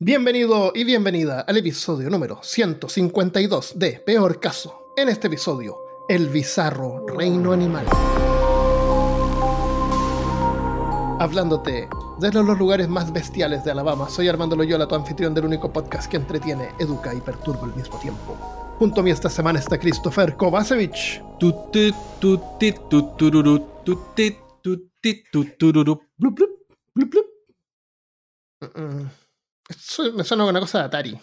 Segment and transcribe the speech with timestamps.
[0.00, 4.92] Bienvenido y bienvenida al episodio número 152 de Peor Caso.
[4.96, 5.76] En este episodio,
[6.08, 7.84] el bizarro reino animal.
[11.18, 11.88] Hablándote
[12.20, 16.08] desde los lugares más bestiales de Alabama, soy Armando Loyola, tu anfitrión del único podcast
[16.08, 18.36] que entretiene, educa y perturba al mismo tiempo.
[18.78, 21.24] Junto a mí esta semana está Christopher Kovacevic.
[29.68, 31.20] Eso me suena con una cosa de Atari.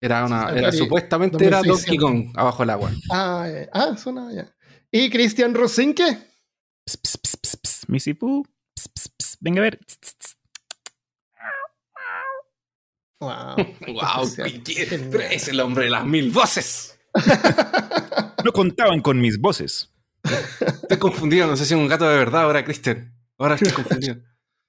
[0.00, 1.84] Era una, era, supuestamente era 2600.
[1.84, 2.90] Donkey Kong abajo el agua.
[3.10, 4.50] Ah, eh, ah suena ya.
[4.90, 6.18] Y Cristian Rosinke.
[6.84, 8.44] Ps, ps, ps, ps, ps, Missy Pooh.
[8.74, 9.36] Ps, ps, ps.
[9.40, 9.78] Venga a ver.
[13.20, 13.56] Wow.
[13.88, 16.98] Wow, pero es el hombre de las mil voces.
[18.42, 19.92] No contaban con mis voces.
[20.22, 23.14] Estoy confundido, no sé si es un gato de verdad ahora, Christian.
[23.36, 24.16] Ahora estoy confundido.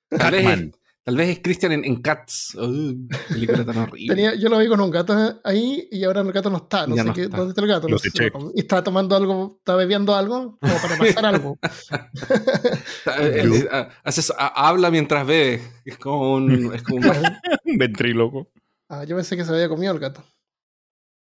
[0.09, 0.71] Tal vez.
[1.03, 2.55] Tal vez es Christian en, en Cats.
[2.55, 4.15] Uh, película tan horrible.
[4.15, 6.85] Tenía, yo lo vi con un gato ahí y ahora el gato no está.
[6.87, 7.37] No Ya sé no qué, está.
[7.37, 7.87] dónde está el gato.
[7.89, 8.09] No sé
[8.55, 11.57] y estaba tomando algo, estaba bebiendo algo como para pasar algo.
[11.91, 15.61] Eh, eh, eh, haces- ha- habla mientras bebe.
[15.85, 16.73] Es como un.
[16.73, 17.03] Es como un
[17.65, 18.51] Un ventríloco.
[18.89, 20.23] Ah, yo pensé que se había comido el gato.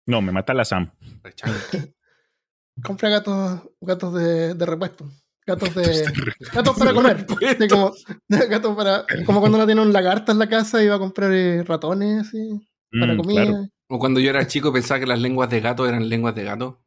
[0.08, 0.92] No, me mata la Sam.
[2.84, 5.08] Compré gatos, gatos de, de repuesto.
[5.50, 6.04] Gatos de.
[6.54, 7.26] gatos para comer.
[7.60, 7.92] Sí, como,
[8.50, 11.32] gatos para, como cuando uno tiene un lagarto en la casa y va a comprar
[11.34, 12.68] eh, ratones así,
[13.00, 13.46] para Mm, comida.
[13.46, 13.68] claro.
[13.90, 16.84] O cuando yo era chico pensaba que las lenguas de gato eran lenguas de gato.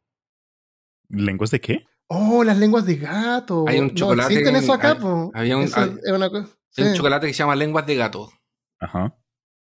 [1.09, 1.85] ¿Lenguas de qué?
[2.07, 3.65] Oh, las lenguas de gato.
[3.67, 6.47] Hay un No chocolate existen eso acá, hay- había un- Eso hay- es una cosa.
[6.77, 6.97] Hay un sí.
[6.97, 8.29] chocolate que se llama lenguas de gato.
[8.79, 9.15] Ajá.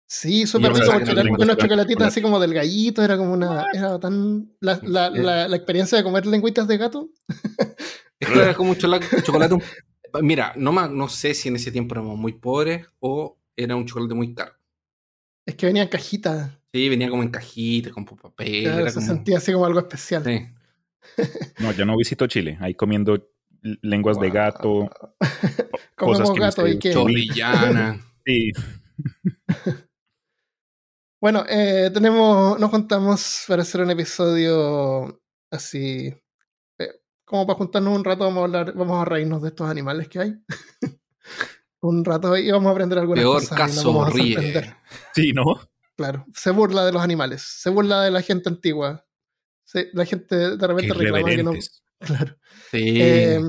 [0.10, 2.04] Sí, súper rico, porque eran chocolatitos chocolate.
[2.06, 3.66] así como del gallito, era como una.
[3.74, 4.50] Era tan.
[4.62, 7.10] La, la, la, la experiencia de comer lengüitas de gato.
[8.20, 9.54] Esto era como un chocolate.
[9.54, 9.64] un-
[10.22, 13.86] Mira, no, ma- no sé si en ese tiempo éramos muy pobres o era un
[13.86, 14.54] chocolate muy caro.
[15.46, 16.60] Es que venía en cajita.
[16.74, 18.64] Sí, venía como en cajitas, con papel.
[18.64, 20.24] claro, era se como- sentía así como algo especial.
[20.24, 20.48] Sí.
[21.60, 22.58] No, yo no visito Chile.
[22.60, 23.30] Ahí comiendo
[23.82, 24.90] lenguas de gato.
[25.96, 26.92] Comemos que no gato y que.
[26.94, 28.00] Chorrillana.
[28.26, 28.52] Sí.
[31.22, 32.60] Bueno, eh, tenemos.
[32.60, 36.14] Nos juntamos para hacer un episodio así.
[37.28, 40.20] Como para juntarnos un rato, vamos a hablar, vamos a reírnos de estos animales que
[40.20, 40.34] hay.
[41.82, 43.52] un rato y vamos a aprender algunas Peor cosas.
[43.52, 44.34] nos caso vamos a ríe.
[44.34, 44.76] sorprender.
[45.14, 45.44] Sí, ¿no?
[45.98, 49.06] Claro, se burla de los animales, se burla de la gente antigua.
[49.66, 51.52] Se- la gente de repente reclama que no.
[52.00, 52.38] Claro.
[52.72, 53.02] Sí.
[53.02, 53.42] Eh,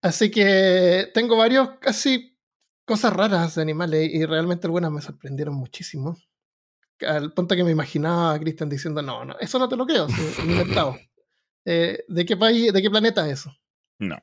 [0.00, 2.36] así que tengo varios casi
[2.84, 6.16] cosas raras de animales y realmente algunas me sorprendieron muchísimo.
[7.06, 10.06] Al punto que me imaginaba a Cristian diciendo, no, no, eso no te lo creo,
[10.08, 10.96] es inventado.
[11.64, 13.56] Eh, ¿De qué país, de qué planeta es eso?
[13.98, 14.16] No.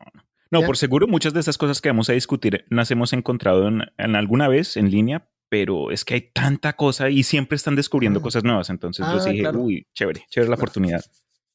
[0.52, 0.66] No, ¿Ya?
[0.66, 4.16] por seguro muchas de estas cosas que vamos a discutir las hemos encontrado en, en
[4.16, 8.24] alguna vez en línea, pero es que hay tanta cosa y siempre están descubriendo Ah.
[8.24, 8.70] cosas nuevas.
[8.70, 9.60] Entonces yo Ah, sí dije, claro.
[9.60, 10.64] uy, chévere, chévere la Claro.
[10.64, 11.02] oportunidad.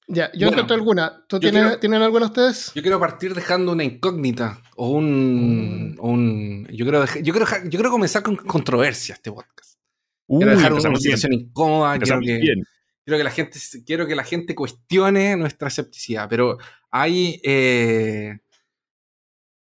[0.06, 1.25] Ya, yo Bueno, encontré alguna.
[1.28, 2.73] ¿Tú yo tienes, quiero- ¿Tienen alguna ustedes?
[2.75, 5.94] Yo quiero partir dejando una incógnita o un.
[5.94, 6.00] Mm.
[6.00, 9.78] un- yo, quiero dejar- yo, quiero, dejar- yo quiero comenzar con controversia este podcast.
[10.27, 11.99] Uy, Quiero dejar una situación incómoda.
[11.99, 12.62] Quiero que, bien.
[13.05, 16.59] Quiero que la gente quiero que la gente cuestione nuestra escepticidad pero
[16.91, 18.39] hay eh,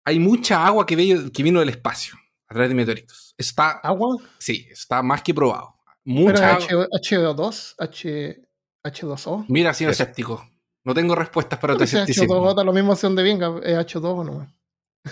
[0.05, 2.15] hay mucha agua que, ve- que vino del espacio
[2.47, 4.17] a través de meteoritos Eso está ¿Agua?
[4.39, 6.87] sí está más que probado ¿Pero mucha agua.
[6.93, 7.75] H, HO2?
[7.77, 8.41] H,
[8.85, 9.45] ¿H2O?
[9.49, 10.03] mira sido Eso.
[10.03, 10.49] escéptico
[10.83, 14.03] no tengo respuestas para tu escepticismo H2O da lo mismo si donde venga, es H2
[14.05, 14.53] o no.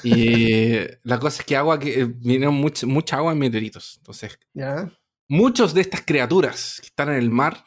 [0.04, 4.40] y la cosa es que agua que eh, vinieron mucha, mucha agua en meteoritos entonces
[4.54, 4.92] Ya.
[5.30, 7.64] muchos de estas criaturas que están en el mar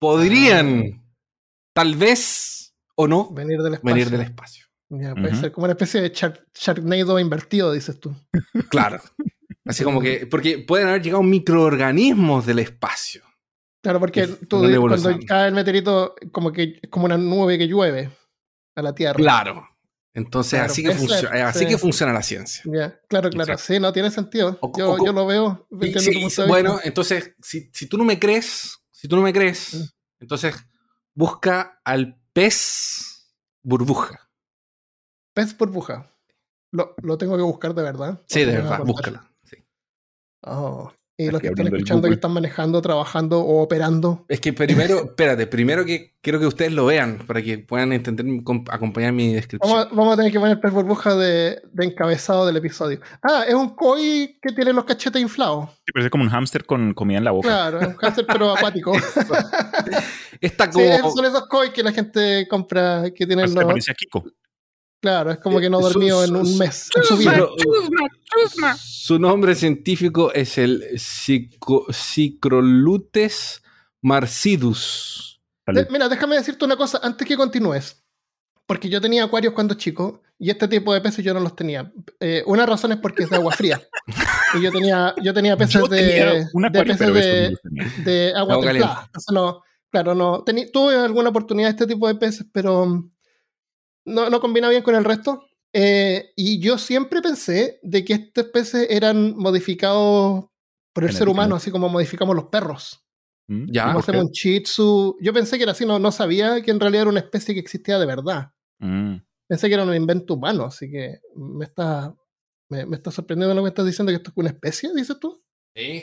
[0.00, 1.04] podrían
[1.72, 3.94] tal vez o no Venir del espacio.
[3.94, 8.14] venir del espacio Ya, puede ser como una especie de Shark- Sharknado invertido, dices tú.
[8.70, 9.00] Claro.
[9.66, 13.22] Así como que, porque pueden haber llegado microorganismos del espacio.
[13.82, 17.68] Claro, porque Es tú cuando cae el meteorito, como que es como una nube que
[17.68, 18.10] llueve
[18.74, 19.14] a la Tierra.
[19.14, 19.66] Claro.
[20.12, 21.66] Entonces, Claro, así, que funciona, ser, así sí.
[21.66, 22.62] que funciona la ciencia.
[22.66, 23.52] Ya, claro, claro.
[23.52, 23.72] Exacto.
[23.74, 24.58] Sí, no tiene sentido.
[24.60, 25.66] O- Yo, o- yo lo veo.
[25.70, 29.34] Punto de bueno, entonces, si, si tú no me crees, si tú no me Mm.
[29.34, 30.54] crees, entonces
[31.14, 34.28] busca al pez burbuja.
[35.34, 36.14] Pez burbuja.
[36.72, 38.20] Lo, lo tengo que buscar de verdad.
[38.28, 39.32] Sí, de ¿O me vas a verdad, búscala.
[39.44, 39.56] Sí.
[40.42, 40.92] Oh.
[41.26, 44.24] Y los que están escuchando que están manejando, trabajando o operando.
[44.28, 48.26] Es que primero, espérate, primero que quiero que ustedes lo vean para que puedan entender,
[48.44, 49.70] com- acompañar mi descripción.
[49.72, 53.00] Vamos, a- vamos a tener que poner pez burbuja de, de encabezado del episodio.
[53.22, 55.68] Ah, es un koi que tiene los cachetes inflados.
[55.84, 57.48] Que parece como un hámster con comida en la boca.
[57.48, 58.92] Claro, es un cáncer pero acuático.
[60.40, 60.84] Está Sí, como.
[60.84, 63.68] esos son esos koi que la gente compra que tienen Hasta los...
[63.68, 64.24] parece a Kiko.
[65.00, 66.88] Claro, es como que no ha Su- dormido su- en un mes.
[66.94, 67.32] en su vida.
[67.32, 67.54] Pero-
[68.78, 73.62] Su nombre científico es el Cico- Cicrolutes
[74.02, 75.40] marcidus.
[75.66, 78.02] De- mira, déjame decirte una cosa antes que continúes.
[78.66, 81.92] Porque yo tenía acuarios cuando chico y este tipo de peces yo no los tenía.
[82.20, 83.80] Eh, una razón es porque es de agua fría.
[84.54, 87.56] y yo tenía, yo tenía peces Yo de, tenía de peces estos no de,
[88.04, 89.10] de agua templada.
[89.32, 90.44] no, claro, no.
[90.44, 93.04] tení- tuve alguna oportunidad de este tipo de peces, pero
[94.10, 95.44] no, no combina bien con el resto.
[95.72, 100.46] Eh, y yo siempre pensé de que estos peces eran modificados
[100.92, 103.04] por el ser humano, así como modificamos los perros.
[103.48, 103.66] ¿Mm?
[103.72, 103.82] Ya.
[103.84, 105.16] Como ¿por hacemos un shih tzu.
[105.20, 107.60] Yo pensé que era así, no, no sabía que en realidad era una especie que
[107.60, 108.50] existía de verdad.
[108.80, 109.16] Mm.
[109.48, 112.14] Pensé que era un invento humano, así que me está,
[112.68, 115.18] me, me está sorprendiendo lo que me estás diciendo que esto es una especie, dices
[115.20, 115.42] tú.
[115.74, 116.02] Sí.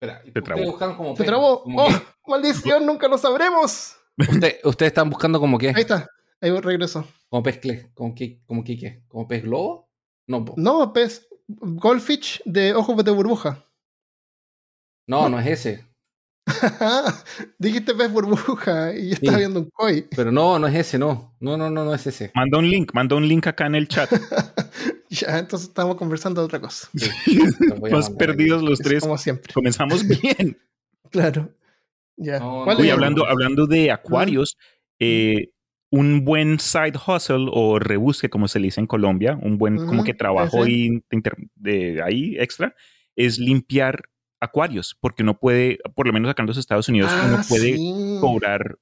[0.00, 0.78] Espera, Te ustedes trabó.
[0.78, 1.14] como
[1.62, 1.88] como ¡Oh!
[1.88, 1.94] qué?
[2.26, 2.86] ¡Maldición!
[2.86, 3.96] ¡Nunca lo sabremos!
[4.18, 5.68] Usted- ustedes están buscando como qué?
[5.68, 6.08] Ahí está.
[6.40, 7.06] Ahí regreso.
[7.34, 9.02] Como pez cle- como qué, como qué?
[9.08, 9.90] ¿Como pez globo?
[10.28, 10.54] No, po.
[10.56, 11.26] No, pez.
[11.48, 13.66] Goldfish de ojos de burbuja.
[15.08, 15.84] no, no es ese.
[17.58, 20.06] Dijiste pez burbuja y yo estaba viendo un koi.
[20.14, 21.34] Pero no, no es ese, no.
[21.40, 22.30] No, no, no, no es ese.
[22.36, 24.08] Manda un link, manda un link acá en el chat.
[25.10, 26.88] ya, entonces estamos conversando de otra cosa.
[26.94, 27.40] Sí,
[27.90, 29.02] Más perdidos los Es tres.
[29.02, 29.52] como siempre.
[29.52, 30.56] Comenzamos bien.
[31.10, 31.52] Claro.
[32.16, 32.38] Ya.
[32.38, 34.56] No, ¿Cuál no, Uy, hablando, hablando de acuarios,
[35.00, 35.50] eh,
[35.94, 40.02] un buen side hustle o rebusque, como se le dice en Colombia, un buen como
[40.02, 41.00] que trabajo ahí
[41.54, 42.74] de extra,
[43.14, 44.02] es limpiar
[44.40, 47.76] acuarios, porque uno puede, por lo menos acá en los Estados Unidos, uno Ah, puede
[47.76, 48.18] sí.
[48.20, 48.76] cobrar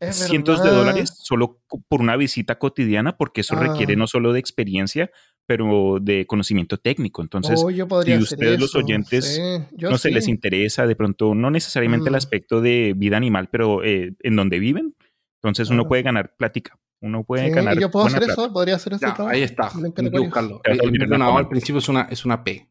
[0.00, 3.60] Es cientos de dólares solo por una visita cotidiana, porque eso Ah.
[3.60, 5.10] requiere no solo de experiencia,
[5.46, 7.22] pero de conocimiento técnico.
[7.22, 10.10] Entonces, Oh, si ustedes los oyentes sí, no sí.
[10.10, 14.58] les interesa de pronto, no necesariamente el aspecto de vida animal, pero eh, en donde
[14.58, 14.94] viven,
[15.36, 18.32] entonces uno puede ganar plática, uno puede Sí, ganar yo puedo hacer plata.
[18.42, 19.28] eso, podría hacer Ya, trabajo.
[19.28, 19.68] ahí está.
[19.68, 20.60] Hay que buscarlo.
[20.64, 22.68] El, el detonador al principio es una, es una P.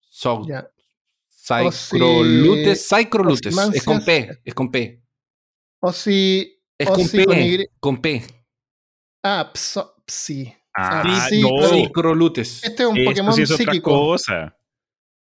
[0.00, 0.68] So, Ya.
[1.28, 3.56] Cycrolutes, Cycrolutes.
[3.74, 4.40] Es con P.
[4.44, 5.02] Es con P.
[5.80, 6.60] O si.
[6.78, 7.58] Es o con si con Y.
[7.58, 7.70] P.
[7.80, 8.22] Con P.
[9.22, 10.54] Ah, pso- psi.
[10.74, 11.48] Ah, Ah, Sí, no.
[11.58, 13.90] Este es un Esto Pokémon sí es otra psíquico.
[13.90, 14.56] cosa.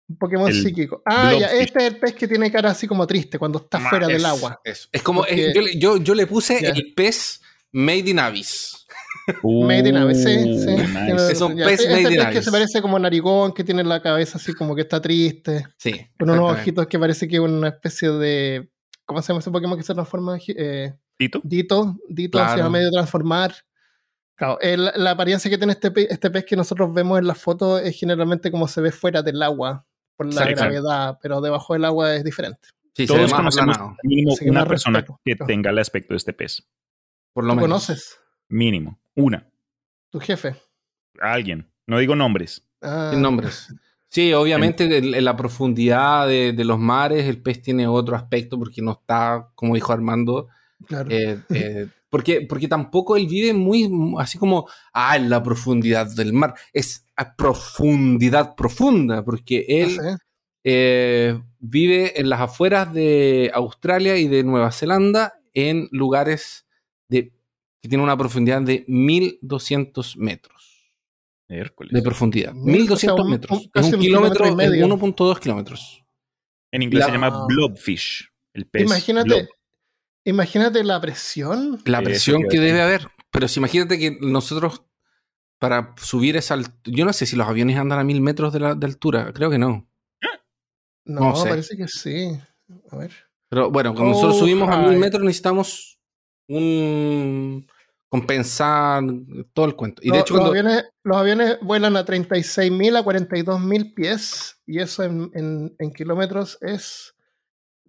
[0.09, 1.01] Un Pokémon El psíquico.
[1.05, 1.47] Ah, ya.
[1.53, 4.25] Este es el pez que tiene cara así como triste cuando está Ma, fuera del
[4.25, 4.59] agua.
[4.63, 5.21] Es, es como.
[5.21, 7.41] Porque- es- yo, le- yo, yo le puse el pez
[7.71, 8.87] Made in Abyss.
[9.43, 10.65] Made in Abyss, sí, Uh, sí.
[10.71, 10.87] nice.
[11.05, 13.83] Tiene- Es un ya, pez este made in que se parece como narigón, que tiene
[13.83, 15.67] la cabeza así como que está triste.
[15.77, 16.07] Sí.
[16.17, 18.71] Con unos ojitos que parece que es una especie de.
[19.05, 20.37] ¿Cómo se llama ese Pokémon que se transforma?
[20.47, 21.41] Eh, ¿Tito?
[21.43, 22.53] Dito, Dito Claro.
[22.55, 23.53] se va a medio transformar.
[24.35, 27.37] Claro, el- la apariencia que tiene este pez, este pez que nosotros vemos en las
[27.37, 29.85] fotos es generalmente como se ve fuera del agua
[30.19, 30.61] por la Exacto.
[30.63, 32.67] gravedad, pero debajo del agua es diferente.
[32.93, 35.21] Sí, Todos más conocemos mínimo Así una persona respeto.
[35.23, 36.67] que tenga el aspecto de este pez.
[37.31, 37.69] Por lo ¿Tú menos.
[37.69, 38.19] conoces?
[38.49, 38.99] Mínimo.
[39.15, 39.47] Una.
[40.09, 40.55] Tu jefe.
[41.21, 41.71] Alguien.
[41.87, 42.67] No digo nombres.
[42.81, 43.73] Ah, Sin nombres.
[44.09, 48.59] Sí, obviamente en, en la profundidad de, de los mares el pez tiene otro aspecto
[48.59, 50.49] porque no está, como dijo Armando,
[50.85, 51.09] Claro.
[51.11, 56.33] eh, eh, porque, porque tampoco él vive muy así como, ah, en la profundidad del
[56.33, 56.55] mar.
[56.73, 60.17] Es a profundidad profunda porque él No sé.
[60.63, 66.65] eh, vive en las afueras de Australia y de Nueva Zelanda en lugares
[67.09, 67.31] de,
[67.81, 70.93] que tienen una profundidad de 1200 metros
[71.47, 71.91] Hércules.
[71.93, 72.53] de profundidad.
[72.53, 73.51] Mil, 1200 o sea, un- metros.
[73.59, 74.85] un- es un un kilómetro, kilómetro y es medio.
[74.85, 76.03] 1.2 kilómetros.
[76.71, 78.29] En inglés La- se llama blobfish.
[78.53, 78.83] El pez.
[78.83, 79.47] Imagínate, blob.
[80.25, 81.79] Imagínate la presión.
[81.85, 83.07] La Sí, presión que debe haber.
[83.31, 84.83] Pero si imagínate que nosotros,
[85.59, 88.59] para subir esa altura, yo no sé si los aviones andan a mil metros de,
[88.59, 89.87] la- de altura, creo que no.
[91.05, 91.49] No, No sé.
[91.49, 92.39] parece que sí.
[92.91, 93.11] A ver.
[93.49, 95.99] Pero bueno, cuando nosotros Oh, subimos a mil metros necesitamos
[96.47, 97.67] un
[98.09, 99.03] compensar
[99.53, 100.01] todo el cuento.
[100.03, 104.79] Y de Lo- hecho, los, aviones, los aviones vuelan a 36.000 a 42.000 pies y
[104.79, 107.13] eso en, en- en kilómetros es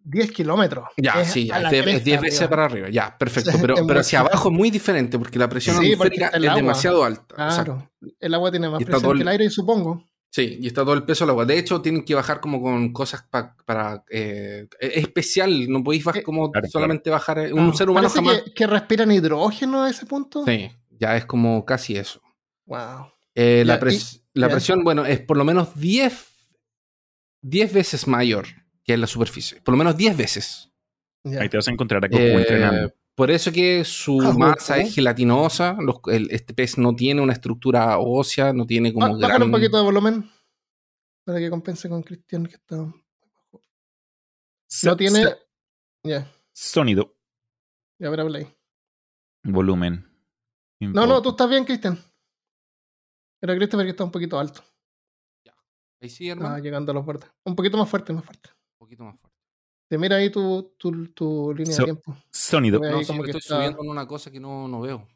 [0.04, 0.88] 10 kilómetros.
[0.96, 2.50] ya, Es sí, la es de- es cresta 10 veces arriba.
[2.50, 2.88] para arriba.
[2.90, 3.50] Ya, perfecto.
[3.60, 6.54] Pero pero hacia abajo es muy diferente porque la presión Sí, atmosférica es agua.
[6.56, 7.34] demasiado alta.
[7.34, 10.06] Claro, el agua tiene más presión que el- aire, supongo.
[10.32, 11.44] Sí, y está todo el peso del agua.
[11.44, 14.04] De hecho, tienen que bajar como con cosas pa- para...
[14.08, 17.38] eh, es especial, no podéis bajar Eh, como claro, solamente bajar...
[17.40, 18.42] eh, Un Ah, ser humano jamás...
[18.42, 20.44] que, que respiran hidrógeno a ese punto.
[20.46, 22.22] Sí, ya es como casi eso.
[22.66, 23.08] Wow.
[23.34, 26.26] Eh, la Ya, pres- y- la presión, bueno, es por lo menos 10,
[27.42, 28.46] 10 veces mayor
[28.90, 29.60] que en la superficie.
[29.62, 30.70] Por lo menos 10 veces.
[31.24, 31.40] Ya.
[31.42, 32.94] Ahí te vas a encontrar a Goku Eh, entrenando.
[33.14, 35.76] por eso que su Ah, masa es gelatinosa.
[35.80, 39.50] los- el- este pez no tiene una estructura ósea, no tiene como Bájale gran- un
[39.52, 40.30] poquito de volumen
[41.24, 42.76] para que compense con Cristian que está.
[44.84, 45.24] No tiene.
[46.04, 47.14] Ya, Sonido,
[47.98, 48.46] ya verá play.
[49.44, 50.06] volumen.
[50.80, 51.98] No, no, tú estás bien, Cristian.
[53.40, 54.62] Pero Christopher que está un poquito alto.
[56.02, 56.62] Ahí sí, Está hermano.
[56.62, 57.30] llegando a los bordes.
[57.44, 58.48] Un poquito más fuerte, más fuerte.
[58.90, 59.36] Poquito más fuerte.
[59.88, 62.16] Te mira ahí tu, tu, tu línea So- de tiempo.
[62.32, 62.80] Sonido.
[62.82, 64.80] Ahí No, sí, como me que estoy está- subiendo en una cosa que no, no
[64.80, 65.06] veo.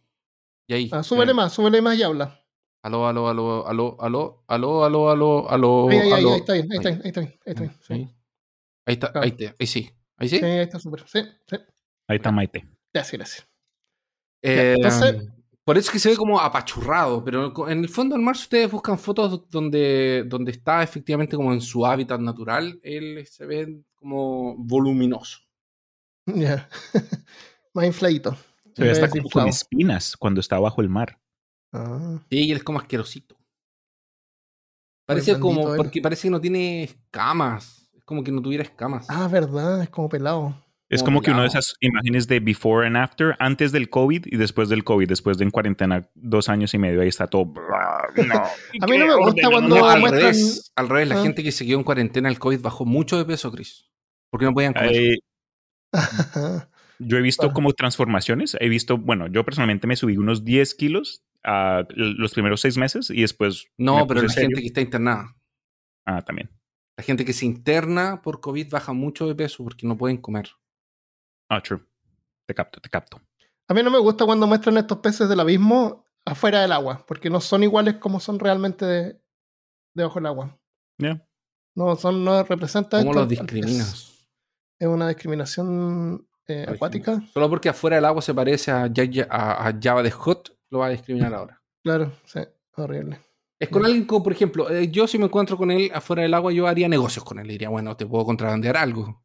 [0.68, 0.88] Y ahí.
[0.92, 2.40] Ah, súbele eh, más, súbele más y habla.
[2.84, 5.88] Aló, aló, aló, aló, aló, aló, aló, aló, aló.
[5.88, 6.32] Ahí, ahí, ahí, aló.
[6.34, 7.74] ahí está bien, ahí está bien, ahí está bien, ahí está bien.
[7.80, 8.14] Sí, Ahí.
[8.86, 9.24] Ahí está, Claro.
[9.24, 9.90] ahí, te- ahí sí.
[10.18, 10.38] Ahí sí.
[10.38, 11.04] sí, ahí está súper.
[11.08, 11.56] Sí, sí.
[12.08, 12.68] Ahí está Maite.
[12.92, 13.48] Gracias, gracias.
[14.42, 15.28] Eh, entonces-
[15.64, 18.42] por eso es que se ve como apachurrado, pero en el fondo del mar, si
[18.42, 23.82] ustedes buscan fotos donde, donde está efectivamente como en su hábitat natural, él se ve
[23.94, 25.38] como voluminoso.
[26.26, 26.68] Ya.
[27.74, 28.34] más infladito.
[28.74, 31.20] Se ve hasta como con espinas cuando está bajo el mar.
[31.72, 33.36] Ah, Sí, y él es como asquerosito.
[35.06, 35.76] Parece como, él.
[35.76, 37.90] porque parece que no tiene escamas.
[37.94, 39.06] Es como que no tuviera escamas.
[39.10, 40.56] Ah, verdad, es como pelado.
[40.90, 44.26] Es Como como que una de esas imágenes de before and after, antes del COVID
[44.26, 47.52] y después del COVID, después de en cuarentena dos años y medio, ahí está todo.
[48.16, 51.22] No, A mí no me gusta cuando No, al muestran- revés, al revés, la Ah.
[51.22, 53.88] gente que se quedó en cuarentena el COVID bajó mucho de peso, Chris.
[54.30, 54.92] Porque no podían comer.
[54.94, 55.18] Eh,
[56.98, 57.54] yo he visto Claro.
[57.54, 58.56] como transformaciones.
[58.60, 63.10] He visto, bueno, yo personalmente me subí unos 10 kilos a los primeros seis meses
[63.10, 63.66] y después.
[63.78, 64.48] no, pero la serio.
[64.50, 65.34] gente que está internada.
[66.06, 66.50] Ah, también.
[66.96, 70.50] La gente que se interna por COVID baja mucho de peso porque no pueden comer.
[71.48, 71.80] Ah, true.
[72.46, 73.20] Te capto, te capto.
[73.68, 77.30] A mí no me gusta cuando muestran estos peces del abismo afuera del agua, porque
[77.30, 79.20] no son iguales como son realmente de-
[79.94, 80.58] debajo del agua.
[80.98, 81.26] Ya.
[81.74, 84.26] No, son, no representa ¿Cómo esto los discriminas?
[84.78, 87.22] Es una discriminación eh, acuática.
[87.32, 90.80] Solo porque afuera del agua se parece a, Ya- a, a Java de Hot, lo
[90.80, 91.60] va a discriminar ahora.
[91.82, 92.40] Claro, sí,
[92.76, 93.20] horrible.
[93.58, 96.34] Es con alguien como, por ejemplo, eh, yo si me encuentro con él afuera del
[96.34, 97.46] agua, yo haría negocios con él.
[97.46, 99.23] Le diría, bueno, te puedo contrabandear algo.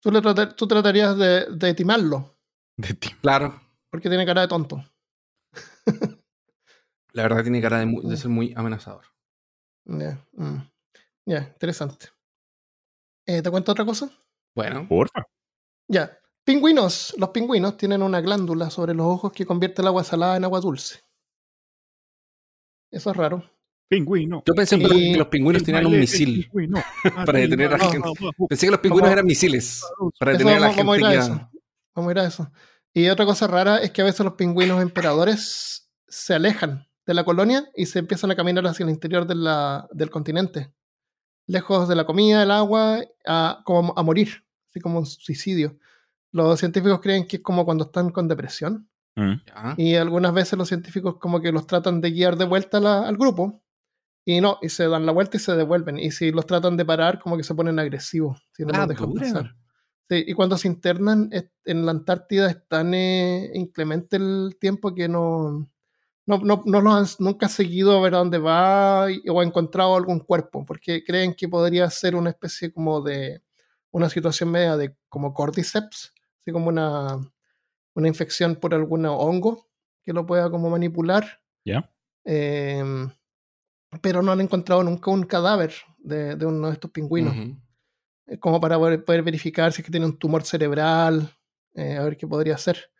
[0.00, 2.36] Tú, le trata- tú tratarías de, de timarlo,
[2.76, 3.10] De ti.
[3.20, 4.84] Claro, porque tiene cara de tonto.
[7.12, 9.04] la verdad tiene cara de, mu- de ser muy amenazador.
[9.86, 10.56] Ya, mm.
[11.26, 12.06] Ya, interesante.
[13.26, 14.10] Eh, ¿Te cuento otra cosa?
[14.54, 15.24] Bueno, Porfa.
[15.90, 16.18] Ya.
[16.44, 17.14] Pingüinos.
[17.18, 20.60] Los pingüinos tienen una glándula sobre los ojos que convierte el agua salada en agua
[20.60, 21.00] dulce.
[22.90, 23.44] Eso es raro.
[23.88, 24.42] Pingüino.
[24.46, 26.42] yo pensé en Y- verdad que los pingüinos El tenían un misil.
[26.44, 26.78] pingüino.
[27.26, 28.08] para detener a Arriba, gente.
[28.48, 29.82] Pensé que los pingüinos eran misiles
[30.18, 31.50] para detener a la vamos, vamos a gente ir a eso.
[31.94, 32.52] Vamos a ir a eso.
[32.94, 37.24] Y otra cosa rara es que a veces los pingüinos emperadores se alejan de la
[37.24, 40.72] colonia y se empiezan a caminar hacia el interior de la- del continente.
[41.46, 45.78] Lejos de la comida, del agua, a, como a morir, así como un suicidio.
[46.30, 48.88] Los científicos creen que es como cuando están con depresión.
[49.16, 49.32] Mm.
[49.78, 53.16] Y algunas veces los científicos como que los tratan de guiar de vuelta la- al
[53.16, 53.62] grupo.
[54.24, 55.98] Y no, y se dan la vuelta y se devuelven.
[55.98, 58.46] Y si los tratan de parar, como que se ponen agresivos.
[58.52, 59.54] Si no Ah, los dejan pasar.
[60.10, 61.30] Sí, y cuando se internan
[61.64, 65.68] en la Antártida es tan eh, inclemente el tiempo que no,
[66.26, 69.44] no, no, no los han nunca seguido a ver a dónde va y- o ha
[69.44, 73.42] encontrado algún cuerpo, porque creen que podría ser una especie como de
[73.90, 77.18] una situación media de como cordyceps, así como una,
[77.94, 79.66] una infección por algún hongo
[80.02, 81.40] que lo pueda como manipular.
[81.64, 81.90] Ya.
[82.24, 83.10] Em,
[84.02, 87.34] pero no han encontrado nunca un cadáver de, de uno de estos pingüinos
[88.26, 91.30] eh, como para poder, poder verificar si es que tiene un tumor cerebral,
[91.74, 92.90] eh, a ver qué podría ser.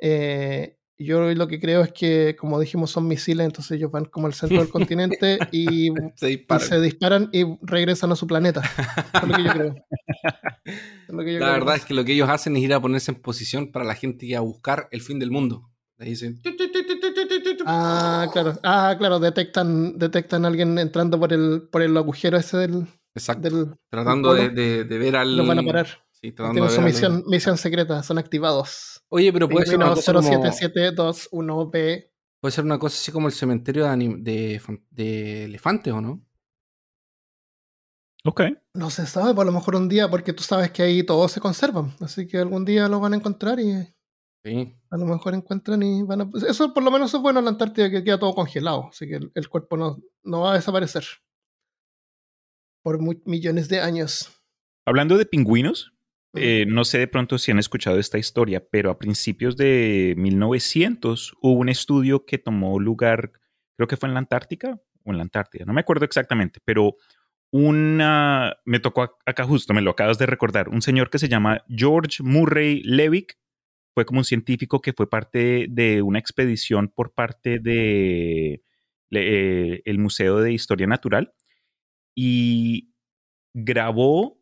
[0.00, 4.26] Eh, yo lo que creo es que, como dijimos, son misiles, entonces ellos van como
[4.26, 6.68] al centro del continente y, Se y disparan.
[6.68, 8.62] se disparan y regresan a su planeta.
[9.14, 9.74] Es lo que yo creo.
[11.08, 13.10] Que yo La creo verdad es que lo que ellos hacen es ir a ponerse
[13.10, 15.70] en posición para la gente va a buscar el fin del mundo.
[17.66, 18.54] Ah, claro.
[18.62, 22.86] Ah, claro, detectan, detectan a alguien entrando por el, por el agujero ese del.
[23.14, 23.42] Exacto.
[23.42, 25.36] del tratando de, de- de ver al.
[25.36, 25.86] Los van a parar.
[26.12, 29.02] Sí, tratando Tienen de su ver al- misión, misión secreta, son activados.
[29.08, 30.44] Oye, pero puede ser, una Pingüino cosa como,
[31.32, 32.10] 07721B.
[32.40, 36.24] puede ser una cosa así como el cementerio de, anim- de, de elefantes, ¿o no?
[38.24, 38.42] Ok.
[38.74, 41.40] No se sabe, por lo mejor un día, porque tú sabes que ahí todos se
[41.40, 41.94] conservan.
[42.00, 43.88] Así que algún día los van a encontrar y
[44.48, 44.74] Sí.
[44.90, 46.30] a lo mejor encuentran y van a.
[46.48, 48.88] Eso por lo menos es bueno en la Antártida que queda todo congelado.
[48.90, 51.04] Así que el, el cuerpo no, no va a desaparecer.
[52.82, 54.30] Por mu- millones de años.
[54.86, 55.92] Hablando de pingüinos,
[56.34, 61.34] eh, no sé de pronto si han escuchado esta historia, pero a principios de 1900
[61.42, 63.32] hubo un estudio que tomó lugar,
[63.76, 66.94] creo que fue en la Antártica o en la Antártida, no me acuerdo exactamente, pero
[67.50, 71.28] una, me tocó ac- acá justo, me lo acabas de recordar, un señor que se
[71.28, 73.38] llama George Murray Levick,
[73.98, 78.62] fue como un científico que fue parte de una expedición por parte de
[79.10, 81.34] eh, el Museo de Historia Natural
[82.14, 82.94] y
[83.52, 84.40] grabó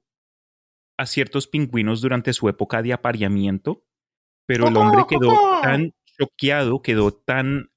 [0.98, 3.82] a ciertos pingüinos durante su época de apareamiento,
[4.44, 5.32] pero el hombre quedó
[5.62, 7.70] tan choqueado, quedó tan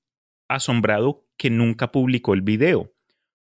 [0.49, 2.93] asombrado que nunca publicó el video,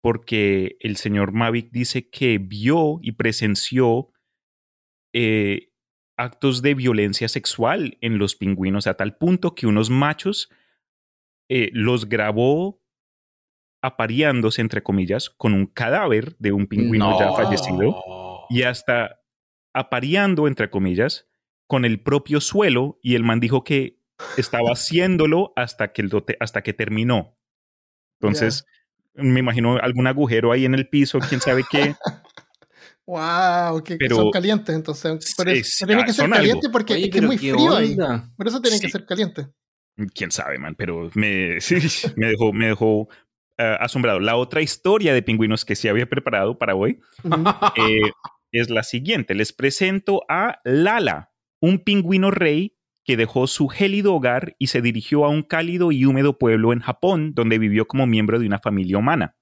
[0.01, 4.11] porque el señor Mavic dice que vio y presenció
[5.13, 5.72] eh,
[6.17, 10.51] actos de violencia sexual en los pingüinos a tal punto que unos machos
[11.49, 12.83] eh, los grabó
[13.83, 19.21] apareándose, entre comillas, con un cadáver de un pingüino ya fallecido y hasta
[19.75, 21.27] apareando, entre comillas,
[21.67, 23.99] con el propio suelo y el man dijo que
[24.37, 27.37] estaba haciéndolo hasta que, el, hasta que terminó.
[28.21, 28.67] Entonces,
[29.15, 31.95] me imagino algún agujero ahí en el piso, quién sabe qué.
[33.07, 35.35] Wow, que, Pero- son calientes, entonces.
[35.37, 36.73] Por Es- eso, tiene que ah, ser son caliente algo.
[36.73, 37.97] porque Oye, es que es pero muy ¿qué frío ahí.
[38.37, 38.93] Por eso tienen que Sí.
[38.93, 39.47] ser calientes.
[40.15, 41.77] quién sabe, man, pero me, sí,
[42.17, 43.09] me dejó, me dejó
[43.59, 44.21] ah, asombrado.
[44.21, 47.01] La otra historia de pingüinos que sí había preparado para hoy
[47.77, 48.11] eh,
[48.53, 49.35] es la siguiente.
[49.35, 51.31] Les presento a Lala,
[51.61, 56.05] un pingüino rey que dejó su gélido hogar y se dirigió a un cálido y
[56.05, 59.37] húmedo pueblo en Japón, donde vivió como miembro de una familia humana.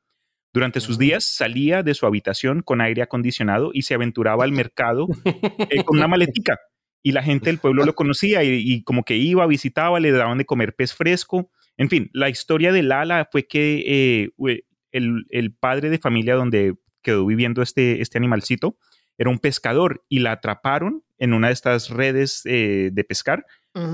[0.52, 5.06] Durante sus días salía de su habitación con aire acondicionado y se aventuraba al mercado
[5.24, 6.58] eh, con una maletica.
[7.02, 10.38] Y la gente del pueblo lo conocía y, y como que iba, visitaba, le daban
[10.38, 11.50] de comer pez fresco.
[11.76, 14.58] En fin, la historia de Lala fue que eh,
[14.92, 18.76] el, el padre de familia donde quedó viviendo este, este animalcito
[19.16, 23.46] era un pescador y la atraparon en una de estas redes eh, de pescar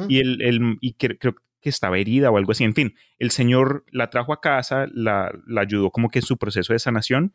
[0.09, 2.65] y, el, el- y cre- creo que estaba herida o algo así.
[2.65, 6.37] En fin, el señor la trajo a casa, la, la ayudó como que en su
[6.37, 7.35] proceso de sanación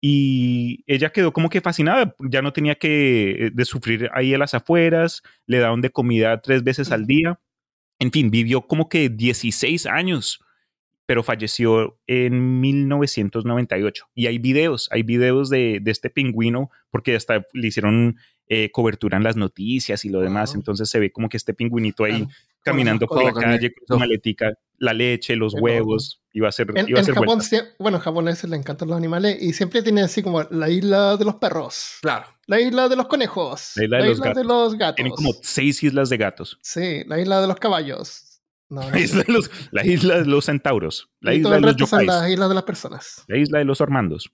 [0.00, 2.14] y ella quedó como que fascinada.
[2.20, 6.40] Ya no tenía que eh, de sufrir ahí a las afueras, le daban de comida
[6.40, 7.38] tres veces al día.
[7.98, 10.40] En fin, vivió como que 16 años,
[11.04, 14.06] pero falleció en 1998.
[14.14, 18.16] Y hay videos, hay videos de, de este pingüino, porque hasta le hicieron
[18.46, 20.54] eh, cobertura en las noticias y lo demás.
[20.54, 22.28] Entonces se ve como que este pingüinito ahí Claro.
[22.62, 26.88] Caminando por la calle con su maletica, la leche, los huevos, iba a ser, En,
[26.88, 27.44] iba a en ser Japón, vuelta.
[27.56, 31.16] sie- bueno, en japoneses les encantan los animales y siempre tienen así como la isla
[31.16, 32.26] de los perros, Claro.
[32.46, 34.46] la isla de los conejos, La isla de los de gatos.
[34.46, 34.96] los gatos.
[34.96, 36.58] Tienen como seis islas de gatos.
[36.62, 38.26] Sí, la isla de los caballos.
[38.70, 41.10] No, no La isla de los, la isla de los centauros.
[41.20, 42.06] La y todo isla de los yokais.
[42.06, 43.24] las islas de las personas.
[43.26, 44.30] La isla de los Armandos.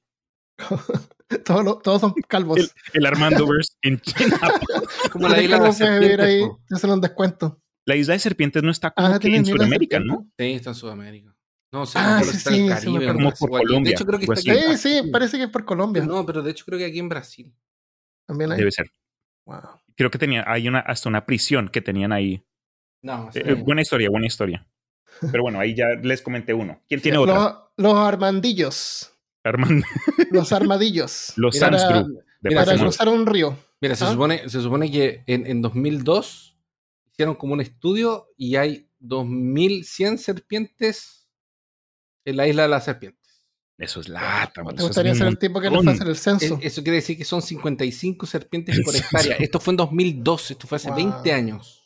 [1.45, 2.59] todos, lo- todos son calvos.
[2.59, 4.39] El, el Armandoverse en China.
[5.13, 7.61] Como la isla de calvo, las puedes vivir ahí, te hacen un descuento.
[7.87, 10.01] La isla de serpientes no está como Ah, que ¿tienen en Sudamérica?
[10.01, 10.29] ¿no?
[10.39, 11.35] Sí, está en Sudamérica.
[11.73, 13.13] No sé, Ah, no, creo sí, está en sí, el sí, me Caribe.
[13.13, 13.51] Como parece por.
[13.51, 14.51] Colombia, De hecho, creo que está aquí.
[14.51, 16.05] en Sí, sí, parece que es por Colombia.
[16.05, 17.55] No, pero de hecho creo que aquí en Brasil.
[18.27, 18.59] También hay.
[18.59, 18.91] Debe ser.
[19.47, 19.61] Wow.
[19.97, 22.43] Creo que tenía, hay una, hasta una prisión que tenían ahí.
[23.03, 24.67] No, Eh, eh, buena historia, buena historia.
[25.31, 26.83] Pero bueno, ahí ya les comenté uno.
[26.89, 27.35] ¿Quién tiene otra?
[27.35, 29.13] Los, los armandillos.
[29.45, 29.87] Armando.
[30.33, 31.33] Los armadillos.
[31.37, 33.57] Los Mira, para, para cruzar un río.
[33.81, 34.11] Mira, se, ¿Ah?
[34.13, 36.56] supone, se supone que en, en 2002
[37.17, 41.27] hicieron como un estudio y hay 2100 serpientes
[42.27, 43.49] en la isla de las serpientes.
[43.79, 44.63] Eso es lata.
[44.63, 45.95] man, ¿Te gustaría ser el tipo que montón.
[45.95, 46.57] hace el censo?
[46.57, 49.37] Eh, Eso quiere decir que son 55 serpientes por hectárea.
[49.37, 50.97] Esto fue en 2002, esto fue hace Wow.
[50.97, 51.83] 20 años.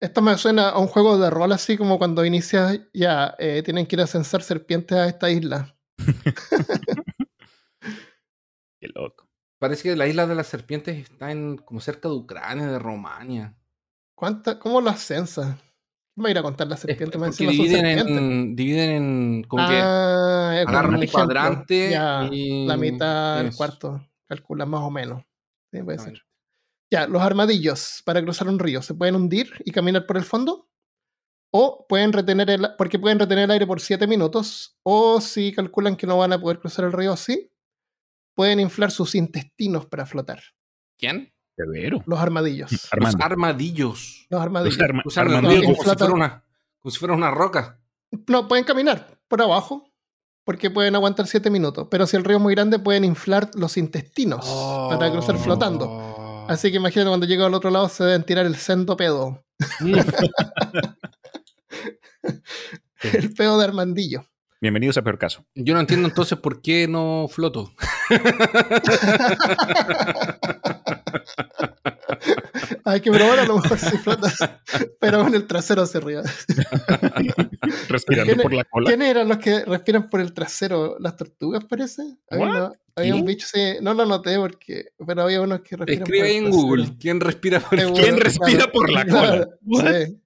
[0.00, 3.84] Esto me suena a un juego de rol así como cuando inicias ya eh, tienen
[3.86, 5.76] que ir a censar serpientes a esta isla.
[8.80, 9.28] Qué loco.
[9.58, 13.56] Parece que la isla de las serpientes está en como cerca de Ucrania, de Romania.
[14.18, 15.56] ¿Cuánta, ¿Cómo las censas?
[16.12, 17.20] ¿Quién va a ir a contar las Es serpientes?
[17.20, 18.16] Más dividen serpientes.
[18.16, 21.24] en, dividen en como que ah, como agarran un ejemplo.
[21.24, 24.04] cuadrante Ya, y la mitad, el cuarto.
[24.26, 25.22] Calcula más o menos.
[25.72, 26.20] Sí, puede ser.
[26.90, 28.82] Ya, los armadillos para cruzar un río.
[28.82, 30.68] ¿Se pueden hundir y caminar por el fondo?
[31.52, 34.76] O pueden retener el, porque pueden retener el aire por 7 minutos.
[34.82, 37.52] O si calculan que no van a poder cruzar el río así,
[38.34, 40.42] pueden inflar sus intestinos para flotar.
[40.98, 41.32] ¿Quién?
[41.58, 42.02] Severo.
[42.06, 42.70] Los armadillos.
[42.70, 42.88] Los
[43.24, 44.26] armadillos.
[44.30, 44.78] Los armadillos.
[45.04, 45.64] Los arma- armadillos.
[45.64, 46.44] como, si fuera una,
[46.80, 47.80] como si fuera una roca.
[48.28, 49.84] No, pueden caminar por abajo
[50.44, 51.88] porque pueden aguantar 7 minutos.
[51.90, 54.46] Pero si el río es muy grande, pueden inflar los intestinos
[54.88, 55.38] para cruzar Oh.
[55.38, 56.46] flotando.
[56.48, 59.44] Así que imagínate cuando llega al otro lado se deben tirar el sendo pedo.
[63.02, 64.24] El pedo de Armandillo.
[64.60, 65.46] Bienvenidos a Peor Caso.
[65.54, 67.72] Yo no entiendo entonces por qué no floto.
[72.84, 74.36] Hay que probar a lo mejor si flotas,
[74.98, 76.22] pero con el trasero hacia arriba.
[77.88, 78.88] Respirando ¿Quién- por la cola.
[78.88, 80.96] ¿Quiénes eran los que respiran por el trasero?
[80.98, 82.02] ¿Las tortugas, parece?
[82.30, 86.18] Había, había un bicho, sí, no lo noté porque, pero había unos que respiran Escribe
[86.18, 86.62] por ahí el en trasero.
[86.66, 86.86] Google.
[86.98, 89.48] ¿Quién respira por el Seguro, ¿Quién respira por la cola?
[90.06, 90.20] sí.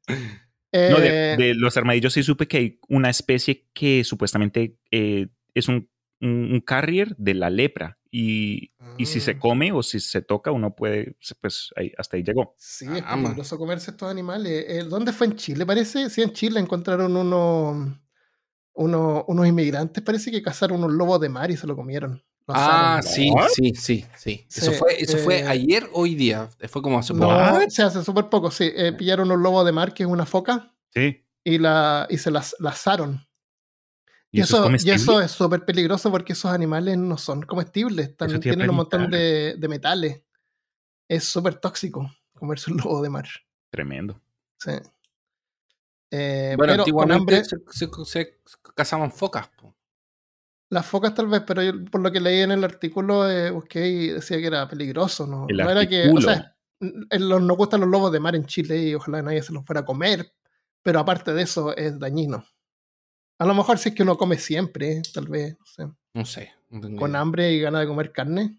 [0.73, 5.29] No, de, Eh, de los armadillos sí supe que hay una especie que supuestamente eh,
[5.55, 5.89] es un,
[6.21, 7.99] un, un carrier de la lepra.
[8.11, 9.39] Y, y si se Mm.
[9.39, 12.55] come o si se toca, uno puede, pues ahí- hasta ahí llegó.
[12.59, 13.23] Sí, es Ah, ma.
[13.31, 14.67] peligroso comerse estos animales.
[14.69, 15.65] Eh, ¿Dónde fue en Chile?
[15.65, 17.99] Parece, sí, en Chile encontraron uno,
[18.75, 22.23] uno- unos inmigrantes, parece que cazaron un lobo de mar y se lo comieron.
[22.49, 23.49] Ah, sí, ¿What?
[23.49, 24.47] sí, sí, sí.
[24.49, 26.49] Eso Sí, fue, eso fue eh, ayer o hoy día.
[26.69, 27.71] Fue como hace No, poco.
[27.71, 28.71] se hace súper poco, sí.
[28.75, 31.25] Eh, pillaron un lobo de mar, que es una foca, Sí.
[31.45, 33.27] y, la, y se las la asaron.
[34.31, 38.15] ¿Y, Y, eso, es y eso es súper peligroso porque esos animales no son comestibles,
[38.19, 40.23] a tienen un montón de, de metales.
[41.09, 43.27] Es súper tóxico comerse un lobo de mar.
[43.71, 44.21] Tremendo.
[44.59, 44.73] Sí.
[46.11, 48.39] Eh, Bueno, pero con antiguamente hambre, se, se- se
[48.75, 49.49] cazaban focas.
[49.49, 49.72] po.
[50.73, 53.87] Las focas tal vez, pero yo por lo que leí en el artículo eh, busqué
[53.89, 55.47] y decía que era peligroso, ¿no?
[55.49, 58.47] El no era que, o sea, en los- nos gustan los lobos de mar en
[58.47, 60.33] Chile y ojalá nadie se los fuera a comer,
[60.83, 62.45] pero aparte de eso es dañino.
[63.39, 66.25] A lo mejor si es que uno come siempre, eh, tal vez, no sé, No
[66.25, 66.53] sé.
[66.71, 68.57] no con hambre y ganas de comer carne.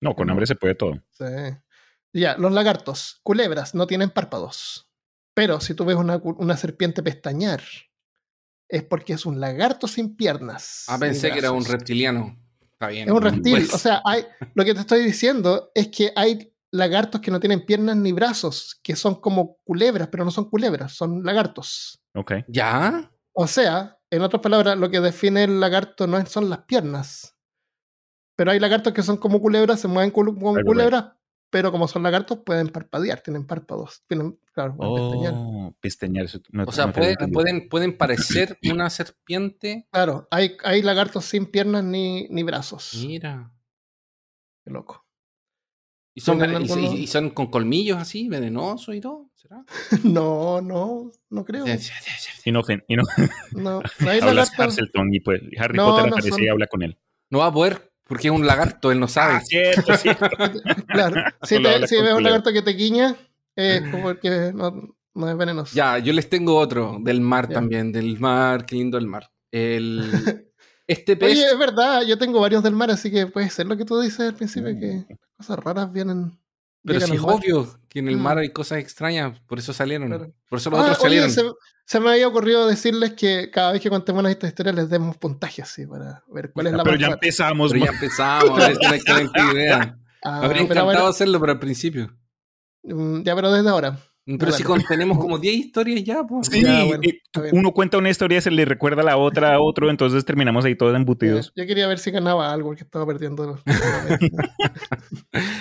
[0.00, 1.02] No, con hambre se puede todo.
[1.10, 1.24] Sí.
[2.12, 4.88] Ya, los lagartos, culebras, no tienen párpados.
[5.34, 7.62] Pero si tú ves una, una serpiente pestañear,
[8.72, 10.86] es porque es un lagarto sin piernas.
[10.88, 12.38] Ah, pensé que era un reptiliano.
[12.62, 13.06] Está bien.
[13.06, 13.66] Es un reptil.
[13.66, 17.38] Pues, O sea, hay, lo que te estoy diciendo es que hay lagartos que no
[17.38, 22.02] tienen piernas ni brazos, que son como culebras, pero no son culebras, son lagartos.
[22.14, 22.32] Ok.
[22.48, 23.12] ¿Ya?
[23.34, 27.36] O sea, en otras palabras, lo que define el lagarto no son las piernas.
[28.36, 31.12] Pero hay lagartos que son como culebras, se mueven como culebras,
[31.52, 34.02] pero como son lagartos, pueden parpadear, tienen párpados.
[34.08, 35.34] Tienen, claro, pueden pestañear.
[35.36, 36.24] Oh, pestañear.
[36.24, 37.34] eso no- O sea, no pueden, entendido.
[37.40, 39.86] pueden, pueden parecer una serpiente.
[39.92, 43.04] Claro, hay, hay lagartos sin piernas ni, ni brazos.
[43.06, 43.52] Mira.
[44.64, 45.04] Qué loco.
[46.14, 46.92] ¿Y son, ¿Tienen y, y- alguno?
[46.94, 49.30] y son con colmillos así, venenosos y todo?
[49.34, 49.62] ¿Será?
[50.04, 51.64] No, no, no creo.
[52.44, 53.02] Inofen- No,
[53.52, 54.58] no hay hablas lagartos.
[54.58, 56.98] Harselton y pues Harry No, Potter no aparece son- y habla con él.
[57.30, 59.34] No va a poder porque es un lagarto, él no sabe.
[59.36, 60.26] Ah, cierto, cierto.
[60.86, 63.16] Claro, si, te- si ves un lagarto que te guiña,
[63.56, 65.74] es porque no, no es venenoso.
[65.74, 67.54] Ya, yo les tengo otro del mar Ya.
[67.54, 69.30] también, del mar, qué lindo el mar.
[69.50, 70.02] El,
[70.86, 73.76] este pez, Oye, es verdad, yo tengo varios del mar, así que puede ser lo
[73.78, 74.78] que tú dices al principio, Mm.
[74.80, 76.38] que cosas raras vienen.
[76.84, 80.08] Pero sí es obvio que en el mar hay cosas extrañas, por eso salieron.
[80.08, 80.32] Claro.
[80.48, 81.30] Por eso los Ah, otros oye, salieron.
[81.30, 81.42] se,
[81.84, 85.62] se me había ocurrido decirles que cada vez que contemos esta historia les demos puntaje
[85.62, 87.72] así para ver cuál es la Pero ya empezamos.
[87.72, 89.98] Pero ya ma- empezamos, es una excelente idea.
[90.24, 92.16] Ah, habría encantado bueno, hacerlo, pero al principio.
[92.84, 93.98] mm, ya, pero desde ahora.
[94.24, 96.46] Pero si con- tenemos como 10 historias ya, pues.
[96.46, 97.56] Sí, Ya, bueno, eh, está bien.
[97.58, 100.94] uno cuenta una historia, se le recuerda la otra a otro, entonces terminamos ahí todos
[100.94, 101.52] embutidos.
[101.56, 103.58] Yo quería ver si ganaba algo porque estaba perdiendo.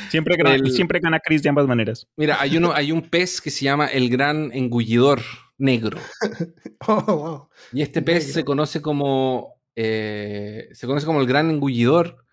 [0.09, 2.07] Siempre gana, El- siempre gana Chris de ambas maneras.
[2.17, 5.21] Mira, hay uno, hay un pez que se llama el gran engullidor
[5.57, 5.99] negro.
[6.87, 7.47] oh, wow.
[7.73, 8.33] Y este pez Negro.
[8.33, 9.55] se conoce como.
[9.75, 12.25] eh, se conoce como el gran engullidor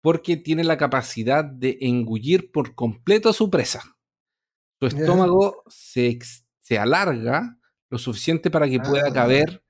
[0.00, 3.95] porque tiene la capacidad de engullir por completo a su presa.
[4.80, 4.98] Su Ya.
[4.98, 6.18] estómago se,
[6.60, 7.58] se alarga
[7.90, 9.12] lo suficiente para que pueda Ah.
[9.12, 9.62] caber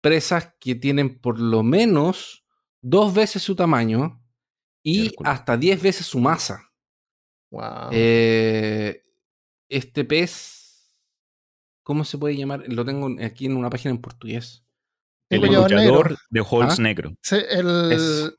[0.00, 2.44] presas que tienen por lo menos
[2.82, 4.22] dos veces su tamaño
[4.82, 5.32] y Hércules.
[5.32, 6.70] hasta diez veces su masa.
[7.50, 7.88] Wow.
[7.92, 9.02] Eh,
[9.68, 10.94] este pez,
[11.82, 12.64] ¿cómo se puede llamar?
[12.68, 14.64] Lo tengo aquí en una página en portugués.
[15.30, 16.16] El engullador negro.
[16.30, 16.82] de Holz Ah.
[16.82, 17.16] negro.
[17.22, 18.34] Sí, el Es-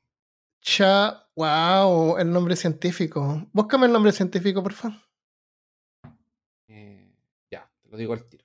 [0.61, 3.47] cha, wow, el nombre científico.
[3.53, 4.97] Búscame el nombre científico, por favor.
[7.95, 8.43] Lo digo al tiro.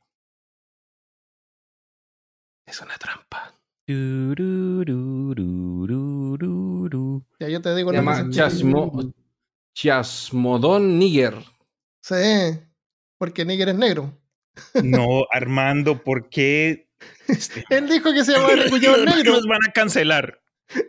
[2.64, 3.52] Es una trampa.
[3.88, 3.94] Ya
[7.48, 8.48] yo te digo Se llama científico.
[8.48, 9.12] Chasmo,
[9.74, 11.34] Chasmodon niger.
[12.00, 12.60] Sí,
[13.18, 14.16] porque Níger es negro.
[14.84, 16.88] No, Armando, ¿por qué?
[17.70, 18.70] Él dijo que se llamaba el
[19.04, 20.40] negro Nos van a cancelar.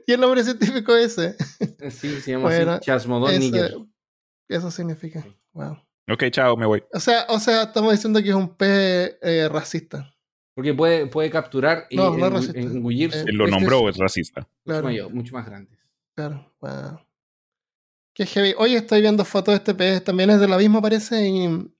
[0.05, 1.35] y el nombre científico es ese.
[1.89, 3.75] Sí, se llama Bueno, así, Chasmodon Ese- niger.
[4.49, 5.25] eso significa.
[5.53, 5.79] Wow.
[6.09, 6.83] Ok, chao, me voy.
[6.93, 10.13] O sea, o sea, estamos diciendo que es un pez eh, racista.
[10.53, 13.19] Porque puede, puede capturar y No, no engullirse.
[13.21, 14.41] Eh, Él lo nombró, es- es racista.
[14.41, 15.79] mucho, Claro, mayor, mucho más grandes.
[16.15, 16.53] claro.
[16.59, 16.99] Wow.
[18.13, 18.53] Qué heavy.
[18.57, 21.25] Hoy estoy viendo fotos de este pez, también es del abismo, parece.
[21.29, 21.71] Y,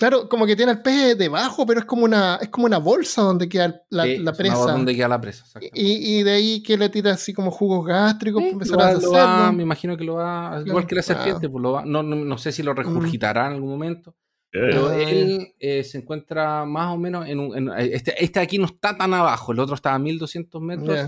[0.00, 3.22] claro, como que tiene el pez debajo, pero es como una, es como una bolsa
[3.22, 4.56] donde queda la, Sí, la es una presa.
[4.56, 5.44] voz donde queda la presa.
[5.72, 8.82] Y, y de ahí que le tira así como jugos gástricos Sí, para empezar lo
[8.84, 11.62] a va- lo va- me imagino que lo va, Claro, igual que la serpiente, pues
[11.62, 14.16] lo va, no, no, no sé si lo regurgitará en algún momento,
[14.52, 17.56] Pero Ah, él eh, se encuentra más o menos en un.
[17.56, 20.98] en- este, este aquí no está tan abajo, el otro está a 1200 metros.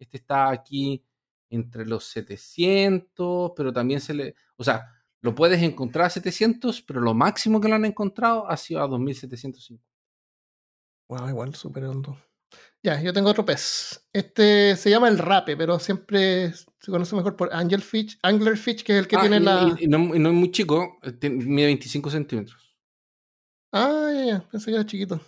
[0.00, 1.04] Este está aquí
[1.50, 4.34] entre los 700, pero también se le.
[4.56, 4.86] O sea,
[5.22, 8.86] lo puedes encontrar a 700, pero lo máximo que lo han encontrado ha sido a
[8.88, 9.82] 2705.
[11.10, 12.18] Wow, igual, súper hondo.
[12.82, 14.06] Ya, yo tengo otro pez.
[14.12, 18.98] Este se llama el rape, pero siempre se conoce mejor por angelfish, anglerfish, que es
[19.00, 19.76] el que Ah, tiene y, la.
[19.80, 22.76] y- no, y no es muy chico, eh, mide 25 centímetros.
[23.72, 25.20] Ah, ya, ya, pensé que era chiquito.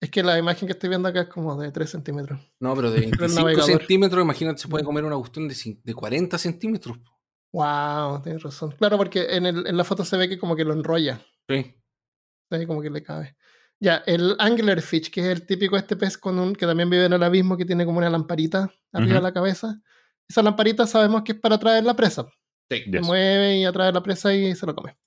[0.00, 2.40] Es que la imagen que estoy viendo acá es como de 3 centímetros.
[2.60, 3.80] No, pero de Pero el 25 navegador.
[3.80, 6.98] centímetros, imagínate, se puede comer una cuestión de, cin- de 40 centímetros.
[7.52, 8.72] Wow, tienes razón.
[8.72, 11.20] Claro, porque en, el, en la foto se ve que como que lo enrolla.
[11.48, 11.74] Sí.
[12.50, 13.36] Ahí como que le cabe.
[13.80, 17.12] Ya, el anglerfish, que es el típico este pez con un, que también vive en
[17.12, 19.22] el abismo, que tiene como una lamparita arriba de Ujú.
[19.22, 19.80] la cabeza.
[20.28, 22.26] Esa lamparita sabemos que es para atraer la presa.
[22.70, 22.82] Sí.
[22.84, 23.06] Se Yes.
[23.06, 24.98] mueve y atrae la presa y se lo come.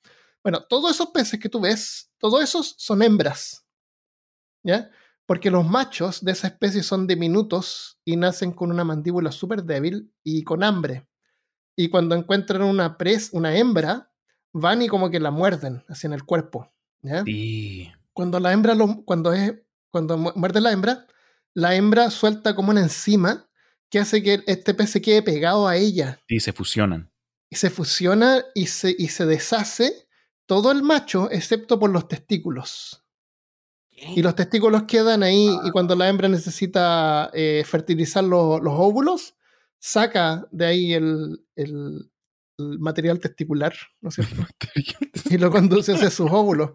[0.43, 3.67] Bueno, todos esos peces que tú ves, todos esos son hembras.
[4.63, 4.89] ¿Ya?
[5.27, 10.11] Porque los machos de esa especie son diminutos y nacen con una mandíbula súper débil
[10.23, 11.07] y con hambre.
[11.75, 14.11] Y cuando encuentran una pres, una hembra,
[14.53, 16.71] van y como que la muerden así en el cuerpo.
[17.01, 17.23] ¿ya?
[17.23, 17.89] Sí.
[18.13, 19.53] Cuando la hembra lo- cuando es
[19.89, 21.05] cuando mu- muerde la hembra,
[21.53, 23.49] la hembra suelta como una enzima
[23.89, 27.11] que hace que este pez se quede pegado a ella Y se fusionan.
[27.49, 30.07] y se fusiona y se, y se deshace
[30.45, 33.03] todo el macho excepto por los testículos.
[33.91, 39.35] Y los testículos quedan ahí y cuando la hembra necesita eh, fertilizar lo- los óvulos,
[39.81, 42.11] saca de ahí el, el-
[42.69, 44.45] el material testicular, ¿no es cierto?
[45.29, 46.71] y lo conduce hacia sus óvulos.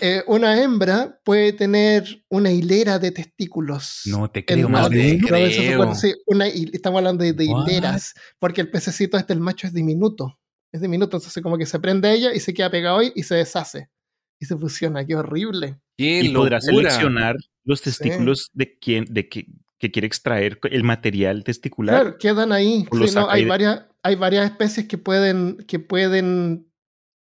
[0.00, 4.02] Eh, una hembra puede tener una hilera de testículos.
[4.06, 5.94] No te creo más de creo.
[5.94, 10.38] Sí, una estamos hablando de, hileras, porque el pececito este, el macho, es diminuto.
[10.72, 13.22] Es diminuto, entonces como que se prende a ella y se queda pegado ahí y
[13.22, 13.88] se deshace.
[14.38, 15.78] Y se fusiona, qué horrible.
[15.96, 19.46] ¡Qué Y podrá seleccionar los testículos de quien, de que,
[19.78, 22.00] que quiere extraer el material testicular.
[22.02, 22.86] Claro, quedan ahí.
[22.90, 26.70] Sí, no, hay, de- varias, hay varias especies que pueden, que pueden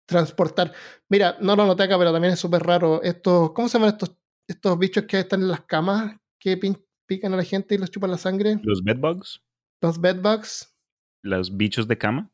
[0.06, 0.72] transportar.
[1.08, 3.02] Mira, no lo noté acá, pero también es súper raro.
[3.02, 4.16] Estos, ¿Cómo se llaman estos,
[4.48, 7.90] estos bichos que están en las camas que pin- pican a la gente y los
[7.90, 8.58] chupan la sangre?
[8.62, 9.40] Los bedbugs,
[9.80, 10.74] Los bedbugs.
[11.22, 12.30] los bichos de cama.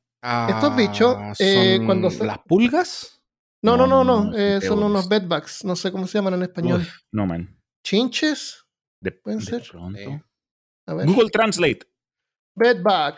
[0.49, 3.23] Estos bichos, Ah, eh, ¿son cuando se- ¿Las pulgas?
[3.63, 4.33] No, no, No, no, no, no.
[4.33, 5.65] son eh, son unos bedbugs.
[5.65, 6.81] No sé cómo se llaman en español.
[6.81, 7.55] Uf, no, man.
[7.85, 8.65] ¿Chinches?
[9.07, 9.63] De, ¿Pueden de ser?
[9.71, 9.99] pronto.
[9.99, 10.21] Sí.
[10.89, 11.07] A ver.
[11.07, 11.81] Google Translate.
[12.57, 13.15] Bedbug.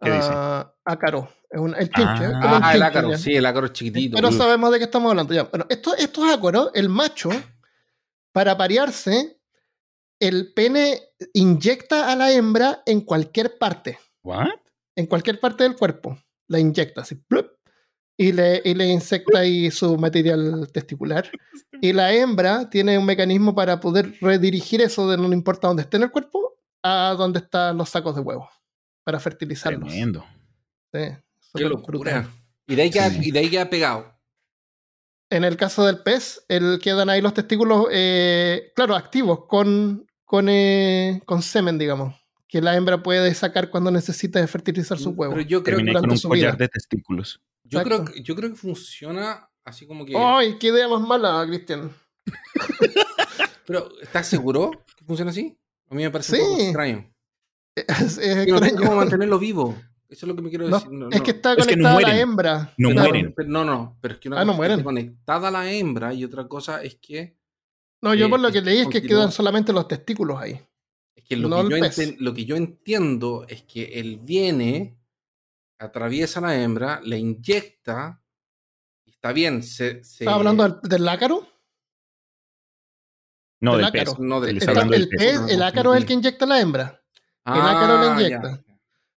[0.00, 0.28] ¿Qué dice?
[0.32, 1.28] Ah, ácaro.
[1.48, 2.24] Es un, el chinche.
[2.24, 3.18] es Ah, como un Ah, el ácaro, ya.
[3.18, 4.16] sí, el ácaro es chiquitito.
[4.16, 5.44] Pero sabemos de qué estamos hablando ya.
[5.44, 7.30] Bueno, esto- estos ácaros, el macho,
[8.32, 9.40] para parearse,
[10.20, 11.00] el pene
[11.32, 13.98] inyecta a la hembra en cualquier parte.
[14.24, 14.48] ¿What?
[14.96, 16.18] En cualquier parte del cuerpo.
[16.48, 17.14] La inyecta así.
[17.14, 17.46] plup,
[18.16, 21.30] y, le, y le insecta ahí su material testicular.
[21.80, 25.96] Y la hembra tiene un mecanismo para poder redirigir eso de no importa dónde esté
[25.96, 28.48] en el cuerpo a donde están los sacos de huevo.
[29.04, 29.88] Para fertilizarlos.
[29.88, 30.24] Tremendo.
[30.92, 31.00] Sí,
[31.54, 32.28] ¡Qué locura!
[32.66, 33.20] Y de ahí queda, Sí.
[33.24, 34.14] y de ahí queda pegado.
[35.30, 40.48] En el caso del pez, el, quedan ahí los testículos, eh, claro, activos, con, con,
[40.48, 42.14] eh, con semen, digamos,
[42.48, 45.34] que la hembra puede sacar cuando necesita fertilizar su huevo.
[45.34, 46.64] Pero yo creo, Terminé durante con un su collar vida.
[46.64, 47.40] de testículos.
[47.74, 50.14] Yo, creo, que- yo creo que funciona así como que.
[50.16, 51.90] ¡Ay, qué idea más mala, Cristian!
[53.66, 55.56] Pero, ¿estás seguro que funciona así?
[55.90, 56.62] A mí me parece un poco Sí.
[56.66, 57.10] extraño.
[57.76, 58.76] Es, es no extraño.
[58.76, 59.74] cómo mantenerlo vivo.
[60.08, 60.90] Eso es lo que me quiero decir.
[60.92, 62.20] No, es que está Es que no conectada a la mueren.
[62.20, 62.74] hembra.
[62.78, 63.32] No mueren.
[63.34, 64.74] pero no, no, pero es que una Ah, no cosa mueren.
[64.78, 67.36] esté conectada a la hembra y otra cosa es que,
[68.00, 70.60] No, yo Eh, por lo que leí es que quedan solamente los testículos ahí.
[71.16, 74.96] es que lo, No que yo lo que yo entiendo es que él viene,
[75.84, 78.22] atraviesa la hembra, le inyecta,
[79.04, 81.46] y está bien, se, se- ¿Estás hablando del, del ácaro?
[83.60, 84.12] No, Del del ácaro.
[84.16, 84.20] pez.
[84.20, 84.62] No, del Él pez.
[84.62, 85.60] está Está- hablando el, pez.
[85.62, 87.02] ácaro es el que inyecta la hembra.
[87.46, 88.50] el ácaro le inyecta.
[88.66, 88.76] ya.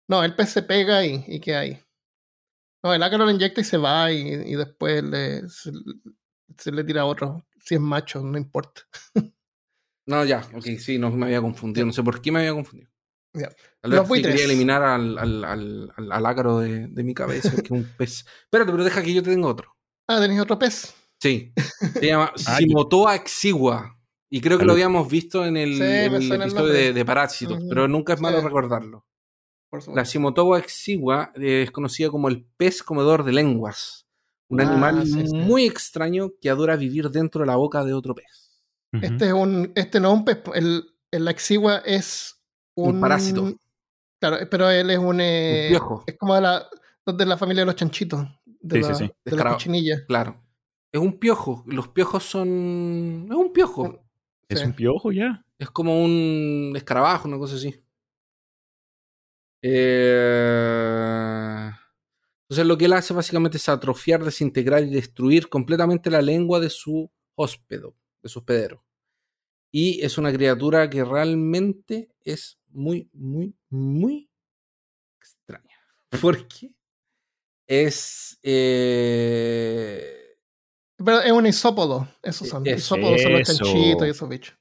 [0.07, 1.81] No, el pez se pega ahí y queda ahí.
[2.83, 5.71] No, el ácaro lo inyecta y se va y, y después le, se,
[6.57, 7.43] se le tira a otro.
[7.59, 8.81] Si es macho, no importa.
[10.05, 12.91] No, ya, ok, sí, no me había confundido, no sé por qué me había confundido.
[13.81, 14.33] Tal vez buitres.
[14.33, 17.83] quería eliminar al, al, al, al- al ácaro de, de mi cabeza, que es un
[17.97, 18.25] pez.
[18.43, 19.75] Espérate, pero deja que yo te tengo otro.
[20.07, 20.93] Ah, tenéis otro pez.
[21.19, 21.53] Sí,
[21.93, 23.97] se llama Ah, Simotoa exigua.
[24.29, 26.73] Y creo que lo habíamos visto en el, Sí, me en el suena el episodio
[26.73, 28.43] de, de Parásitos, pero nunca es malo sí.
[28.45, 29.05] recordarlo.
[29.69, 30.03] Por La.
[30.05, 34.07] Simotoa exigua eh, es conocida como el pez comedor de lenguas.
[34.49, 35.35] Un Ah, animal sí, sí.
[35.35, 38.61] muy extraño que adora vivir dentro de la boca de otro pez.
[39.01, 40.39] Este es un, este no es un pez.
[40.53, 42.34] El, el exigua es
[42.75, 43.53] un, Un parásito.
[44.19, 46.03] Claro, pero él es un, eh, piojo.
[46.07, 46.67] es como de la,
[47.05, 48.25] de la familia de los chanchitos.
[48.45, 49.03] de, Sí, sí, la, sí.
[49.03, 49.55] de la Descarado.
[49.55, 50.05] cochinilla.
[50.07, 50.41] Claro.
[50.91, 51.63] Es un piojo.
[51.67, 53.27] Los piojos son.
[53.29, 53.99] Es un piojo.
[54.47, 54.65] Es Sí.
[54.65, 55.45] un piojo ya.
[55.59, 57.81] Es como un escarabajo, una cosa así.
[60.37, 61.71] Eh,
[62.43, 66.69] Entonces lo que él hace básicamente es atrofiar, desintegrar y destruir completamente la lengua de
[66.69, 68.83] su hóspedo, de su hospedero.
[69.71, 74.29] Y es una criatura que realmente es muy, muy, muy
[75.19, 75.77] extraña.
[76.21, 76.71] Porque
[77.67, 78.39] es...
[78.43, 80.37] eh,
[80.97, 82.07] Pero es un isópodo.
[82.21, 82.65] Esos son.
[82.67, 82.95] Eso.
[82.97, 84.57] Isópodos son los chanchitos y esos bichos.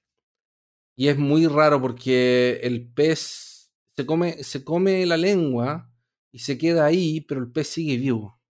[0.97, 5.91] Y es muy raro porque el pez se come, se come la lengua
[6.33, 8.41] y se queda ahí, pero el pez sigue vivo.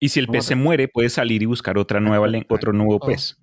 [0.00, 3.06] Y si el pez se muere, puede salir y buscar otra nueva otro nuevo Oh.
[3.06, 3.36] pez.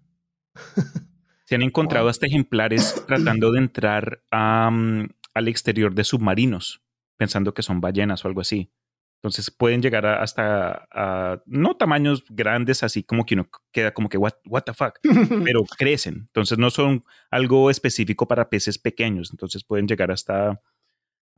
[1.45, 6.82] Se han encontrado hasta ejemplares tratando de entrar a, mm, al exterior de submarinos,
[7.17, 8.71] pensando que son ballenas o algo así.
[9.19, 14.10] Entonces pueden llegar a- hasta a, no tamaños grandes, así como que uno queda como
[14.10, 15.00] que, what, what the fuck,
[15.43, 16.15] pero crecen.
[16.28, 19.32] Entonces no son algo específico para peces pequeños.
[19.32, 20.62] Entonces pueden llegar hasta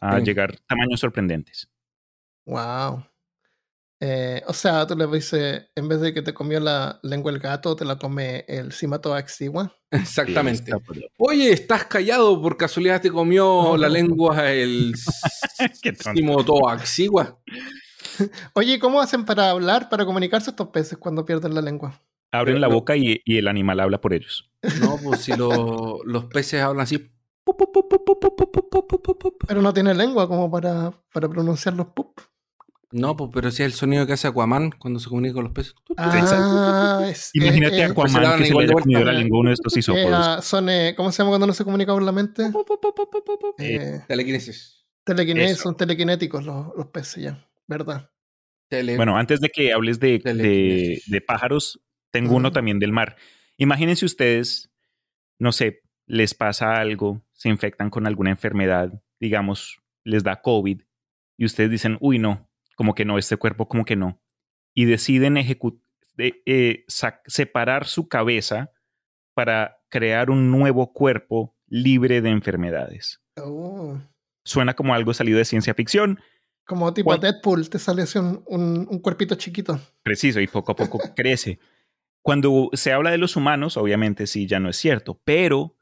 [0.01, 0.25] a Sí.
[0.25, 1.69] llegar tamaños sorprendentes.
[2.45, 3.05] Wow.
[4.01, 7.39] Eh, o sea, tú le dices, en vez de que te comió la lengua el
[7.39, 9.75] gato, te la come el Simatoaxigua.
[9.91, 10.71] Exactamente.
[11.17, 12.41] Oye, ¿estás callado?
[12.41, 14.93] ¿Por casualidad te comió la lengua el.
[16.13, 17.39] Simotoaxigua?
[18.53, 22.01] Oye, ¿cómo hacen para hablar, para comunicarse estos peces cuando pierden la lengua?
[22.31, 24.51] Abren la boca y, y el animal habla por ellos.
[24.79, 27.11] No, pues si lo- los peces hablan así.
[29.47, 32.19] Pero no tiene lengua como para, para pronunciar los pup.
[32.91, 35.53] No, pues pero si es el sonido que hace Aquaman cuando se comunica con los
[35.53, 35.75] peces.
[35.97, 39.13] Ah, es, Imagínate a eh, pues se Aquaman que se igual le haya comido la
[39.13, 40.11] lengua a uno de estos isópodos.
[40.13, 42.49] ah, son, eh, ¿cómo se llama cuando no se comunica con la mente?
[43.59, 44.85] Eh, Telequinesis.
[45.03, 48.09] telequinesis, son telequinéticos los, los peces ya, ¿verdad?
[48.69, 51.79] Tele- Bueno, antes de que hables de, de, pájaros,
[52.11, 52.53] tengo uno Ujú.
[52.53, 53.17] también del mar.
[53.57, 54.71] Imagínense ustedes,
[55.39, 60.81] no sé, les pasa algo, se infectan con alguna enfermedad, digamos, les da COVID,
[61.37, 62.48] y ustedes dicen, uy, no,
[62.79, 64.21] como que no, este cuerpo como que no.
[64.73, 65.81] Y deciden ejecu-
[66.13, 66.85] de- eh,
[67.27, 68.71] separar su cabeza
[69.35, 73.21] para crear un nuevo cuerpo libre de enfermedades.
[73.35, 73.99] Oh,
[74.45, 76.21] Suena como algo salido de ciencia ficción,
[76.65, 77.17] Como tipo.
[77.17, 79.77] Deadpool, te sale así un, un- un cuerpito chiquito.
[80.01, 81.59] Preciso, y poco a poco crece.
[82.21, 85.75] Cuando se habla de los humanos, obviamente sí, ya no es cierto, pero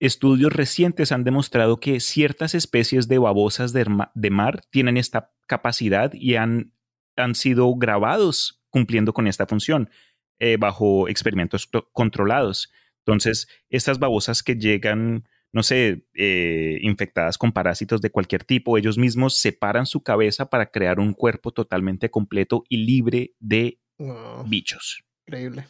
[0.00, 3.84] estudios recientes han demostrado que ciertas especies de babosas de,
[4.30, 6.72] mar tienen esta capacidad y han,
[7.16, 9.90] han sido grabados cumpliendo con esta función
[10.38, 12.72] eh, bajo experimentos co- controlados.
[13.04, 18.96] Entonces, estas babosas que llegan, no sé, eh, infectadas con parásitos de cualquier tipo, ellos
[18.96, 25.04] mismos separan su cabeza para crear un cuerpo totalmente completo y libre de Wow, bichos.
[25.26, 25.66] increíble.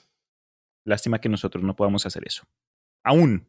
[0.84, 2.44] Lástima que nosotros no podamos hacer eso.
[3.02, 3.48] Aún.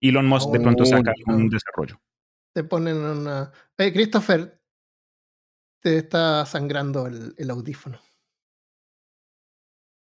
[0.00, 1.48] Elon Musk de pronto saca un aún.
[1.48, 2.00] desarrollo.
[2.54, 3.52] Te ponen una.
[3.78, 4.60] Oye, Christopher,
[5.82, 7.98] te está sangrando el, el audífono.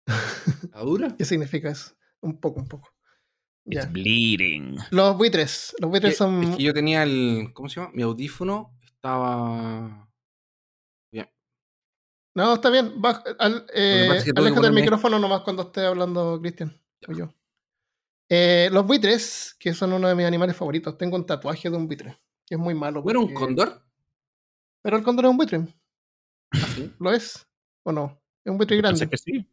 [0.64, 1.14] ¿Está dura?
[1.16, 1.94] ¿Qué significa eso?
[2.20, 2.90] Un poco, un poco.
[3.66, 3.90] It's Ya.
[3.90, 4.76] bleeding.
[4.90, 5.74] Los buitres.
[5.78, 6.42] Los buitres son.
[6.44, 7.50] Es que yo tenía el.
[7.54, 7.92] ¿Cómo se llama?
[7.94, 10.08] Mi audífono estaba.
[11.10, 11.30] Bien.
[12.34, 13.00] No, está bien.
[13.00, 16.78] Baja- al- eh, que que aléjate del micrófono nomás cuando esté hablando Cristian.
[17.08, 17.34] O yo.
[18.36, 20.96] Eh, los buitres, que son uno de mis animales favoritos.
[20.98, 22.18] Tengo un tatuaje de un buitre.
[22.46, 23.02] Que es muy malo.
[23.04, 23.82] ¿No era un porque- cóndor?
[24.82, 25.60] Pero el cóndor es un buitre.
[26.52, 26.58] Ah.
[26.98, 27.46] ¿Lo es?
[27.84, 28.20] ¿O no?
[28.44, 29.06] Es un buitre grande.
[29.06, 29.50] pensé que sí.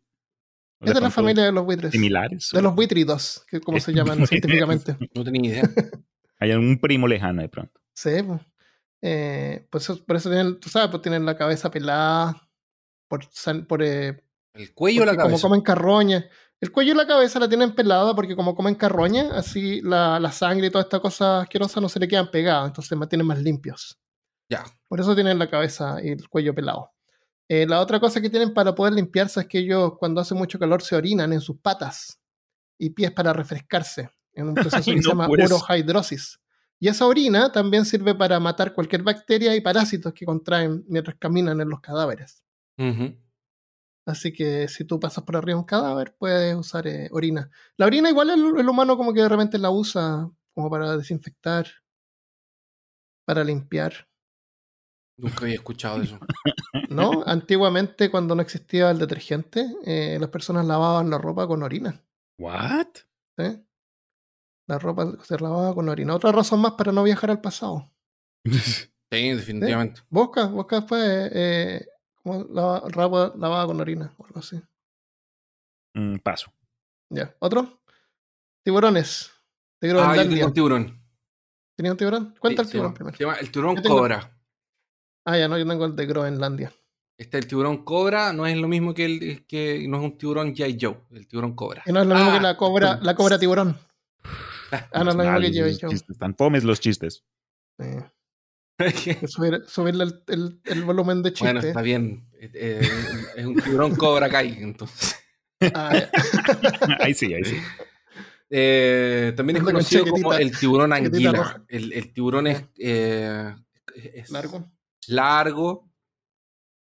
[0.82, 1.91] Es de la familia de los buitres.
[1.91, 2.50] Similares.
[2.52, 4.98] De los buitridos, que como se llaman científicamente.
[5.13, 5.63] No tenía idea.
[6.39, 7.80] Hay algún primo lejano de pronto.
[7.94, 8.41] Sí, pues.
[9.04, 12.50] Eh, pues eso- por eso tienen, tú sabes, pues tienen la cabeza pelada,
[13.08, 13.22] por,
[13.67, 15.48] por, eh, El cuello o la porque como cabeza.
[15.48, 16.26] comen carroña.
[16.62, 20.32] El cuello y la cabeza la tienen pelada porque como comen carroña, así la, la
[20.32, 23.39] sangre y toda esta cosa asquerosa no se le quedan pegadas, entonces se mantienen más
[23.39, 24.00] limpios.
[24.47, 24.63] Ya.
[24.88, 26.91] Por eso tienen la cabeza y el cuello pelado.
[27.47, 30.60] Eh, la otra cosa que tienen para poder limpiarse es que ellos cuando hace mucho
[30.60, 32.21] calor se orinan en sus patas
[32.78, 36.39] y pies para refrescarse en un proceso Ay, que no, se llama urohidrosis.
[36.80, 41.59] Y esa orina también sirve para matar cualquier bacteria y parásitos que contraen mientras caminan
[41.59, 42.43] en los cadáveres.
[44.06, 47.49] Así que si tú pasas por arriba de un cadáver, puedes usar eh, orina.
[47.78, 51.68] La orina igual el, el humano como que de repente la usa como para desinfectar,
[53.26, 54.08] para limpiar.
[55.18, 56.20] Nunca había escuchado eso.
[56.89, 57.24] ¿No?
[57.26, 62.04] Antiguamente, cuando no existía el detergente, eh, las personas lavaban la ropa con orina.
[62.39, 62.88] ¿What?
[63.38, 63.64] ¿sí?
[64.68, 66.16] La ropa se lavaba con orina.
[66.16, 67.91] Otra razón más para no viajar al pasado.
[69.14, 69.99] Sí, definitivamente.
[70.10, 71.86] Busca, busca después eh,
[72.24, 74.61] como lava- lavada con orina o algo así.
[75.95, 76.51] Mm, paso.
[77.09, 77.36] Ya.
[77.39, 77.82] ¿Otro?
[78.63, 79.32] Tiburones.
[79.82, 80.45] De Ah, yo tengo Groenlandia.
[80.45, 81.01] un tiburón.
[81.76, 82.36] ¿Tenías un tiburón?
[82.39, 83.17] Cuenta Sí, el se tiburón llama- primero.
[83.17, 84.38] se llama el tiburón tengo- cobra.
[85.26, 86.74] Ah, ya no, yo tengo el de Groenlandia.
[87.17, 90.55] Este el tiburón cobra no es lo mismo que el que no es un tiburón
[90.55, 90.78] G.I.
[90.82, 91.84] Joe, el tiburón cobra.
[91.86, 93.78] Y no es lo mismo Ah, que la cobra, la cobra tiburón.
[94.93, 95.89] Ah, no es lo mismo que yo.
[95.89, 97.24] chistes, Están pomes los chistes.
[97.80, 97.86] Sí.
[99.27, 101.45] Subir, subirle el, el- el volumen de chiste.
[101.53, 102.27] bueno, está bien.
[102.39, 102.89] Eh, eh,
[103.36, 105.15] es un tiburón cobra Kai, entonces.
[105.73, 105.93] Ah,
[107.01, 107.57] ahí sí, ahí sí.
[108.49, 111.63] Eh, también es conocido como el tiburón anguila.
[111.67, 113.53] El, el tiburón es, eh,
[113.95, 114.69] es Largo.
[115.07, 115.89] largo,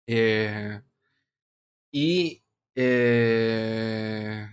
[0.06, 0.80] eh,
[1.90, 2.44] y
[2.76, 4.46] eh,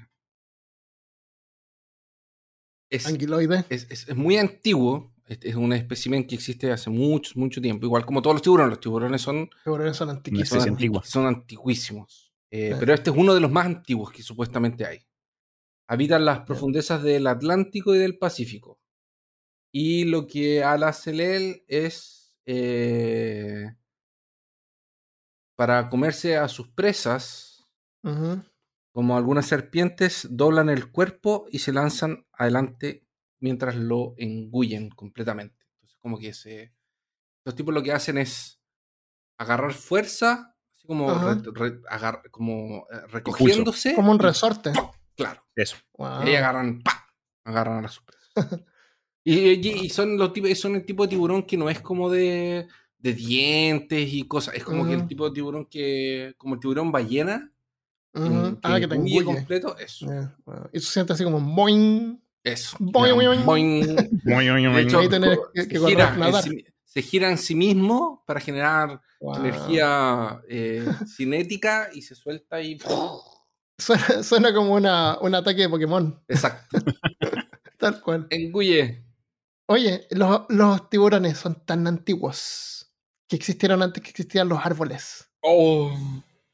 [2.89, 3.65] es, Anguiloide.
[3.69, 5.13] es, es- es muy antiguo.
[5.26, 7.86] Es, es un espécimen que existe hace mucho, mucho tiempo.
[7.86, 8.71] Igual como todos los tiburones.
[8.71, 10.63] Los tiburones son, Tiburones son antiquísimos.
[10.63, 12.34] son, son antiguísimos.
[12.51, 12.78] Eh, Sí.
[12.80, 15.05] Pero este es uno de los más antiguos que supuestamente hay.
[15.88, 18.80] Habitan las profundezas del Atlántico y del Pacífico.
[19.71, 23.76] Y lo que al hacer él es eh,
[25.55, 27.65] para comerse a sus presas,
[28.93, 33.05] como algunas serpientes, doblan el cuerpo y se lanzan adelante
[33.39, 35.55] mientras lo engullen completamente.
[35.75, 36.73] Entonces, como que se.
[37.43, 38.59] Los tipos lo que hacen es
[39.38, 43.93] agarrar fuerza, así como, re- re- agar- como eh, recogiéndose.
[43.95, 44.71] Como un resorte.
[45.15, 45.43] Claro.
[45.55, 45.77] Eso.
[45.97, 46.23] Wow.
[46.25, 47.07] Y ahí agarran, ¡pa!
[47.43, 47.99] agarran a las
[48.36, 48.61] presas.
[49.23, 52.09] y, y- y son los tipos, son el tipo de tiburón que no es como
[52.09, 52.67] de,
[52.97, 54.55] de dientes y cosas.
[54.55, 56.33] Es como que el tipo de tiburón que.
[56.38, 57.51] como el tiburón ballena.
[58.13, 58.57] Ujú.
[58.63, 59.25] Ah, que te engulle engulle.
[59.38, 59.77] completo.
[59.77, 60.05] Eso.
[60.07, 60.69] Ya, wow.
[60.73, 62.21] Y se siente así como boing.
[62.46, 62.78] Eso.
[62.80, 63.82] Boing, boing, boing.
[64.24, 66.43] De hecho, que- se, que gira en nadar.
[66.43, 69.36] sí- se gira en sí mismo para generar Wow.
[69.38, 70.86] energía eh,
[71.18, 72.78] cinética y se suelta y.
[73.78, 76.24] Suena, suena como una, un ataque de Pokémon.
[76.30, 76.78] Exacto.
[77.78, 78.28] Tal cual.
[78.30, 79.04] Engulle.
[79.68, 82.93] Oye, los, los tiburones son tan antiguos
[83.28, 85.28] que existieron antes que existían los árboles.
[85.41, 85.91] Oh.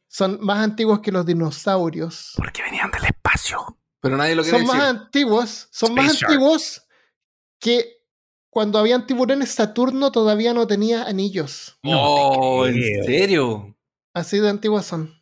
[0.08, 2.34] Son más antiguos que los dinosaurios.
[2.38, 3.78] Porque venían del espacio.
[4.02, 4.80] Pero nadie lo quiere Son decir.
[4.80, 6.32] más antiguos, son más Shark.
[6.32, 6.88] antiguos
[7.60, 8.02] que
[8.50, 11.78] cuando habían tiburones Saturno todavía no tenía anillos.
[11.86, 13.78] oh, ¿en serio?
[14.14, 15.14] Así de antiguos son.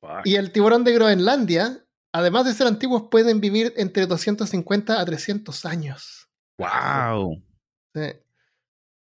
[0.00, 0.26] Fuck.
[0.26, 5.64] Y el tiburón de Groenlandia, además de ser antiguos, pueden vivir entre 250 a 300
[5.66, 6.28] años.
[6.58, 7.42] Wow.
[7.94, 8.00] Sí.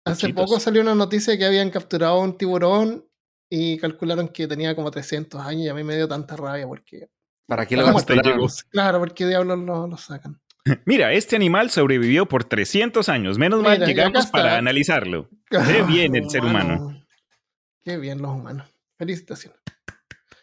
[0.05, 3.05] Hace poco salió una noticia que habían capturado a un tiburón
[3.49, 7.09] y calcularon que tenía como 300 años y a mí me dio tanta rabia porque,
[7.47, 8.47] ¿Para qué lo ¿Cómo hasta capturaron?
[8.69, 10.39] claro, porque diablos lo, lo sacan.
[10.85, 13.37] Mira, este animal sobrevivió por 300 años.
[13.37, 15.29] Menos mal Mira, y acá llegamos para analizarlo.
[15.49, 17.01] Qué bien el ser humano.
[17.83, 18.67] Qué bien los humanos.
[18.97, 19.59] Felicitaciones.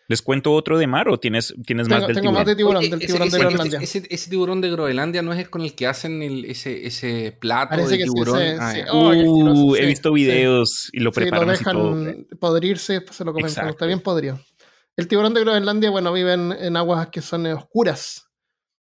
[0.06, 2.46] ¿Les cuento otro de mar o tienes, tienes más Tengo, del tengo más tiburón?
[2.46, 3.78] de tiburón, del ese- tiburón ese, de ese- Groenlandia.
[3.80, 7.70] ese- ese tiburón de Groenlandia no es con el que hacen el- ese, ese plato
[7.70, 8.42] Parece de sí, tiburón.
[8.42, 8.78] ese- Ah, sí.
[8.80, 8.92] ya.
[8.92, 10.14] Oh, Uh, he sí, visto sí.
[10.14, 11.96] videos y lo Sí, lo preparan así todo.
[12.04, 14.38] dejan podrirse y se lo comen cuando está bien podrido.
[14.96, 18.28] El tiburón de Groenlandia, bueno, vive en, en aguas que son eh, oscuras.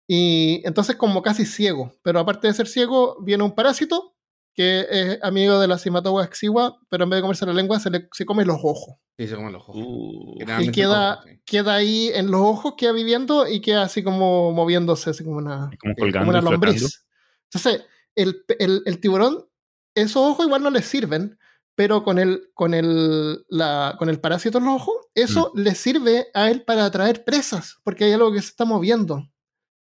[0.09, 1.93] Y entonces como casi ciego.
[2.03, 4.15] Pero aparte de ser ciego, viene un parásito
[4.55, 7.89] que es amigo de la Cimatogua exigua, pero en vez de comerse la lengua, se,
[7.89, 8.97] le, se come los ojos.
[9.17, 9.77] Sí, se comen los ojos.
[9.79, 11.41] Uh, Y queda, ojos, sí.
[11.47, 15.71] queda ahí en los ojos, queda viviendo y queda así como moviéndose, así como una,
[15.81, 16.51] como colgando como una flotando.
[16.67, 17.07] lombriz.
[17.51, 19.47] Entonces, el, el- el tiburón,
[19.95, 21.39] esos ojos igual no le sirven,
[21.75, 25.59] pero con el, con el, la, con el parásito en los ojos, eso Mm.
[25.61, 29.29] le sirve a él para atraer presas, porque hay algo que se está moviendo.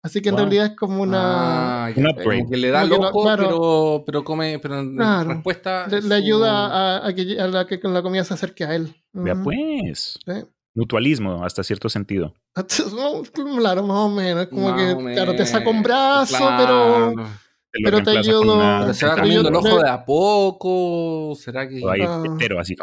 [0.03, 0.45] Así que en Wow.
[0.45, 1.85] realidad es como una...
[1.87, 2.47] Ah, ya, Un como upgrade.
[2.51, 3.43] que le da el Como que lo- ojo, claro.
[3.45, 5.29] pero, pero come, pero en Claro.
[5.35, 5.87] respuesta.
[5.89, 6.67] le, su- le ayuda
[7.03, 8.95] a, a que, a la que con la comida se acerque a él.
[9.13, 10.19] Vea pues.
[10.25, 10.33] Sí.
[10.75, 12.33] Mutualismo hasta cierto sentido.
[13.59, 14.47] Claro, más o menos.
[14.49, 17.13] Como Más que, o claro, te saca un menos, brazo, claro.
[17.15, 17.27] pero
[17.73, 21.35] Te lo Pero te ayudo- una- Pero se va comiendo el ojo de a poco.
[21.37, 21.83] ¿Será que.?
[21.85, 22.23] o ahí Ah.
[22.25, 22.75] entero, así.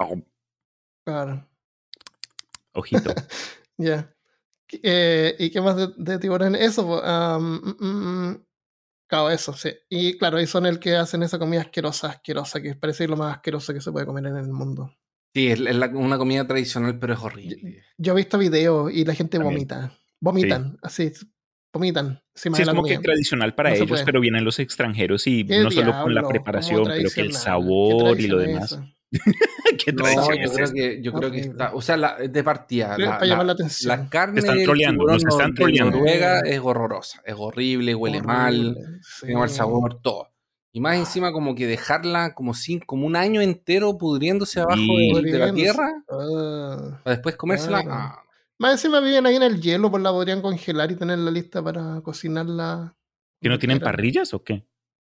[1.05, 1.47] claro.
[2.73, 3.13] Ojito.
[3.79, 4.11] Ya.
[4.81, 6.55] Eh, ¿Y qué más de, de tiburón?
[6.55, 6.83] Eso,
[7.39, 8.45] mm, mm, mm.
[9.07, 9.69] claro, eso, sí.
[9.87, 13.35] Y claro, y son el que hacen esa comida asquerosa, asquerosa, que parece lo más
[13.35, 14.91] asqueroso que se puede comer en el mundo.
[15.35, 17.83] Sí, es, es la- una comida tradicional, pero es horrible.
[17.99, 19.53] Yo he visto videos y la gente También.
[19.55, 19.91] vomita.
[20.19, 21.11] Vomitan, así,
[21.73, 23.01] vomitan Sí, es como que comida.
[23.01, 26.29] tradicional para No ellos, pero vienen los extranjeros y ¿Qué no solo con la diablo?
[26.29, 28.79] preparación, ¿Cómo pero que el sabor y lo demás.
[29.83, 31.51] ¿Qué No, yo es creo que, yo creo que Horrible.
[31.51, 31.73] está.
[31.73, 32.97] O sea, la, de partida.
[32.97, 33.87] La, para llamar la la- atención.
[34.01, 35.97] la carne están troleando, nos están de troleando.
[35.97, 39.25] Noruega es horrorosa, es horrible, huele mal, Horrible, sí.
[39.27, 40.27] tiene mal sabor, todo.
[40.73, 45.11] Y más encima como que dejarla como sin, como un año entero pudriéndose abajo Sí.
[45.23, 46.99] de, de la tierra Ah.
[47.03, 47.81] para después comérsela.
[47.83, 47.97] Claro.
[47.99, 48.23] Ah,
[48.59, 52.01] Más encima viven ahí en el hielo, pues la podrían congelar y tenerla lista para
[52.01, 52.95] cocinarla.
[53.41, 54.65] ¿Que no tienen parrillas o qué?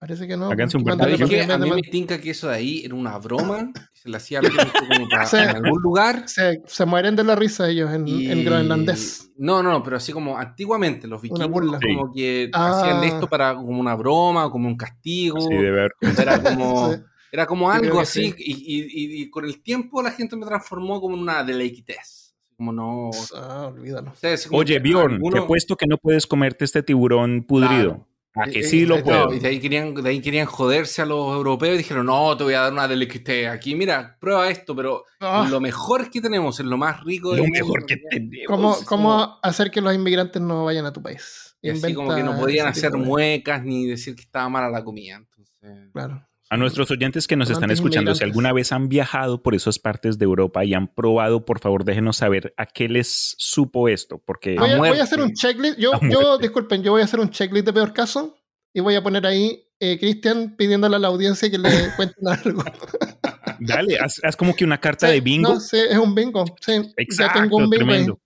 [0.00, 0.50] Parece que no.
[0.50, 1.40] Háganse un porque buen mandan ¿Sabes la qué?
[1.42, 3.72] comida A mí me de tinca que eso de ahí era una broma.
[3.92, 4.48] se hacía la
[5.10, 5.36] para- Sí.
[5.38, 6.28] en algún lugar.
[6.28, 9.30] se, se mueren de la risa ellos en, y- en groenlandés.
[9.36, 11.80] No, no, no, pero así como antiguamente los vikingos burla.
[11.80, 12.80] como que Ah.
[12.80, 15.40] hacían esto para como una broma o como un castigo.
[15.40, 15.92] Sí, debe haber.
[16.16, 17.00] Era como, Sí.
[17.32, 18.30] era como algo así.
[18.30, 18.34] sí.
[18.38, 22.27] Y, y- y- y con el tiempo la gente me transformó como en una deleitez.
[22.58, 23.10] Como no.
[23.36, 24.10] Ah, olvídalo.
[24.10, 27.44] o sea, así como Oye, Bjorn, alguno- te apuesto que no puedes comerte este tiburón
[27.44, 28.04] pudrido.
[28.34, 29.32] ¿A que sí lo no, puedo?
[29.32, 32.42] y de ahí, querían, de ahí querían joderse a los europeos y dijeron, no, te
[32.44, 33.74] voy a dar una deleitez aquí.
[33.76, 37.86] Mira, prueba esto, pero Ah, lo mejor que tenemos, es lo más rico Lo mejor
[37.86, 38.46] que tenemos.
[38.48, 41.56] ¿Cómo, cómo hacer que los inmigrantes no vayan a tu país?
[41.62, 45.16] Y así como que no podían hacer muecas ni decir que estaba mala la comida.
[45.16, 46.27] Entonces, Claro.
[46.50, 50.18] A nuestros oyentes que nos están escuchando, si alguna vez han viajado por esas partes
[50.18, 54.54] de Europa y han probado, por favor, déjenos saber a qué les supo esto, porque
[54.56, 55.00] Voy a, voy muerte.
[55.00, 55.78] a hacer un checklist.
[55.78, 58.34] Yo, yo, disculpen, yo voy a hacer un checklist de peor caso
[58.72, 62.64] y voy a poner ahí eh, Cristian pidiéndole a la audiencia que le cuenten algo.
[63.60, 65.54] dale, haz, haz como que una carta Sí, de bingo.
[65.54, 66.44] No, sí, es un bingo.
[66.60, 67.88] Sí, ya Exacto, tengo un bingo ahí.
[67.88, 68.20] tremendo.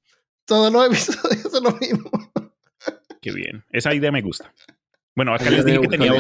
[0.46, 2.08] Todos los episodios son lo mismo.
[3.20, 3.64] Qué bien.
[3.70, 4.52] Esa idea me gusta.
[5.14, 6.18] Bueno, acá les dije que tenía de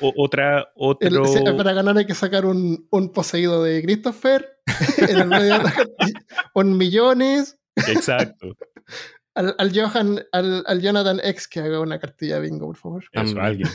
[0.00, 0.58] otra,
[1.06, 1.56] El- otro.
[1.58, 4.48] para ganar hay que sacar un, un poseído de Christopher
[5.08, 6.20] en el medio de la cartilla,
[6.54, 7.58] un millones.
[7.76, 8.56] Exacto.
[9.34, 13.04] Al, al Johan, al, al Jonathan X que haga una cartilla de bingo, por favor.
[13.12, 13.68] Eso, alguien.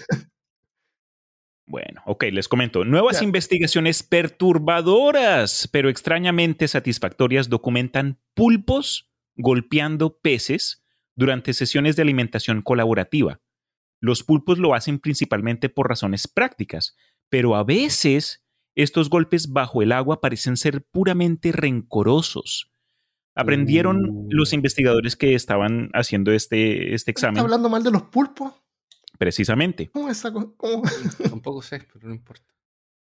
[1.66, 2.84] Bueno, ok, les comento.
[2.84, 3.24] Nuevas Ya.
[3.24, 10.84] investigaciones perturbadoras, pero extrañamente satisfactorias, documentan pulpos golpeando peces
[11.16, 13.40] durante sesiones de alimentación colaborativa.
[14.04, 16.94] Los pulpos lo hacen principalmente por razones prácticas,
[17.30, 18.44] pero a veces
[18.76, 22.70] estos golpes bajo el agua parecen ser puramente rencorosos.
[23.34, 24.28] Aprendieron Uh.
[24.30, 28.52] los investigadores que estaban haciendo este, este ¿Está examen, hablando mal de los pulpos?
[29.18, 29.90] precisamente.
[29.94, 30.82] ¿Cómo es esa co- cómo?
[31.42, 32.44] tampoco sé, pero no importa.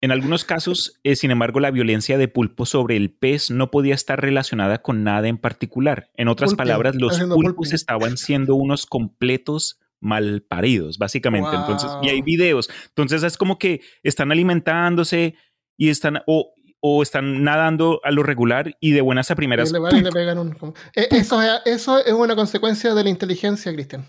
[0.02, 3.96] En algunos casos, eh, sin embargo, la violencia de pulpo sobre el pez no podía
[3.96, 6.12] estar relacionada con nada en particular.
[6.14, 7.74] En otras Pulping, palabras, los pulpos pulping.
[7.74, 11.56] estaban siendo unos completos malparidos, básicamente.
[11.56, 12.26] Entonces, y hay Wow.
[12.26, 12.70] videos.
[12.90, 15.36] Entonces es como que están alimentándose
[15.78, 19.72] y están o, o están nadando a lo regular y de buenas a Y primeras.
[19.72, 20.54] le van y le pegan un.
[20.54, 24.06] como- Eh, eso, es- eso es una consecuencia de la inteligencia, Cristian.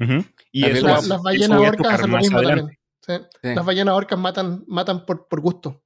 [0.00, 0.24] Ujú.
[0.50, 2.68] Y También eso, Las, ballenas orcas hacen lo mismo también.
[3.06, 3.12] Sí.
[3.42, 3.54] Sí.
[3.54, 5.83] Las ballenas orcas matan, matan por, por gusto.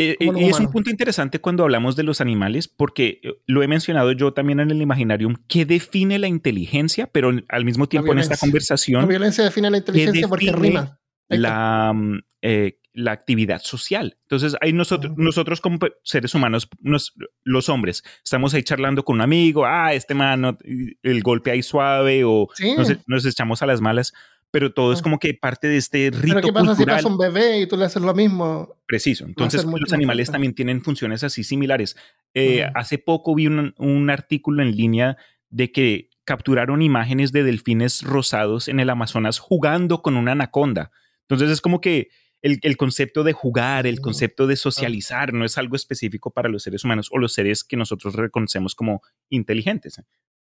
[0.00, 3.62] Eh, eh, y es un punto interesante cuando hablamos de los animales, porque eh, lo
[3.64, 7.08] he mencionado yo también en el Imaginarium, ¿qué define la inteligencia?
[7.08, 8.46] Pero al mismo tiempo en esta violencia.
[8.46, 11.00] La conversación, violencia define la inteligencia porque rima.
[11.28, 14.16] La, mm, eh, la actividad social.
[14.22, 17.12] Entonces, ahí nosotros, nosotros como seres humanos, nos-
[17.44, 20.56] los hombres, estamos ahí charlando con un amigo, ah, este mano,
[21.02, 22.74] el golpe ahí suave, o Sí.
[22.76, 24.14] nos, nos echamos a las malas,
[24.50, 25.02] pero todo es Ah.
[25.02, 26.96] como que parte de este Pero rito ¿qué pasa si cultural.
[26.96, 28.76] pasa un bebé y tú le haces lo mismo?
[28.86, 29.24] Preciso.
[29.26, 31.96] Entonces, los animales también tienen funciones así similares.
[32.34, 32.72] Eh, Ujú.
[32.74, 35.16] Hace poco vi un, un artículo en línea
[35.50, 40.90] de que capturaron imágenes de delfines rosados en el Amazonas jugando con una anaconda.
[41.22, 42.08] Entonces, es como que
[42.42, 44.02] el, el concepto de jugar, el Ujú.
[44.02, 47.76] concepto de socializar, no es algo específico para los seres humanos o los seres que
[47.76, 50.00] nosotros reconocemos como inteligentes.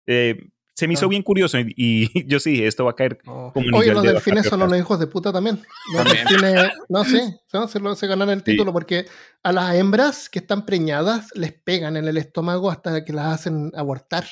[0.07, 1.09] Eh, se me hizo Ah.
[1.09, 3.53] bien curioso y, y yo sí, dije, esto va a caer No.
[3.55, 5.62] Como Oye, los delfines son unos hijos de puta también.
[5.93, 6.27] Los También.
[6.29, 7.20] delfines, no, sí,
[7.53, 8.45] no, se, lo- se ganan el Sí.
[8.53, 9.07] título porque
[9.43, 13.70] a las hembras que están preñadas les pegan en el estómago hasta que las hacen
[13.77, 14.25] abortar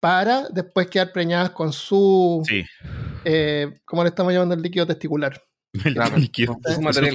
[0.00, 2.64] para después quedar preñadas con su, Sí,
[3.24, 5.42] eh, ¿cómo le estamos llamando el líquido testicular?
[5.84, 6.56] el Claro, líquido.
[6.80, 7.14] material.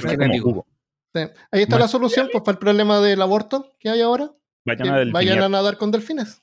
[1.14, 1.20] Sí.
[1.50, 4.32] Ahí está la solución pues, para el problema del aborto que hay ahora.
[4.64, 6.41] Vayan a nadar con delfines.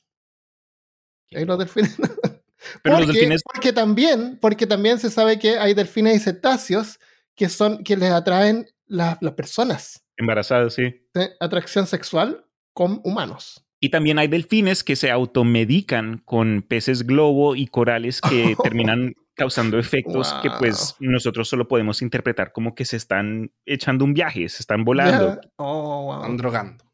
[1.33, 1.95] Ahí los delfines.
[2.83, 6.99] Pero los porque, delfines porque también, porque también se sabe que hay delfines y cetáceos
[7.35, 10.03] que son que les atraen las, las personas.
[10.17, 10.89] embarazados, sí.
[11.13, 11.21] ¿sí?
[11.39, 13.65] Atracción sexual con humanos.
[13.79, 19.79] Y también hay delfines que se automedican con peces globo y corales que terminan causando
[19.79, 24.61] efectos que pues nosotros solo podemos interpretar como que se están echando un viaje, se
[24.61, 25.41] están volando.
[25.41, 25.49] Ya.
[25.55, 26.21] Oh, wow.
[26.21, 26.88] Están drogando.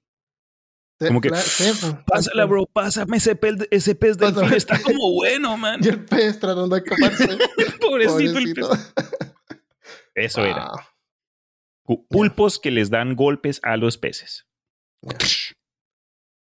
[0.98, 4.39] Como que, pues, Pásala, bro, pásame ese pez, ese pez Pásame.
[4.41, 5.82] delfín, está como bueno, man.
[5.84, 7.38] Y el pez tratando de escaparse.
[7.82, 8.66] Pobrecito el pez.
[10.16, 10.72] Eso era.
[11.86, 12.08] Wow.
[12.10, 14.48] Pulpos que les dan golpes a los peces.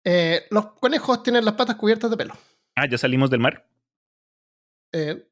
[0.05, 2.35] Eh, los conejos tienen las patas cubiertas de pelo.
[2.77, 3.69] Ah, ya salimos del mar.
[4.93, 5.29] Eh,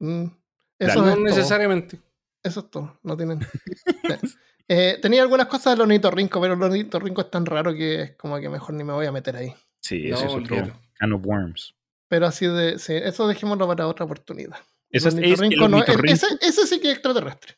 [0.00, 0.24] mm,
[0.78, 0.92] Dale.
[0.92, 1.24] eso No es todo.
[1.24, 2.00] necesariamente.
[2.42, 2.98] eso es todo.
[3.04, 3.38] No tienen.
[4.68, 8.38] Eh, tenía algunas cosas del ornitorrinco, pero el ornitorrinco es tan raro que es como
[8.40, 9.54] que mejor ni me voy a meter ahí.
[9.80, 10.56] Sí, No, ese es otro
[10.98, 11.74] can of worms.
[12.08, 12.78] Pero así de.
[12.78, 14.56] Sí, eso dejémoslo para otra oportunidad.
[14.90, 17.54] Ese es- es- el ornitorrinco no- ornitorrinco- ese, ese sí que es extraterrestre.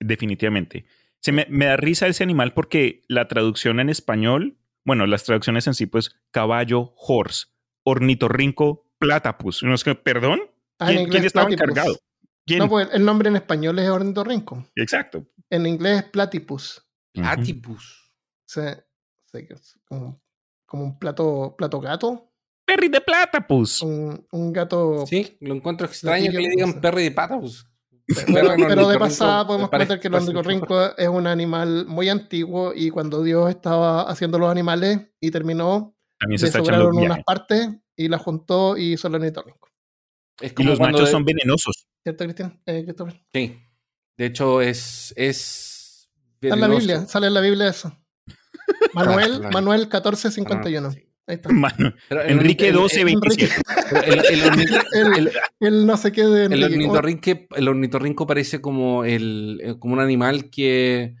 [0.00, 0.84] Definitivamente.
[1.20, 5.66] Se me, me da risa ese animal porque la traducción en español, bueno, las traducciones
[5.68, 7.46] en sí, pues caballo, horse,
[7.84, 9.62] ornitorrinco, platypus.
[9.62, 10.40] No es que, ¿Perdón?
[10.78, 11.70] Ah, ¿Quién, inglés quién estaba platypus.
[11.70, 11.98] encargado?
[12.46, 12.58] ¿Quién?
[12.60, 14.64] No, pues el nombre en español es ornitorrinco.
[14.74, 15.26] Exacto.
[15.50, 16.84] En inglés es platypus.
[17.12, 18.12] Platypus.
[18.46, 18.84] Se,
[19.26, 20.20] se- que es como,
[20.66, 22.32] como un plato, plato gato.
[22.66, 23.82] Perry de platypus.
[23.82, 25.04] Un, un gato.
[25.06, 27.66] Sí, lo encuentro extraño que le digan perro de patas.
[28.26, 33.22] Pero, de pasada podemos comentar que el ornitorrinco es un animal muy antiguo y cuando
[33.22, 38.20] Dios estaba haciendo los animales y terminó, También se le sobraron unas partes y las
[38.20, 39.68] juntó y hizo el ornitorrinco.
[40.40, 41.86] Es Y los machos de- son venenosos.
[42.02, 42.60] ¿Cierto, Cristian?
[42.66, 42.84] Eh?
[43.32, 43.58] Sí.
[44.16, 45.12] De hecho, es.
[45.16, 46.10] es
[46.40, 46.68] Está en la.
[46.68, 47.96] Biblia, sale en la Biblia eso.
[48.94, 49.42] Manuel.
[49.52, 50.88] Manuel 1451.
[50.88, 51.08] Ah, sí.
[51.26, 51.50] Ahí está.
[52.10, 53.54] El Enrique ornito- 12, el- 27.
[53.92, 54.42] El, el, el
[54.92, 59.94] El, el- el no sé qué de el el ornitorrinco parece como, el, eh, como
[59.94, 61.14] un animal que,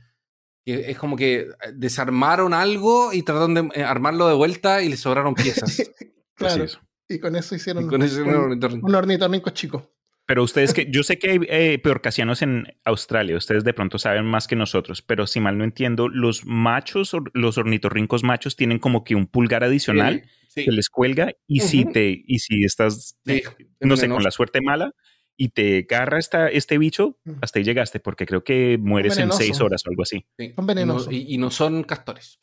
[0.64, 4.96] que es como que desarmaron algo y trataron de eh, armarlo de vuelta y le
[4.96, 5.92] sobraron piezas.
[6.34, 6.64] Claro.
[6.64, 6.78] Así es.
[7.14, 8.86] Y con eso hicieron con eso un un, ornitorrinco.
[8.86, 9.92] un ornitorrinco chico.
[10.24, 14.24] Pero ustedes que, yo sé que hay eh, peorcasianos en Australia, ustedes de pronto saben
[14.24, 18.78] más que nosotros, pero si mal no entiendo, los machos, or- los ornitorrincos machos tienen
[18.78, 23.18] como que un pulgar adicional Sí, que les cuelga y si te, y si estás,
[23.26, 23.42] sí,
[23.80, 24.94] no sé, con la suerte mala
[25.36, 29.60] y te agarra esta, este bicho, hasta ahí llegaste, porque creo que mueres en seis
[29.60, 30.24] horas o algo así.
[30.38, 30.52] Sí.
[30.54, 31.12] Son venenosos.
[31.12, 32.38] Y no, y- y no son castores.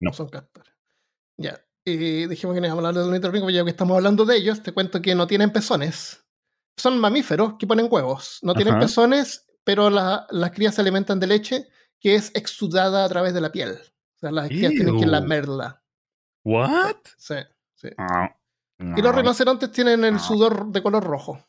[0.00, 0.74] No son castores.
[1.38, 1.64] Ya.
[1.86, 4.36] Y dijimos que no íbamos a hablar del ornitorrinco, pero ya que estamos hablando de
[4.36, 6.24] ellos, te cuento que no tienen pezones.
[6.78, 8.38] Son mamíferos que ponen huevos.
[8.42, 11.68] No tienen pezones, pero la- las crías se alimentan de leche
[12.00, 13.72] que es exudada a través de la piel.
[13.72, 15.82] O sea, las crías tienen que lamerla.
[16.44, 16.96] ¿What?
[17.16, 17.34] Sí,
[17.74, 17.88] sí.
[17.98, 18.34] Ah,
[18.78, 19.12] Y los no.
[19.12, 20.18] rinocerontes tienen el No.
[20.18, 21.46] sudor de color rojo.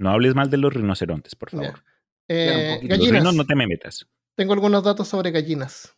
[0.00, 1.84] No hables mal de los rinocerontes, por favor.
[2.28, 2.78] Eh.
[2.80, 3.20] Los gallinas.
[3.20, 4.06] rinos no te me metas.
[4.36, 5.94] Tengo algunos datos sobre gallinas.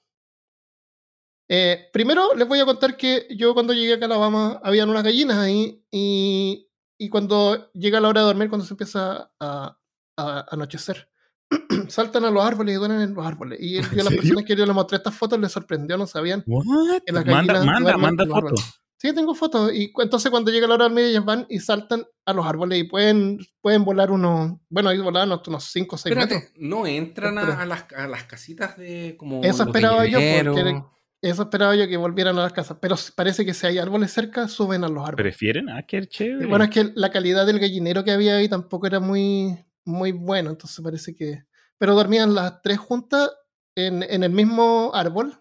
[1.48, 5.04] Eh, primero les voy a contar que yo cuando llegué acá a Alabama habían unas
[5.04, 6.68] gallinas ahí y,
[6.98, 9.78] y cuando llega la hora de dormir, cuando se empieza a,
[10.16, 11.08] a anochecer,
[11.88, 13.58] saltan a los árboles y duermen en los árboles.
[13.60, 16.42] Y yo a las personas que yo les mostré estas fotos les sorprendió, no sabían.
[16.46, 16.64] What?
[17.06, 18.46] que las Manda, gallinas manda, manda en los foto.
[18.48, 18.64] árboles.
[18.98, 19.72] Sí, tengo fotos.
[19.74, 22.78] Y entonces cuando llega la hora de dormir, ellas van y saltan a los árboles
[22.80, 26.42] y pueden, pueden volar unos, bueno, ahí volaban hasta unos 5 o 6 metros.
[26.56, 29.44] No entran a, a las, a las casitas de como.
[29.44, 30.82] Eso esperaba yo, porque
[31.22, 32.76] Eso esperaba yo que volvieran a las casas.
[32.80, 35.22] Pero parece que si hay árboles cerca, suben a los árboles.
[35.24, 35.68] ¿Prefieren?
[35.70, 36.46] Ah, qué chévere.
[36.46, 40.50] Bueno, es que la calidad del gallinero que había ahí tampoco era muy, muy bueno.
[40.50, 41.44] Entonces parece que.
[41.78, 43.30] Pero dormían las tres juntas
[43.74, 45.34] en, en el mismo árbol.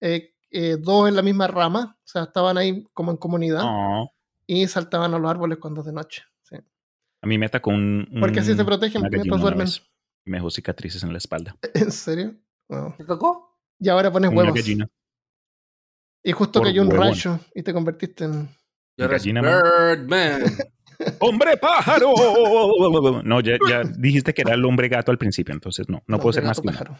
[0.00, 1.96] eh, eh, dos en la misma rama.
[1.98, 3.62] O sea, estaban ahí como en comunidad.
[3.64, 4.10] Oh,
[4.46, 6.22] Y saltaban a los árboles cuando es de noche.
[6.42, 6.56] sí.
[7.22, 8.08] a mí me atacó un.
[8.20, 9.68] Porque así un- se protegen una mientras duermen.
[10.24, 11.56] Me dejó cicatrices en la espalda.
[11.74, 12.36] ¿En serio?
[12.68, 12.94] Wow.
[12.96, 13.55] ¿Te tocó?
[13.78, 14.54] Y ahora pones Una huevos.
[14.54, 14.86] gallina.
[16.24, 17.08] Y justo Por cayó un huevón.
[17.08, 18.48] rayo y te convertiste en.
[18.98, 19.62] Gallina, man.
[19.62, 20.42] Birdman.
[21.20, 22.14] ¡Hombre pájaro!
[23.24, 26.32] No, ya, ya dijiste que era el hombre gato al principio, entonces no, no puedo
[26.32, 26.96] ser más pájaro.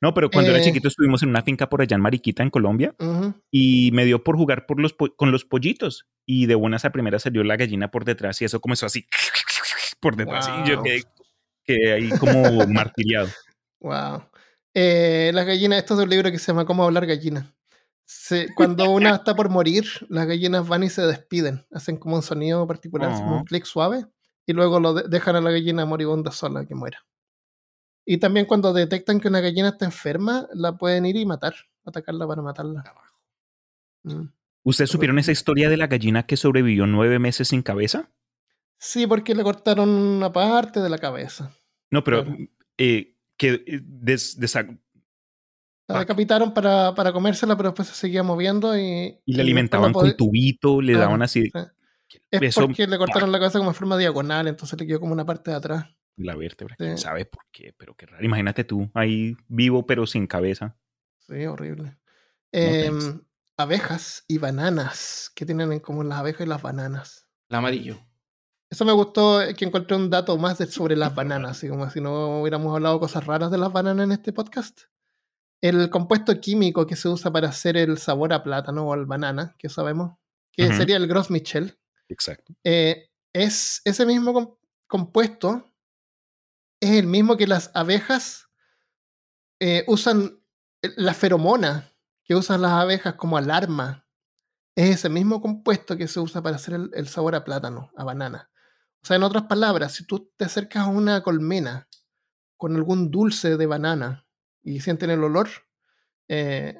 [0.00, 0.64] No, pero cuando era Eh.
[0.64, 3.34] chiquito estuvimos en una finca por allá en Mariquita, en Colombia, Ujú.
[3.50, 6.06] y me dio por jugar por los po- con los pollitos.
[6.26, 9.06] Y de buenas a primeras salió la gallina por detrás y eso comenzó así
[10.00, 10.48] por detrás.
[10.64, 10.84] Y yo Wow.
[10.84, 11.02] quedé,
[11.64, 13.28] quedé ahí como martiriado.
[13.80, 14.24] Wow.
[14.80, 17.52] Eh, las gallinas, esto es de un libro que se llama Cómo hablar gallina.
[18.04, 21.66] Se- cuando una está por morir, las gallinas van y se despiden.
[21.72, 24.06] Hacen como un sonido particular, como un clic suave,
[24.46, 27.04] y luego lo de- dejan a la gallina moribunda sola que muera.
[28.06, 31.54] Y también cuando detectan que una gallina está enferma, la pueden ir y matar,
[31.84, 32.84] atacarla para matarla.
[34.04, 34.28] Mm.
[34.62, 38.10] ¿Ustedes supieron esa historia de la gallina que sobrevivió nueve meses sin cabeza?
[38.78, 41.50] Sí, porque le cortaron una parte de la cabeza.
[41.90, 42.24] No, pero
[42.78, 44.36] eh, que eh, des-
[45.88, 45.98] La Ah.
[46.00, 49.18] decapitaron para, para comérsela, pero después se seguía moviendo y...
[49.24, 51.52] y la alimentaban con tubito, le daban así sí.
[52.30, 55.12] Es Eso- porque le cortaron la cabeza como en forma diagonal, entonces le quedó como
[55.14, 55.86] una parte de atrás.
[56.16, 56.74] la vértebra.
[56.78, 56.84] Sí.
[56.84, 57.72] ¿Quién sabe por qué?
[57.78, 58.22] Pero qué raro.
[58.24, 60.76] Imagínate tú ahí vivo pero sin cabeza.
[61.18, 61.96] Sí, horrible.
[62.52, 63.20] Em,
[63.56, 65.30] abejas y bananas.
[65.34, 67.26] ¿Qué tienen en común las abejas y las bananas?
[67.48, 67.98] El amarillo.
[68.70, 71.88] Eso me gustó eh, que encontré un dato más de- sobre las bananas, así como
[71.90, 74.82] si no hubiéramos hablado cosas raras de las bananas en este podcast.
[75.60, 79.56] El compuesto químico que se usa para hacer el sabor a plátano o al banana,
[79.58, 80.16] que sabemos,
[80.52, 82.54] que sería el Gros Michel, Exacto.
[82.64, 84.56] eh, es ese mismo com-
[84.86, 85.64] compuesto
[86.80, 88.48] es el mismo que las abejas
[89.60, 90.40] eh, usan
[90.82, 91.90] la feromona
[92.24, 94.06] que usan las abejas como alarma.
[94.76, 98.04] Es ese mismo compuesto que se usa para hacer el, el sabor a plátano, a
[98.04, 98.50] banana.
[99.02, 101.88] O sea, en otras palabras, si tú te acercas a una colmena
[102.56, 104.26] con algún dulce de banana
[104.62, 105.48] y sienten el olor,
[106.28, 106.76] eh,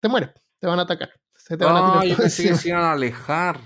[0.00, 1.10] te mueres, te van a atacar.
[1.34, 3.60] Se te van a Ah, tirar yo que se iban a alejar.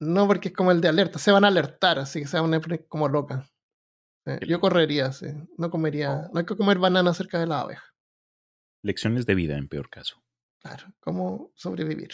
[0.00, 1.18] No, porque es como el de alerta.
[1.18, 3.48] Se van a alertar, así que se van a poner como loca.
[4.26, 5.26] Eh, yo correría, sí.
[5.58, 6.28] No comería.
[6.32, 7.84] No hay que comer banana cerca de la abeja.
[8.82, 10.22] Lecciones de vida en peor caso.
[10.60, 10.92] Claro.
[11.00, 12.10] ¿Cómo sobrevivir?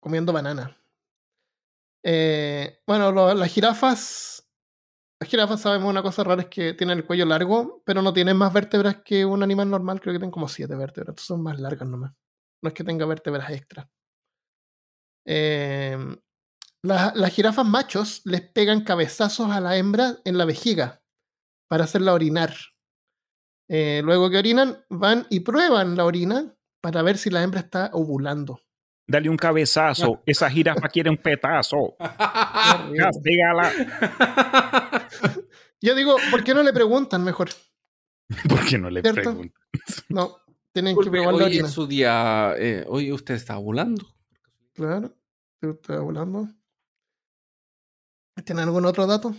[0.00, 0.76] Comiendo banana.
[2.08, 4.46] Eh, bueno, las jirafas.
[5.20, 8.36] Las jirafas sabemos una cosa rara es que tienen el cuello largo, pero no tienen
[8.36, 10.00] más vértebras que un animal normal.
[10.00, 11.10] Creo que tienen como siete vértebras.
[11.10, 12.12] Entonces son más largas nomás.
[12.62, 13.90] No es que tenga vértebras extra.
[15.26, 15.96] Eh,
[16.82, 21.02] la- las jirafas machos les pegan cabezazos a la hembra en la vejiga
[21.68, 22.54] para hacerla orinar.
[23.68, 27.90] Eh, luego que orinan, van y prueban la orina para ver si la hembra está
[27.92, 28.60] ovulando.
[29.08, 30.22] Dale un cabezazo.
[30.26, 31.96] Esa jirafa quiere un petazo.
[32.96, 33.72] Castígala.
[35.80, 37.48] Yo digo, ¿por qué no le preguntan mejor?
[38.48, 39.20] ¿Por qué no le ¿Cierto?
[39.22, 39.54] pregunto?
[40.08, 40.36] No,
[40.72, 42.54] tienen que Disculpe, probar la hoy es su día.
[42.58, 44.04] eh, hoy usted está volando.
[44.74, 45.14] Claro,
[45.60, 46.48] ¿te está ovulando?
[48.44, 49.34] ¿Tienen algún otro dato?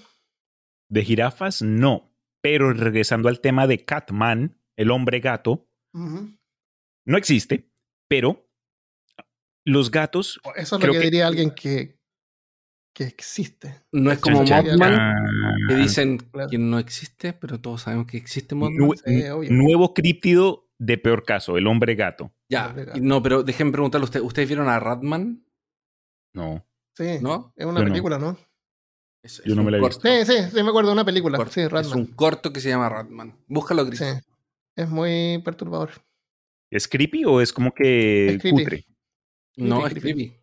[0.89, 2.13] De jirafas, no.
[2.41, 7.71] Pero regresando al tema de Catman, el hombre gato, no existe,
[8.07, 8.46] pero
[9.67, 10.39] los gatos.
[10.55, 11.97] Eso es lo que, que- diría alguien que,
[12.93, 13.81] que existe.
[13.91, 15.25] No es como Chan, chan, Mothman,
[15.67, 16.49] que dicen Claro.
[16.49, 18.77] que no existe, pero todos sabemos que existe Mothman.
[18.89, 19.51] nue- Sí, obvio.
[19.51, 22.31] nuevo críptido de peor caso, el hombre gato.
[22.49, 22.99] Ya, Hombre y gato.
[23.01, 25.43] no, pero déjenme preguntarle a usted, ¿ustedes vieron a Ratman?
[26.33, 26.65] No.
[26.95, 27.53] Sí, ¿No?
[27.55, 27.91] es una Yo no.
[27.91, 28.37] película, ¿no?
[29.23, 31.05] Es, Yo es no me la he corto, Sí, sí, sí, me acuerdo de una
[31.05, 31.37] película.
[31.37, 31.53] corto.
[31.53, 33.35] Sí, Es un corto que se llama Ratman.
[33.47, 33.99] Búscalo, Chris.
[33.99, 34.05] Sí,
[34.75, 35.91] es muy perturbador.
[36.71, 38.85] ¿Es creepy o es como que Es cutre?
[39.57, 40.33] No, es creepy.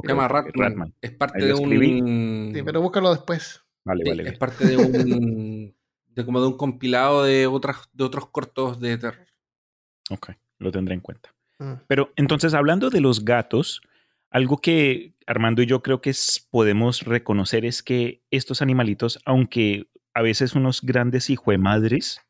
[0.00, 0.52] Se llama Ratman.
[0.54, 0.94] Ratman.
[1.00, 2.52] Es parte de un.
[2.54, 3.62] Sí, pero búscalo después.
[3.84, 4.28] Vale, Sí, vale.
[4.28, 5.74] es parte de un.
[6.08, 9.26] de como de un compilado de, otras, de otros cortos de terror.
[10.10, 11.34] Ok, lo tendré en cuenta.
[11.58, 11.72] Mm.
[11.86, 13.80] Pero entonces, hablando de los gatos,
[14.30, 19.88] algo que Armando y yo creo que es- podemos reconocer es que estos animalitos, aunque
[20.14, 22.20] a veces unos grandes hijos de madres,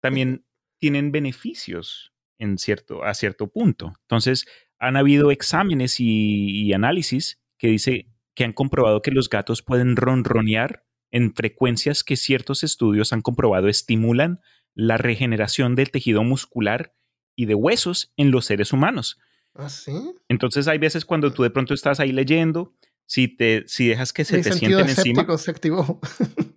[0.00, 0.44] también
[0.78, 3.94] tienen beneficios en cierto, a cierto punto.
[4.02, 4.46] Entonces,
[4.80, 9.96] han habido exámenes y, y análisis que dice que han comprobado que los gatos pueden
[9.96, 14.40] ronronear en frecuencias que ciertos estudios han comprobado estimulan
[14.74, 16.94] la regeneración del tejido muscular
[17.36, 19.18] y de huesos en los seres humanos.
[19.54, 19.92] ¿Ah, sí?
[20.28, 22.74] Entonces hay veces cuando tú de pronto estás ahí leyendo,
[23.06, 26.00] si, te, si dejas que se Mi te sienten encima, se activó.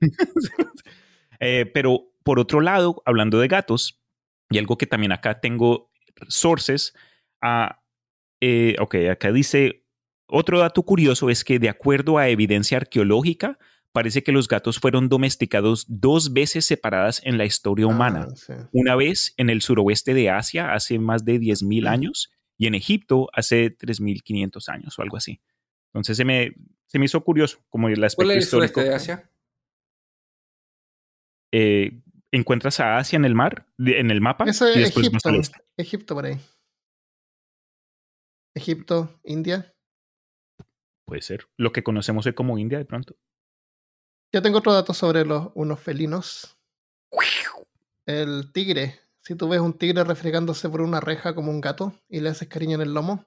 [1.39, 3.99] eh, pero por otro lado, hablando de gatos,
[4.49, 5.91] y algo que también acá tengo
[6.27, 6.93] sources,
[7.41, 7.82] ah,
[8.45, 9.85] eh, ok, acá dice,
[10.27, 13.57] otro dato curioso es que de acuerdo a evidencia arqueológica,
[13.93, 18.27] parece que los gatos fueron domesticados dos veces separadas en la historia humana.
[18.29, 18.53] Ah, sí.
[18.73, 23.29] Una vez en el suroeste de Asia hace más de 10.000 años y en Egipto
[23.31, 25.39] hace 3.500 años o algo así.
[25.93, 26.53] Entonces se me,
[26.87, 28.81] se me hizo curioso como el aspecto ¿Cuál es el histórico.
[28.81, 29.29] sureste de Asia?
[31.53, 35.29] Eh, encuentras a Asia en el mar, en el mapa, Eso y es después Egipto.
[35.29, 35.59] al este.
[35.77, 36.37] Egipto por ahí.
[38.55, 39.73] Egipto, India.
[41.05, 41.47] Puede ser.
[41.57, 43.15] Lo que conocemos hoy como India de pronto.
[44.33, 46.57] Yo tengo otro dato sobre los, unos felinos.
[48.05, 48.99] El tigre.
[49.21, 52.49] Si tú ves un tigre refregándose por una reja como un gato y le haces
[52.49, 53.25] cariño en el lomo,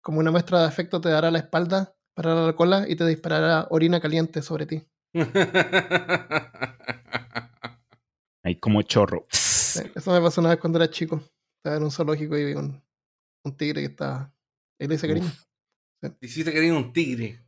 [0.00, 3.66] como una muestra de afecto te dará la espalda, parará la cola y te disparará
[3.70, 4.86] orina caliente sobre ti.
[8.42, 9.26] Ahí como chorro.
[9.28, 11.20] Eso me pasó una vez cuando era chico.
[11.58, 12.82] Estaba en un zoológico y vi un,
[13.44, 14.32] un tigre que estaba...
[14.78, 15.30] Hice cariño.
[16.00, 17.42] Te Hiciste querer un tigre.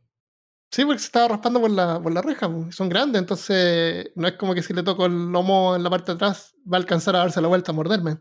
[0.71, 2.49] Sí, porque se estaba raspando por la, por la reja.
[2.71, 6.11] Son grandes, entonces no es como que si le toco el lomo en la parte
[6.11, 8.17] de atrás va a alcanzar a darse la vuelta a morderme.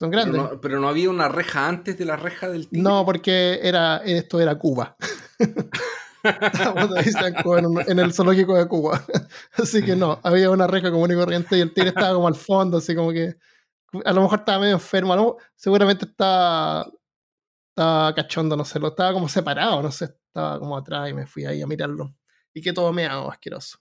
[0.00, 0.42] Son Pero grandes.
[0.42, 2.82] no, pero no había una reja antes de la reja del tigre.
[2.82, 4.96] No, porque era, esto era Cuba.
[6.22, 6.90] Estábamos
[7.88, 9.04] en, el zoológico de Cuba.
[9.52, 12.34] Así que no, había una reja común y corriente y el tigre estaba como al
[12.34, 13.36] fondo, así como que
[14.04, 16.90] a lo mejor estaba medio enfermo, seguramente estaba,
[17.80, 21.26] estaba cachondo, no sé, lo estaba como separado, no sé, estaba como atrás y me
[21.26, 22.14] fui ahí a mirarlo.
[22.52, 23.78] Y que todo meado, asqueroso.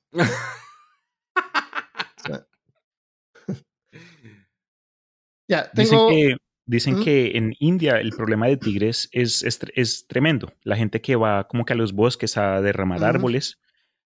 [5.49, 7.03] ya, Dicen que, dicen ¿Mm?
[7.03, 10.53] que en India el problema de tigres es, es, es tremendo.
[10.63, 13.59] La gente que va como que a los bosques a derramar árboles,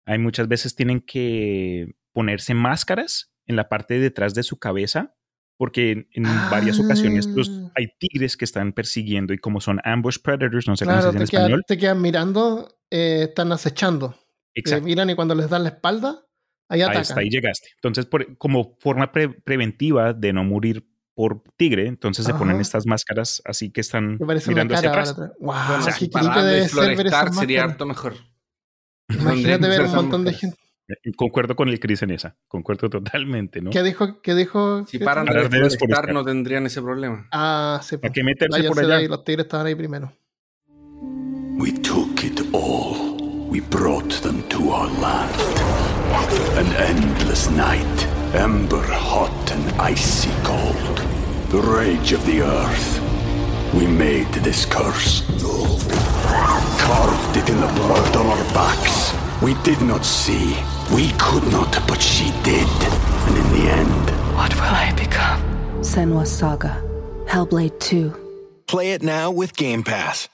[0.06, 5.18] hay muchas veces tienen que ponerse máscaras en la parte de detrás de su cabeza,
[5.62, 7.72] porque en, en varias ocasiones los, Ah.
[7.76, 11.20] hay tigres que están persiguiendo y como son ambush predators, no sé Claro, cómo se
[11.20, 11.64] dice en quedan, español.
[11.68, 14.16] te quedan mirando, eh, están acechando.
[14.56, 14.86] Te Exacto.
[14.86, 16.26] miran y cuando les dan la espalda,
[16.68, 17.02] ahí Ahí atacan.
[17.04, 17.68] está, ahí llegaste.
[17.76, 20.84] Entonces, por- como forma pre- preventiva de no morir
[21.14, 22.62] por tigre, entonces se ponen Ajá.
[22.64, 25.16] estas máscaras así que están mirando hacia atrás.
[25.40, 25.54] Wow,
[25.94, 28.16] si creepy para debe de ser ver esas sería harto mejor.
[29.10, 30.58] Imagínate ver un montón de gente.
[31.16, 32.36] Concuerdo con el Chris en esa.
[32.48, 33.70] Concuerdo totalmente, ¿no?
[33.72, 34.22] ¿Qué dijo?
[34.22, 34.86] ¿Qué dijo?
[34.88, 36.14] Si ¿Qué paran de Parar de desforestar desforestar.
[36.14, 37.28] no tendrían ese problema.
[37.32, 37.98] Ah, sí.
[37.98, 38.14] ¿Para pues.
[38.14, 39.10] qué meterse por Váyanse ahí, allá?
[39.10, 40.12] los tigres estaban ahí primero.
[41.58, 43.48] We took it all.
[43.50, 45.32] We brought them to our land.
[46.58, 51.00] An endless night, ember hot and icy cold.
[51.52, 53.00] The rage of the earth.
[53.74, 55.24] We made this curse.
[56.80, 59.14] Carved it in the blood on our backs.
[59.42, 60.56] We did not see.
[60.94, 62.68] We could not, but she did.
[63.28, 65.40] And in the end, What will I become?
[65.84, 66.82] Senwa Saga.
[67.28, 68.12] Hellblade 2.
[68.68, 70.30] Play it now with Game Pass.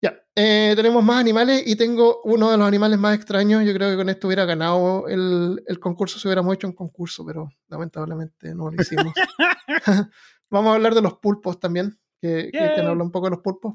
[0.00, 3.64] Ya, eh, tenemos más animales y tengo uno de los animales más extraños.
[3.64, 7.24] Yo creo que con esto hubiera ganado el, el concurso si hubiéramos hecho un concurso,
[7.26, 9.12] pero lamentablemente no lo hicimos.
[10.50, 13.40] Vamos a hablar de los pulpos también, que, que Cristian habla un poco de los
[13.40, 13.74] pulpos.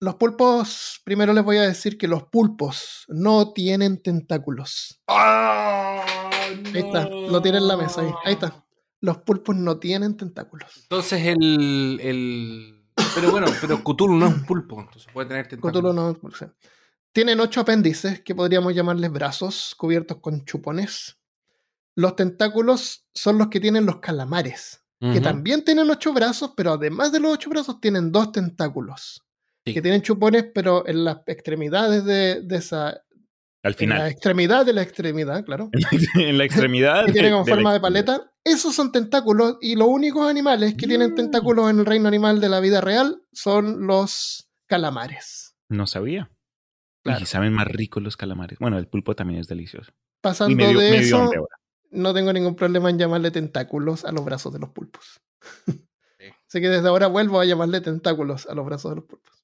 [0.00, 5.00] Los pulpos, primero les voy a decir que los pulpos no tienen tentáculos.
[5.08, 8.12] Ahí está, lo tiene en la mesa ahí.
[8.24, 8.64] Ahí está.
[9.00, 10.70] Los pulpos no tienen tentáculos.
[10.82, 12.84] Entonces el, el...
[13.14, 15.72] Pero bueno, pero Cthulhu no es un pulpo, entonces puede tener tentáculos.
[15.80, 16.50] Cthulhu no- no sé.
[17.12, 21.16] Tienen ocho apéndices que podríamos llamarles brazos cubiertos con chupones.
[21.96, 27.10] Los tentáculos son los que tienen los calamares, que también tienen ocho brazos, pero además
[27.10, 29.24] de los ocho brazos tienen dos tentáculos.
[29.68, 29.74] Sí.
[29.74, 33.02] Que tienen chupones, pero en las extremidades de, de esa.
[33.64, 34.08] Al En la final.
[34.08, 35.70] extremidad de la extremidad, claro.
[36.16, 37.06] en la extremidad.
[37.06, 38.30] Que tienen como de forma de paleta.
[38.44, 41.14] Esos son tentáculos y los únicos animales que tienen Mm.
[41.16, 45.56] tentáculos en el reino animal de la vida real son los calamares.
[45.68, 46.30] No sabía.
[47.04, 47.20] Claro.
[47.22, 48.58] Y saben más ricos los calamares.
[48.58, 49.92] Bueno, el pulpo también es delicioso.
[50.22, 51.30] Pasando Y medio, de medio eso,
[51.90, 55.20] no tengo ningún problema en llamarle tentáculos a los brazos de los pulpos.
[56.48, 59.37] Así que desde ahora vuelvo a llamarle tentáculos a los brazos de los pulpos.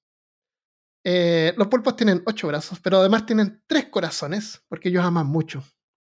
[1.05, 5.62] Eh, los pulpos tienen ocho brazos, pero además tienen tres corazones, porque ellos aman mucho.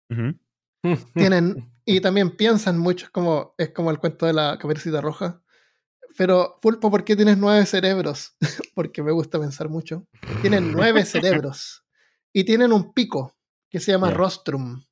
[1.14, 5.42] Tienen, y también piensan mucho, es como, es como el cuento de la caperucita roja.
[6.18, 8.36] Pero, pulpo, ¿por qué tienes nueve cerebros?
[8.76, 10.08] porque me gusta pensar mucho.
[10.42, 11.86] Tienen nueve cerebros.
[12.34, 13.38] Y tienen un pico
[13.70, 14.84] que se llama rostrum.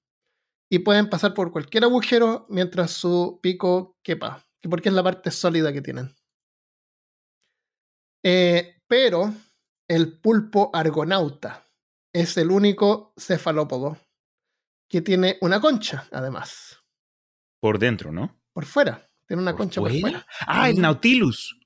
[0.69, 4.45] Y pueden pasar por cualquier agujero mientras su pico quepa.
[4.61, 6.13] que Porque es la parte sólida que tienen.
[8.23, 9.33] Eh, pero
[9.87, 11.65] el pulpo argonauta
[12.13, 13.97] es el único cefalópodo
[14.89, 16.77] que tiene una concha, además,
[17.59, 18.39] Por dentro, ¿no?
[18.53, 19.09] por fuera.
[19.27, 20.25] Tiene una ¿Por concha por fuera?
[20.47, 21.59] Ah, el Nautilus.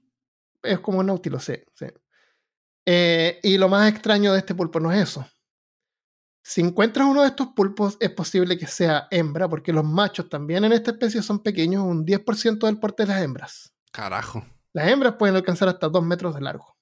[0.64, 1.54] Es como un náutilo, sí.
[1.76, 1.86] sí.
[2.86, 5.26] Eh, y lo más extraño de este pulpo no es eso.
[6.44, 10.66] Si encuentras uno de estos pulpos, es posible que sea hembra, porque los machos también
[10.66, 13.74] en esta especie son pequeños, un 10% del porte de las hembras.
[13.92, 14.44] Carajo.
[14.74, 16.76] Las hembras pueden alcanzar hasta 2 metros de largo.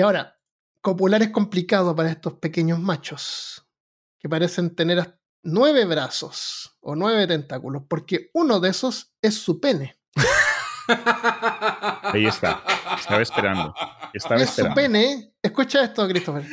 [0.00, 0.40] Y ahora,
[0.80, 3.66] copular es complicado para estos pequeños machos,
[4.18, 9.60] que parecen tener hasta nueve brazos o nueve tentáculos, porque uno de esos es su
[9.60, 10.00] pene.
[10.88, 12.62] Ahí está.
[12.98, 13.74] Estaba esperando.
[14.14, 14.74] Estaba es su esperando.
[14.74, 16.46] pene, escucha esto, Christopher,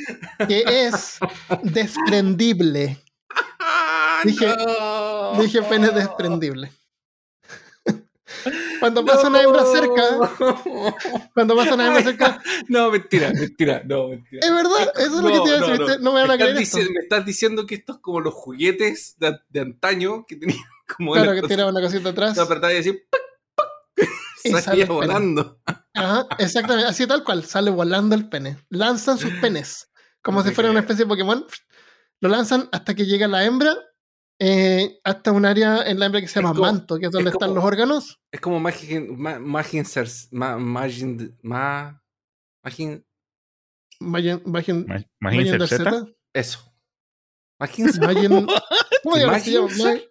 [0.45, 1.17] que es
[1.63, 3.01] desprendible.
[4.25, 4.57] Dije-
[5.39, 6.73] Dije pene desprendible.
[8.79, 10.03] Cuando pasa una hembra cerca,
[11.33, 14.45] cuando pasa una hembra cerca, No, mentira, mentira, no, mentira.
[14.45, 16.57] es verdad, eso es lo que te iba a decir, no me van a creer
[16.57, 16.77] esto.
[16.77, 20.59] me estás diciendo que esto es como los juguetes de, de antaño que tenían
[20.97, 22.35] como Claro, la que cosa- tiraba una cosita atrás.
[22.35, 23.21] te apretaba y decía ¡pac,
[23.55, 23.67] pac!
[24.43, 25.59] Y sale salía volando.
[25.93, 28.57] Ajá, exactamente, así tal cual, sale volando el pene.
[28.69, 29.89] Lanzan sus penes,
[30.21, 31.45] como No si fuera una especie de Pokémon.
[32.19, 33.75] Lo lanzan hasta que llega la hembra,
[34.39, 37.29] eh, hasta un área en la hembra que se llama como- manto, que es donde
[37.29, 38.19] es están como- los órganos.
[38.31, 39.85] Es como Magin, ma, Magin,
[40.31, 42.01] Magin, ma,
[42.63, 43.03] Magin,
[43.99, 45.83] Vayan, vayan, Ma- vayan Imagínense del el Z.
[45.91, 46.05] Z.
[46.33, 46.59] eso.
[47.59, 48.45] Magin, Vayan-
[49.03, 49.37] ¿Cómo se llama?
[49.37, 50.03] Magin-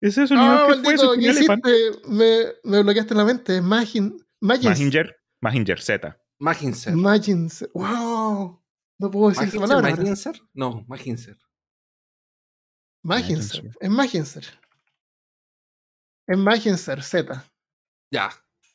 [0.00, 1.90] Ese es un Ah, que fue maldito, su ¿qué hiciste?
[2.08, 3.60] Me, me bloqueaste la mente.
[3.60, 4.78] Magin, Magins.
[4.78, 5.16] Mahinger.
[5.42, 6.16] Mahinger Z.
[6.38, 6.94] Maginser.
[6.94, 7.66] Magins.
[7.74, 8.62] ¡Wow!
[9.00, 9.96] No puedo decir esa Maginser, palabra.
[9.96, 10.40] Maginser?
[10.54, 11.36] No, Maginser.
[13.02, 13.62] Maginser.
[13.62, 13.76] Maginser.
[13.80, 14.60] Es Maginser.
[16.28, 17.44] Es Maginser, Z.
[18.10, 18.30] Ya.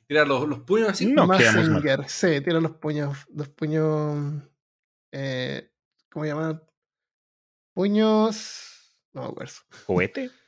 [0.07, 1.05] Tira los, los puños así.
[1.05, 1.25] No.
[1.27, 2.07] Mazinger.
[2.09, 3.17] Sí, tira los puños.
[3.33, 4.43] Los puños.
[5.13, 5.71] Eh,
[6.09, 6.61] ¿Cómo llaman?
[7.73, 8.93] Puños.
[9.13, 9.53] No me acuerdo.
[9.85, 10.29] ¿Cohete?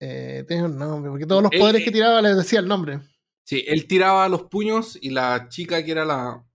[0.00, 1.84] Eh, tiene un nombre, porque todos los Eh, poderes eh.
[1.86, 3.00] que tiraba les decía el nombre.
[3.44, 6.46] Sí, él tiraba los puños y la chica que era la.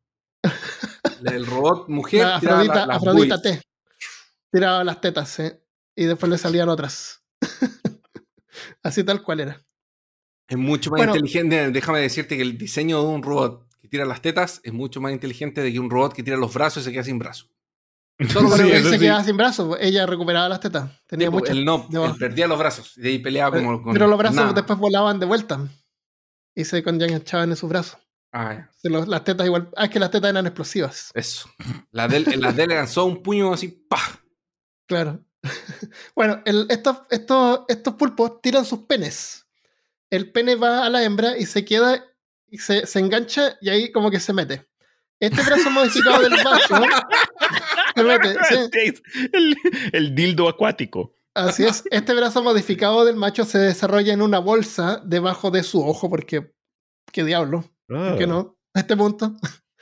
[1.19, 2.25] la del robot mujer.
[2.25, 3.41] La tiraba Afrodita, la- las Afrodita.
[3.41, 3.61] T.
[4.49, 5.61] Tiraba las tetas, ¿eh?
[5.95, 7.23] Y después le salían otras.
[8.83, 9.61] Así tal cual era.
[10.47, 11.15] Es mucho más Bueno.
[11.15, 11.71] inteligente.
[11.71, 15.11] Déjame decirte que el diseño de un robot que tira las tetas es mucho más
[15.11, 17.49] inteligente de que un robot que tira los brazos y se queda sin brazos.
[18.17, 18.99] Pero sí, él se sí.
[18.99, 20.89] quedaba sin brazos, pues, ella recuperaba las tetas.
[21.07, 21.55] Tenía Tipo, muchas.
[21.55, 24.35] él no, él perdía los brazos y de ahí peleaba como con Pero los brazos
[24.35, 24.53] nada.
[24.53, 25.67] después volaban de vuelta.
[26.55, 27.97] Y se enganchaban en sus brazos.
[28.31, 29.69] Ah, los- las tetas igual.
[29.75, 31.11] Ah, es que las tetas eran explosivas.
[31.15, 31.49] Eso.
[31.91, 34.21] La de él, la de él lanzó un puño así, ¡pah!
[34.87, 35.23] Claro.
[36.15, 39.45] bueno, el- estos, estos, estos pulpos tiran sus penes.
[40.09, 42.03] El pene va a la hembra y se queda,
[42.47, 44.67] y se, se engancha y ahí como que se mete.
[45.19, 46.75] Este brazo modificado del macho
[47.95, 48.93] se mete, sí.
[49.33, 49.55] el,
[49.91, 51.15] el dildo acuático.
[51.35, 51.83] Así es.
[51.89, 56.53] Este brazo modificado del macho se desarrolla en una bolsa debajo de su ojo, porque.
[57.11, 57.63] ¿Qué diablo?
[57.87, 58.57] ¿Por qué no?
[58.75, 59.35] A este punto.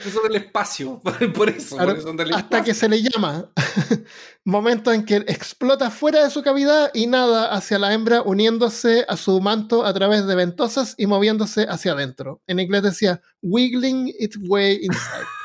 [0.06, 1.02] Eso del espacio.
[1.36, 1.76] Por eso.
[1.76, 2.64] Claro, por eso del hasta espacio.
[2.64, 3.50] que se le llama.
[4.46, 9.18] Momento en que explota fuera de su cavidad y nada hacia la hembra, uniéndose a
[9.18, 12.42] su manto a través de ventosas y moviéndose hacia adentro.
[12.48, 15.26] En inglés decía wiggling its way inside.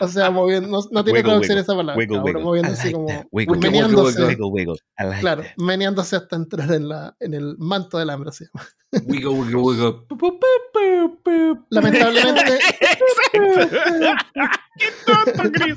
[0.00, 1.60] O sea, moviendo, no, no tiene Wiggle, traducción wiggle.
[1.62, 1.96] esa palabra.
[1.98, 2.44] Wiggle, cabrón, wiggle.
[2.44, 3.26] moviendo I así like como that.
[3.32, 4.20] Wiggle, wiggle, meneándose.
[4.22, 4.74] wiggle, Wiggle, wiggle.
[4.98, 5.50] I like Claro, that.
[5.56, 8.32] meneándose hasta entrar en, la, en el manto de la hembra.
[8.32, 8.44] ¿sí?
[9.06, 9.94] Wiggle, wiggle, wiggle.
[11.70, 12.58] Lamentablemente,
[14.78, 15.76] ¡Qué tonto, Chris!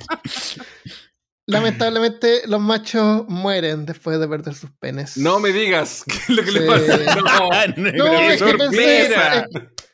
[1.47, 5.18] lamentablemente, los machos mueren después de perder sus penes.
[5.18, 6.59] No me digas qué es lo que Sí.
[6.59, 6.97] le pasa.
[6.97, 7.49] No.
[7.91, 9.09] No, ¡Qué es que pensé, es,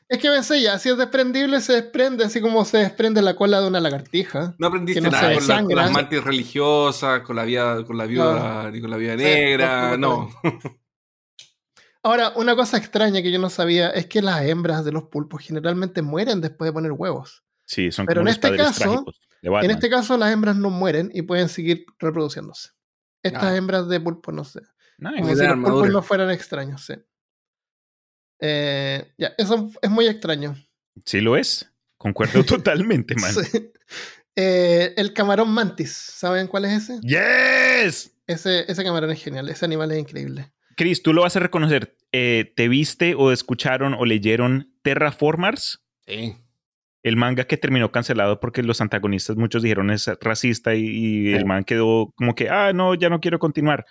[0.09, 3.59] es que pensé ya, si es desprendible, se desprende así como se desprende la cola
[3.61, 4.55] de una lagartija.
[4.57, 8.05] No aprendiste no nada con, la- con las mantis religiosas, con la vida, con la
[8.05, 10.29] viuda, ni con la vida negra, no.
[12.03, 15.41] Ahora, una cosa extraña que yo no sabía es que las hembras de los pulpos
[15.43, 17.43] generalmente mueren después de poner huevos.
[17.65, 19.05] Sí, son Pero como en los este caso-.
[19.41, 22.69] En este caso, las hembras no mueren y pueden seguir reproduciéndose.
[23.23, 23.55] Estas Ah.
[23.57, 24.61] hembras de pulpo, no sé.
[24.99, 25.21] Nice.
[25.21, 26.93] Como si los pulpos no fueran extraños, sí.
[28.39, 30.55] Eh, ya, eso es muy extraño.
[31.05, 31.71] Sí lo es.
[31.97, 33.33] Concuerdo totalmente, man.
[33.33, 33.71] Sí.
[34.35, 36.99] Eh, el camarón mantis, ¿saben cuál es ese?
[37.01, 38.15] ¡Yes!
[38.27, 40.51] Ese, ese camarón es genial, ese animal es increíble.
[40.75, 41.97] Chris, tú lo vas a reconocer.
[42.11, 45.83] Eh, ¿Te viste o escucharon o leyeron Terraformars?
[46.05, 46.35] Sí.
[47.01, 51.45] El manga que terminó cancelado porque los antagonistas, muchos dijeron es racista y, y el
[51.45, 53.85] man quedó como que, ah, no, ya no quiero continuar.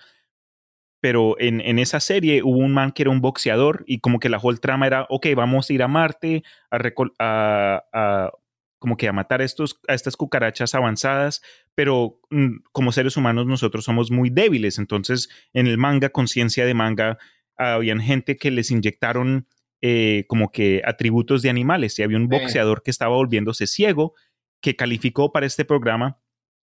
[1.07, 4.28] Pero en, en esa serie hubo un man que era un boxeador y como que
[4.28, 6.78] la whole trama era, ok, vamos a ir a Marte a,
[7.20, 8.32] a, a-
[8.80, 11.42] como que a matar estos, a estas cucarachas avanzadas,
[11.76, 14.78] pero mm, como seres humanos nosotros somos muy débiles.
[14.80, 17.18] Entonces, en el manga, conciencia de manga,
[17.57, 19.46] habían gente que les inyectaron
[19.82, 24.14] eh, como que atributos de animales y había un boxeador que estaba volviéndose ciego
[24.61, 26.18] que calificó para este programa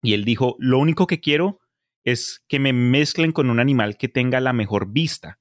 [0.01, 1.59] y él dijo, lo único que quiero
[2.13, 5.39] es que me mezclen con un animal que tenga la mejor vista.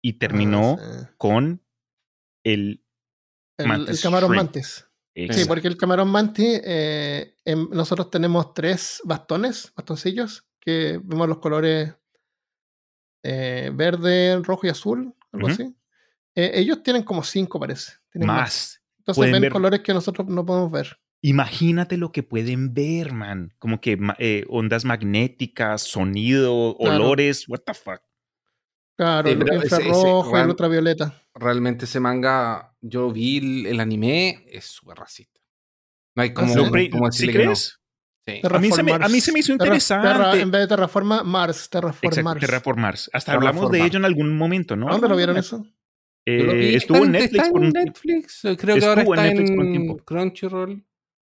[0.00, 1.14] Y terminó Ah, sí.
[1.16, 1.62] con
[2.44, 2.84] el...
[3.58, 4.44] el, mantis el camarón shrimp.
[4.44, 4.84] mantis.
[5.32, 11.38] Sí, porque el camarón mantis, eh, em- nosotros tenemos tres bastones, bastoncillos, que vemos los
[11.38, 11.92] colores
[13.24, 15.74] eh, verde, rojo y azul, algo así.
[16.36, 17.94] Eh, ellos tienen como cinco, parece.
[18.12, 18.80] Tienen Más.
[18.98, 21.00] Entonces ven ver- colores que nosotros no podemos ver.
[21.20, 23.52] Imagínate lo que pueden ver, man.
[23.58, 26.96] Como que eh, ondas magnéticas, sonido, Claro.
[27.04, 28.00] olores, what the fuck.
[28.96, 31.22] Claro, el infrarrojo, el ultravioleta.
[31.34, 35.40] Realmente ese manga, yo vi el, el anime, es súper racista.
[36.16, 36.70] No hay como, sí?
[36.70, 37.44] Pre- como ¿Sí decirle que no.
[37.52, 37.80] crees?
[38.26, 38.40] Sí.
[38.44, 40.08] A mí se me- a mí se me hizo Terra- interesante.
[40.08, 42.40] Terra- en vez de terraforma, Mars, terraform Exacto, Mars.
[42.40, 43.10] Terraformars.
[43.12, 44.88] Hasta hablamos de ello en algún momento, ¿no?
[44.88, 45.64] ¿Dónde lo vieron eso?
[46.26, 46.74] Eh, Yo lo vi.
[46.74, 47.68] estuvo Está en Netflix está por un.
[47.70, 48.40] Netflix.
[48.42, 50.04] Creo que ahora Estuvo en está Netflix por un en tiempo.
[50.04, 50.84] Crunchyroll.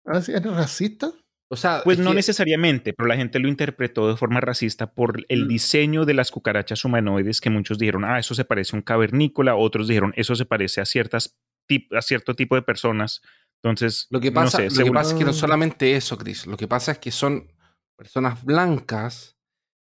[0.05, 1.13] Ah, sí, ¿Es racista?
[1.49, 4.95] O sea, Pues es no que- necesariamente, pero la gente lo interpretó de forma racista
[4.95, 5.49] por el Mm.
[5.49, 9.55] diseño de las cucarachas humanoides que muchos dijeron, ah, eso se parece a un cavernícola,
[9.55, 11.37] otros dijeron, eso se parece a ciertas
[11.69, 13.21] tip- a cierto tipo de personas.
[13.63, 15.35] Entonces, Lo que no pasa, sé, lo que pasa es que no Ah.
[15.35, 16.47] solamente eso, Chris.
[16.47, 17.53] Lo que pasa es que son
[17.97, 19.37] personas blancas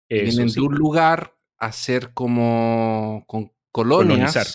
[0.08, 4.46] que eso vienen sí, de un lugar a ser como con colonias, colonizar.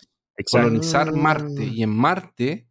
[0.51, 1.11] Colonizar.
[1.13, 1.65] Marte.
[1.65, 2.69] Y en Marte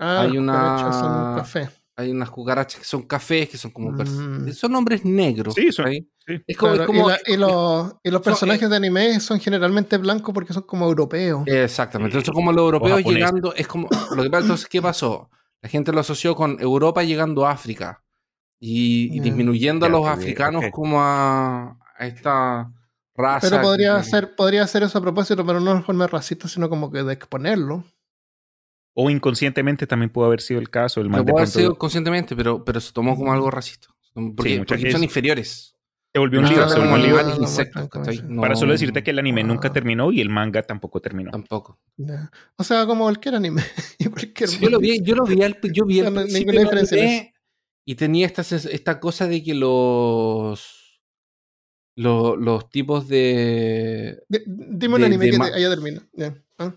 [0.00, 1.68] Ah, Hay una- son café.
[1.98, 4.52] Hay unas cucarachas que son cafés, que son como Mm.
[4.52, 5.54] son hombres negros.
[5.54, 6.08] Sí, son- ¿ahí?
[6.24, 6.34] sí.
[6.46, 9.18] Es como, es Claro, como- y, la- y los, y los son- personajes de anime
[9.20, 11.42] son generalmente blancos porque son como europeos.
[11.46, 12.16] Exactamente.
[12.16, 13.88] Entonces, como los europeos llegando, es como.
[14.14, 15.28] Lo que pasa, entonces, ¿qué pasó?
[15.60, 18.04] La gente lo asoció con Europa llegando a África
[18.60, 22.72] y, disminuyendo a los africanos como a, a esta
[23.16, 23.50] raza.
[23.50, 26.68] Pero podría que- ser, podría hacer eso a propósito, pero no de forma racista, sino
[26.68, 27.82] como que de exponerlo.
[29.00, 31.00] O inconscientemente también pudo haber sido el caso.
[31.00, 33.88] El de puede haber sido conscientemente, pero, pero se tomó como algo racista.
[34.36, 35.76] Porque, son es- inferiores.
[36.12, 36.68] se volvió un Ah, libro.
[36.68, 37.22] Se volvió un no, libro.
[37.22, 37.38] no, no,
[38.26, 41.30] no, No- Para solo decirte que el anime nunca terminó y el manga tampoco terminó.
[41.30, 41.78] Tampoco.
[42.56, 43.62] O sea, como cualquier anime.
[44.60, 47.32] Yo lo vi, yo lo vi al, yo vi No, no, ninguna diferencia
[47.84, 51.00] y tenía esta, esta cosa de que los,
[51.96, 54.22] los, los tipos de...
[54.28, 56.06] Di- Dime un de- anime de que te haya terminado.
[56.14, 56.34] Ya.
[56.58, 56.74] ¿Ah?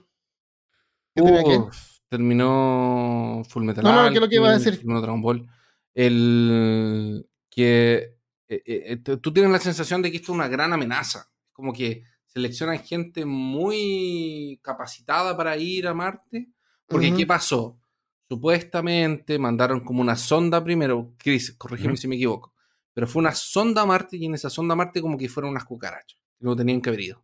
[1.15, 1.57] ¿Qué tenía que?
[1.57, 4.75] Uf, terminó Full Metal No, no, ¿qué es lo que iba a decir?
[4.77, 5.47] terminó Dragon Ball.
[5.93, 8.17] El que
[8.49, 11.31] eh, eh, tú- tú tienes la sensación de que esto es una gran amenaza.
[11.53, 16.49] Como que seleccionan gente muy capacitada para ir a Marte.
[16.85, 17.13] Porque.
[17.13, 17.79] ¿qué pasó?
[18.27, 21.13] Supuestamente mandaron como una sonda primero.
[21.17, 22.53] Chris, corrígeme si me equivoco.
[22.93, 25.51] Pero fue una sonda a Marte y en esa sonda a Marte como que fueron
[25.51, 26.17] unas cucarachas.
[26.37, 27.23] que No tenían que haber ido.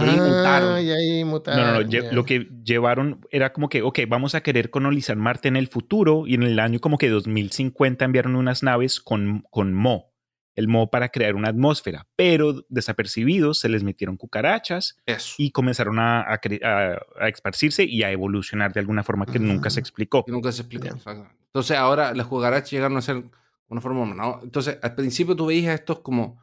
[0.00, 0.80] Ah, mutaron.
[0.84, 1.66] y ahí No, mutaron.
[1.66, 1.80] no, no.
[1.88, 2.12] lle- ya.
[2.12, 6.24] Lo que llevaron era como que, ok, vamos a querer colonizar Marte en el futuro
[6.26, 10.12] y en el año como que 2050 enviaron unas naves con, con Mo,
[10.54, 15.34] el Mo para crear una atmósfera, pero desapercibidos se les metieron cucarachas Eso.
[15.38, 16.34] y comenzaron a, a
[16.64, 20.24] a- a esparcirse y a evolucionar de alguna forma que nunca se explicó.
[20.24, 20.88] que nunca se explicó.
[20.88, 21.34] Exactamente.
[21.46, 23.22] Entonces ahora las cucarachas llegaron a ser
[23.68, 24.22] una forma humana.
[24.22, 24.40] ¿no?
[24.42, 26.41] Entonces al principio tú veías a estos como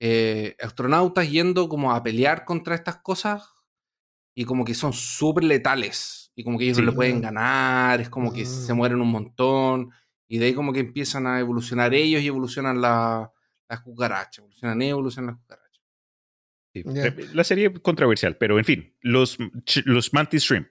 [0.00, 3.54] eh, astronautas yendo como a pelear contra estas cosas
[4.34, 6.82] y como que son súper letales y como que ellos Sí.
[6.82, 8.46] no le pueden ganar, es como que Mm.
[8.46, 9.90] se mueren un montón
[10.28, 13.32] y de ahí como que empiezan a evolucionar ellos y evolucionan la-
[13.68, 15.82] las cucarachas, evolucionan ellos, evolucionan las cucarachas.
[16.74, 16.82] Sí.
[16.86, 17.14] Ya.
[17.32, 19.38] La serie controversial, pero en fin, los,
[19.86, 20.68] los Mantis Shrimp.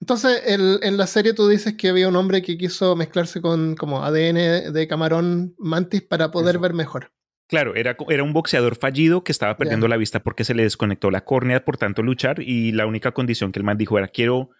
[0.00, 3.74] Entonces, el- en la serie tú dices que había un hombre que quiso mezclarse con
[3.76, 6.60] como ADN de camarón mantis para poder Eso.
[6.60, 7.12] ver mejor.
[7.48, 11.10] Claro, era, era un boxeador fallido que estaba perdiendo la vista porque se le desconectó
[11.10, 14.50] la córnea por tanto luchar y la única condición que el man dijo era quiero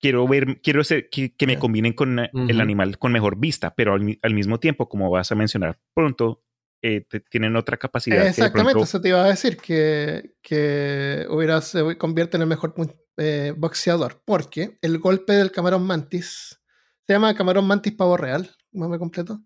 [0.00, 3.74] quiero ver quiero ser, que, que me combinen con eh, el animal con mejor vista,
[3.74, 6.42] pero al, mi- al mismo tiempo, como vas a mencionar pronto,
[6.82, 8.26] eh, te- tienen otra capacidad.
[8.26, 12.74] Exactamente, pronto- eso te iba a decir, que, que hubiera, se convierte en el mejor
[13.16, 16.60] eh, boxeador, porque el golpe del camarón mantis,
[17.06, 19.40] se llama camarón mantis pavo real, nombre completo,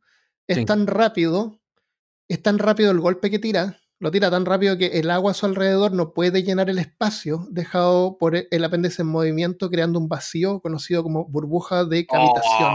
[0.49, 0.65] es Sí.
[0.65, 1.60] tan rápido,
[2.31, 5.35] es tan rápido el golpe que tira, lo tira tan rápido que el agua a
[5.35, 9.99] su alrededor no puede llenar el espacio dejado por e- el apéndice en movimiento, creando
[9.99, 12.73] un vacío conocido como burbuja de cavitación.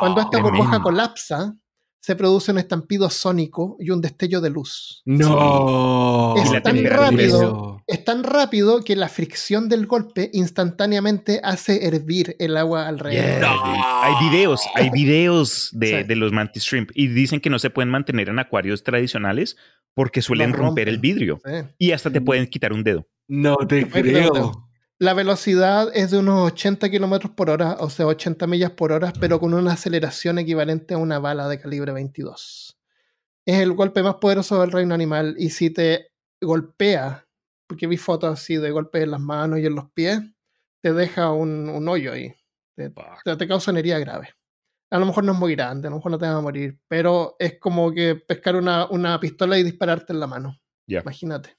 [0.00, 1.56] Cuando esta burbuja colapsa,
[2.02, 5.02] se produce un estampido sónico y un destello de luz.
[5.04, 6.34] No.
[6.36, 12.36] Es la tan rápido, es tan rápido que la fricción del golpe instantáneamente hace hervir
[12.38, 13.40] el agua alrededor.
[13.40, 14.02] Yeah.
[14.02, 16.02] Hay videos, hay videos de, Sí.
[16.04, 19.56] de los mantis shrimp y dicen que no se pueden mantener en acuarios tradicionales
[19.94, 21.52] porque suelen romper el vidrio Sí.
[21.78, 23.06] y hasta te pueden quitar un dedo.
[23.28, 24.69] No te creo.
[25.02, 29.14] La velocidad es de unos 80 kilómetros por hora, o sea, 80 millas por hora,
[29.18, 32.78] pero con una aceleración equivalente a una bala de calibre 22.
[33.46, 37.26] Es el golpe más poderoso del reino animal y si te golpea,
[37.66, 40.20] porque vi fotos así de golpes en las manos y en los pies,
[40.82, 42.34] te deja un, un hoyo ahí.
[42.76, 42.92] Te,
[43.24, 44.28] te, te causa una herida grave.
[44.90, 46.78] A lo mejor no es muy grande, a lo mejor no te vas a morir,
[46.88, 50.60] pero es como que pescar una, una pistola y dispararte en la mano.
[50.86, 51.56] Imagínate.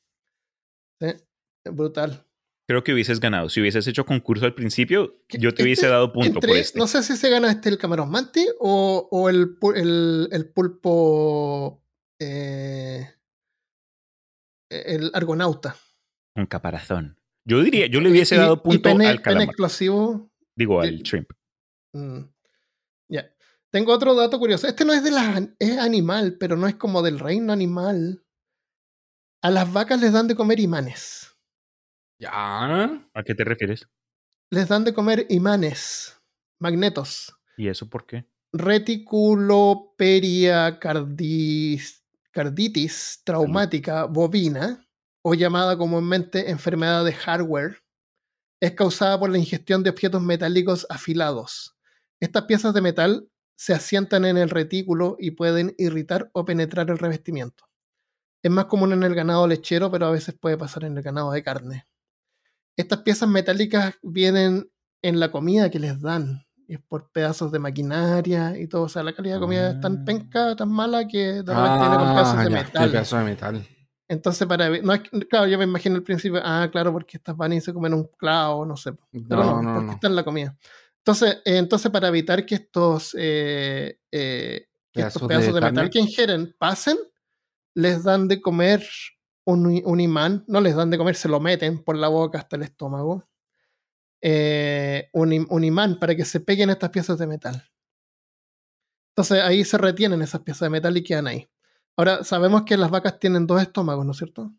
[0.99, 2.27] Sí, es brutal.
[2.71, 3.49] Creo que hubieses ganado.
[3.49, 6.79] Si hubieses hecho concurso al principio, yo te hubiese este- dado punto entre- por este.
[6.79, 11.83] No sé si se gana este el camarón manti o, o el, el, el pulpo.
[12.17, 13.09] eh,
[14.69, 15.75] el argonauta.
[16.35, 17.19] Un caparazón.
[17.43, 19.43] Yo diría, yo le hubiese y- dado y punto pene, al pene calamar.
[19.49, 20.31] explosivo.
[20.55, 21.29] Digo, y- al shrimp.
[21.93, 22.21] mm,
[23.09, 23.29] Ya.
[23.69, 24.65] Tengo otro dato curioso.
[24.67, 25.41] Este no es de las.
[25.59, 28.23] Es animal, pero no es como del reino animal.
[29.43, 31.30] A las vacas les dan de comer imanes.
[32.21, 33.03] Ya.
[33.13, 33.87] ¿A qué te refieres?
[34.51, 36.21] Les dan de comer imanes,
[36.59, 37.35] magnetos.
[37.57, 38.25] ¿Y eso por qué?
[38.53, 44.85] reticuloperia cardis- carditis traumática bovina,
[45.23, 47.77] o llamada comúnmente enfermedad de hardware,
[48.59, 51.77] es causada por la ingestión de objetos metálicos afilados.
[52.19, 56.97] Estas piezas de metal se asientan en el retículo y pueden irritar o penetrar el
[56.97, 57.65] revestimiento.
[58.43, 61.31] Es más común en el ganado lechero, pero a veces puede pasar en el ganado
[61.31, 61.87] de carne.
[62.77, 64.69] Estas piezas metálicas vienen
[65.03, 68.83] en la comida que les dan, es por pedazos de maquinaria y todo.
[68.83, 70.03] O sea, la calidad de comida es tan Ah.
[70.05, 72.91] penca, tan mala que de repente viene con pedazos Ah, de metal.
[72.91, 73.67] pedazo de metal.
[74.07, 77.35] Entonces, para no es que- claro, yo me imagino al principio, ah, claro, porque estas
[77.35, 78.91] van y se comen un clavo, no sé.
[79.11, 79.91] Pero no, No, no, porque no.
[79.93, 80.57] está en la comida.
[80.97, 85.65] Entonces, eh, entonces para evitar que estos, eh, eh, que estos Pedazos pedazos de de,
[85.71, 86.97] metal que ingieren pasen,
[87.73, 88.85] les dan de comer
[89.51, 92.63] un, imán, no les dan de comer, se lo meten por la boca hasta el
[92.63, 93.27] estómago.
[94.23, 97.63] eh, un, im- un imán para que se peguen estas piezas de metal.
[99.15, 101.49] Entonces ahí se retienen esas piezas de metal y quedan ahí.
[101.97, 104.53] Ahora, sabemos que las vacas tienen dos estómagos, ¿no es cierto?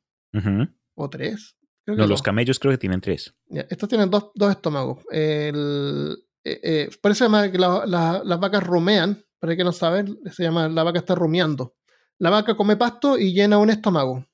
[0.94, 1.56] O tres.
[1.85, 2.23] Creo No, los dos.
[2.23, 3.35] camellos creo que tienen tres.
[3.47, 4.98] Ya, estos tienen dos, dos estómagos.
[5.10, 9.24] El- eh, eh, por eso se llama que la- la- las vacas rumean.
[9.39, 11.74] Para que no saben, se llama la vaca está rumiando.
[12.19, 14.24] La vaca come pasto y llena un estómago.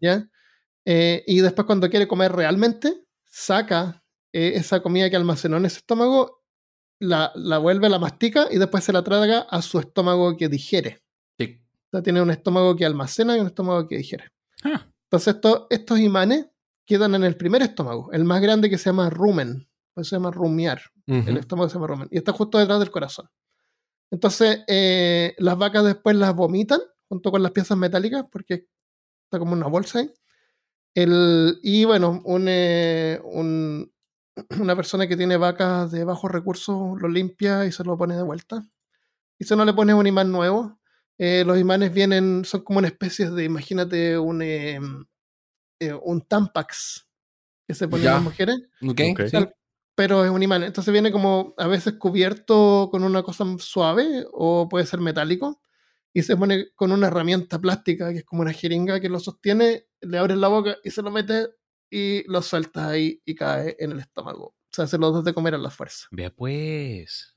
[0.00, 0.28] ¿Ya?
[0.84, 4.02] Eh, y después cuando quiere comer realmente, saca
[4.32, 6.42] eh, esa comida que almacenó en ese estómago,
[7.00, 11.02] la, la vuelve, la mastica y después se la traga a su estómago que digiere.
[11.38, 11.60] Sí.
[11.86, 14.32] O sea, tiene un estómago que almacena y un estómago que digiere.
[14.64, 16.46] Ah, Entonces esto- estos imanes
[16.84, 20.16] quedan en el primer estómago, el más grande que se llama rumen, por eso se
[20.16, 23.28] llama rumiar, el estómago se llama rumen, y está justo detrás del corazón.
[24.10, 28.66] Entonces eh, las vacas después las vomitan junto con las piezas metálicas, porque
[29.28, 30.10] está como una bolsa ahí.
[30.94, 33.92] El, y bueno, un, eh, un-
[34.60, 38.22] una persona que tiene vacas de bajos recursos lo limpia y se lo pone de
[38.22, 38.64] vuelta.
[39.38, 40.78] Y si no le pones un imán nuevo,
[41.18, 44.78] eh, los imanes vienen, son como una especie de, imagínate, un, eh,
[45.80, 47.06] eh, un Tampax
[47.66, 48.12] que se ponen Ya.
[48.14, 49.20] las mujeres, Ok, Ok.
[49.26, 49.32] sí.
[49.32, 49.54] Tal-
[49.96, 50.62] pero es un imán.
[50.62, 55.60] Entonces viene como a veces cubierto con una cosa suave o puede ser metálico
[56.14, 59.86] y se pone con una herramienta plástica que es como una jeringa que lo sostiene,
[60.00, 61.50] le abres la boca y se lo metes
[61.90, 64.46] y lo sueltas ahí y cae en el estómago.
[64.48, 66.06] O sea, se lo das de comer a la fuerza.
[66.10, 67.34] vea pues.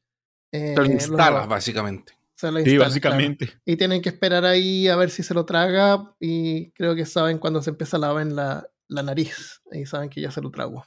[0.53, 2.14] Eh, Te lo lo- instalas, básicamente.
[2.35, 3.45] se lo Sí, instalas, básicamente.
[3.48, 3.61] claro.
[3.65, 7.38] Y tienen que esperar ahí a ver si se lo traga y creo que saben
[7.38, 9.61] cuando se empieza a lavar en la, la nariz.
[9.72, 10.85] Ahí saben que ya se lo tragó.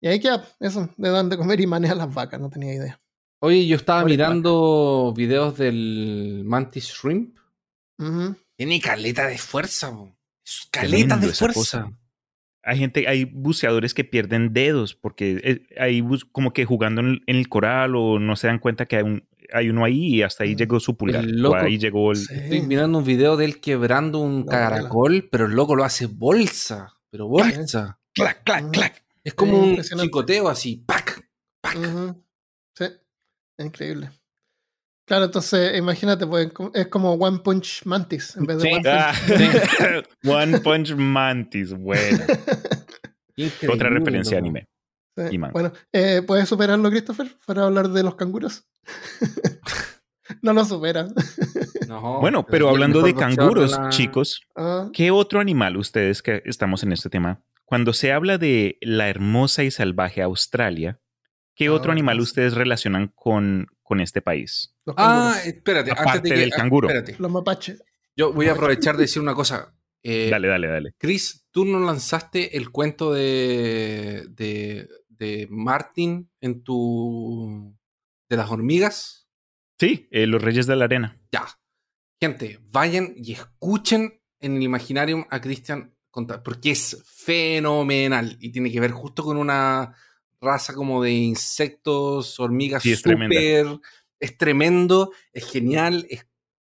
[0.00, 3.00] Y ahí queda, eso, le dan de comer imanes a las vacas, no tenía idea.
[3.44, 7.36] Oye, yo estaba mirando videos del Mantis Shrimp.
[8.56, 9.92] Tiene caleta de fuerza,
[10.70, 11.52] caleta de fuerza.
[11.82, 11.92] cosa.
[12.64, 17.22] Hay gente, hay buceadores que pierden dedos porque eh, hay como que jugando en el,
[17.26, 20.22] en el coral o no se dan cuenta que hay, un, hay uno ahí y
[20.22, 20.58] hasta ahí Mm.
[20.58, 21.24] llegó su pulgar.
[21.24, 21.56] El O loco.
[21.56, 22.18] ahí llegó el.
[22.18, 22.32] Sí.
[22.34, 26.06] Estoy mirando un video de él quebrando un La caracol, pero el loco lo hace
[26.06, 26.94] bolsa.
[27.10, 27.98] Pero bolsa.
[28.14, 29.04] Clac, clac, clac.
[29.24, 30.76] Es como un chicoteo así.
[30.86, 31.28] ¡Pac!
[31.60, 31.76] ¡Pac!
[32.76, 32.84] Sí,
[33.62, 34.10] es increíble.
[35.08, 38.74] Claro, entonces imagínate, pues, es como One Punch Mantis en vez de Sí.
[38.74, 40.08] One Ah, Punch.
[40.32, 42.24] One Punch Mantis, bueno.
[43.36, 44.44] Increíble, Otra referencia loco.
[44.48, 44.68] anime.
[45.30, 45.36] Sí.
[45.52, 48.64] Bueno, eh, ¿puedes superarlo, Christopher, para hablar de los canguros?
[50.42, 51.08] no lo supera.
[51.88, 56.82] No, Bueno, pero hablando de canguros, la- chicos, Ah, ¿qué otro animal ustedes que estamos
[56.82, 57.42] en este tema?
[57.66, 61.00] Cuando se habla de la hermosa y salvaje Australia,
[61.62, 64.74] ¿qué Ah, otro animal ustedes relacionan con, con este país?
[64.84, 65.90] los Ah, espérate.
[65.90, 66.88] Aparte antes de que, del ah, canguro.
[66.88, 67.16] Espérate.
[67.18, 67.82] los mapaches.
[68.16, 69.74] Yo voy a aprovechar de decir una cosa.
[70.02, 70.94] Eh, Dale, dale, dale.
[70.98, 77.76] Chris, tú no lanzaste el cuento de, de, de Martin en tu.
[78.28, 79.28] de las hormigas.
[79.78, 81.20] Sí, eh, los Reyes de la Arena.
[81.32, 81.46] Ya.
[82.20, 88.70] Gente, vayan y escuchen en el Imaginarium a Christian contar, porque es fenomenal y tiene
[88.70, 89.96] que ver justo con una
[90.42, 96.26] raza como de insectos, hormigas Sí, es tremendo, es genial, es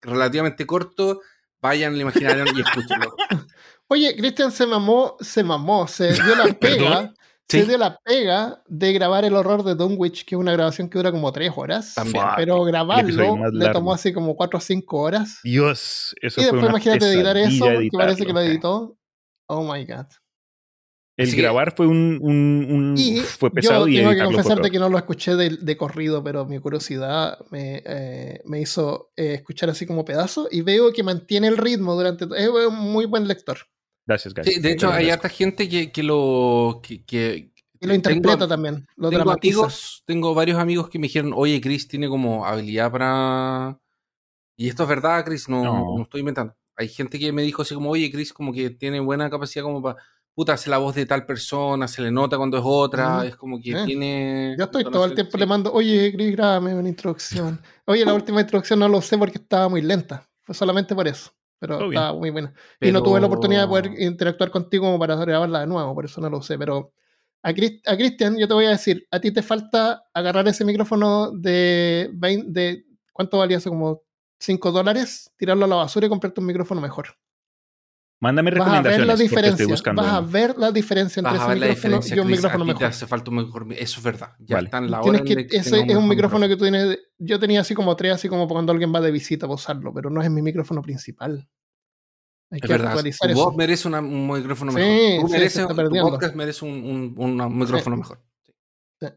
[0.01, 1.21] relativamente corto.
[1.61, 3.15] Vayan al Imaginarium y escúchenlo.
[3.87, 7.13] Oye, Christian se mamó, se mamó, se dio la pega,
[7.47, 7.59] Sí.
[7.59, 10.97] se dio la pega de grabar el horror de Dunwich, que es una grabación que
[10.97, 11.93] dura como tres horas.
[11.93, 12.25] También.
[12.35, 15.39] Pero grabarlo le tomó así como cuatro o cinco horas.
[15.43, 18.97] Dios, eso y fue después una imagínate editar eso, que parece que lo editó.
[19.47, 20.07] Oh my god.
[21.17, 24.69] El que- grabar fue un, un- un- Y fue pesado yo y tengo que confesarte
[24.69, 29.35] que no lo escuché de, de corrido, pero mi curiosidad me, eh, me hizo eh,
[29.35, 32.25] escuchar así como pedazo y veo que mantiene el ritmo durante...
[32.37, 33.57] Es un muy buen lector.
[34.05, 34.55] Gracias, gracias.
[34.55, 36.79] Sí, de hecho, lo hay harta gente que, que lo.
[36.83, 39.57] Que, que- Y lo interpreta tengo- también, lo tengo dramatiza.
[39.59, 43.79] amigos, tengo varios amigos que me dijeron, oye, Chris tiene como habilidad para.
[44.57, 45.97] Y esto es verdad, Chris, no, No.
[45.97, 46.53] no estoy inventando.
[46.77, 49.81] Hay gente que me dijo así como, oye, Chris, como que tiene buena capacidad como
[49.81, 49.97] para.
[50.35, 53.59] Puta, hace la voz de tal persona, se le nota cuando es otra, es como
[53.61, 53.85] que Eh.
[53.85, 54.55] tiene.
[54.57, 55.37] Yo estoy todo el tiempo sí.
[55.37, 57.61] le mando, oye, Chris, grábame una introducción.
[57.85, 60.27] Oye, la última introducción no lo sé porque estaba muy lenta.
[60.43, 61.31] Fue solamente por eso.
[61.57, 61.93] Pero bien.
[61.93, 62.53] estaba muy buena.
[62.81, 66.03] Y no tuve la oportunidad de poder interactuar contigo como para grabarla de nuevo, por
[66.03, 66.57] eso no lo sé.
[66.57, 66.91] Pero
[67.41, 72.09] a Cristian, yo te voy a decir, a ti te falta agarrar ese micrófono de,
[72.13, 73.69] 20 de ¿cuánto valía eso?
[73.69, 74.01] Como
[74.39, 77.15] 5 dólares, tirarlo a la basura y comprarte un micrófono mejor.
[78.21, 79.67] Mándame Vas a ver la recomendaciones estoy diferencia.
[79.67, 80.01] buscando.
[80.01, 82.27] Vas a ver la diferencia entre Vas a ese ver la micrófono diferencia, y un
[82.27, 82.83] micrófono a te mejor.
[82.85, 83.67] hace falta un mejor.
[83.73, 84.31] Eso es verdad.
[84.39, 84.65] Ya Vale.
[84.67, 86.97] está en la hora que, de que ese es un mejor micrófono que tú tienes.
[87.17, 90.09] Yo tenía así como tres, así como cuando alguien va de visita para usarlo, pero
[90.09, 91.47] no es mi micrófono principal.
[92.51, 92.87] Hay Es que verdad.
[92.89, 93.45] actualizar Tu eso.
[93.45, 95.21] voz merece una- un micrófono Sí, mejor.
[95.21, 96.09] Tú sí, mereces, está tu perdiendo.
[96.11, 98.23] podcast merece un, un- un micrófono mejor.
[98.45, 98.53] Sí.
[99.01, 99.07] Sí.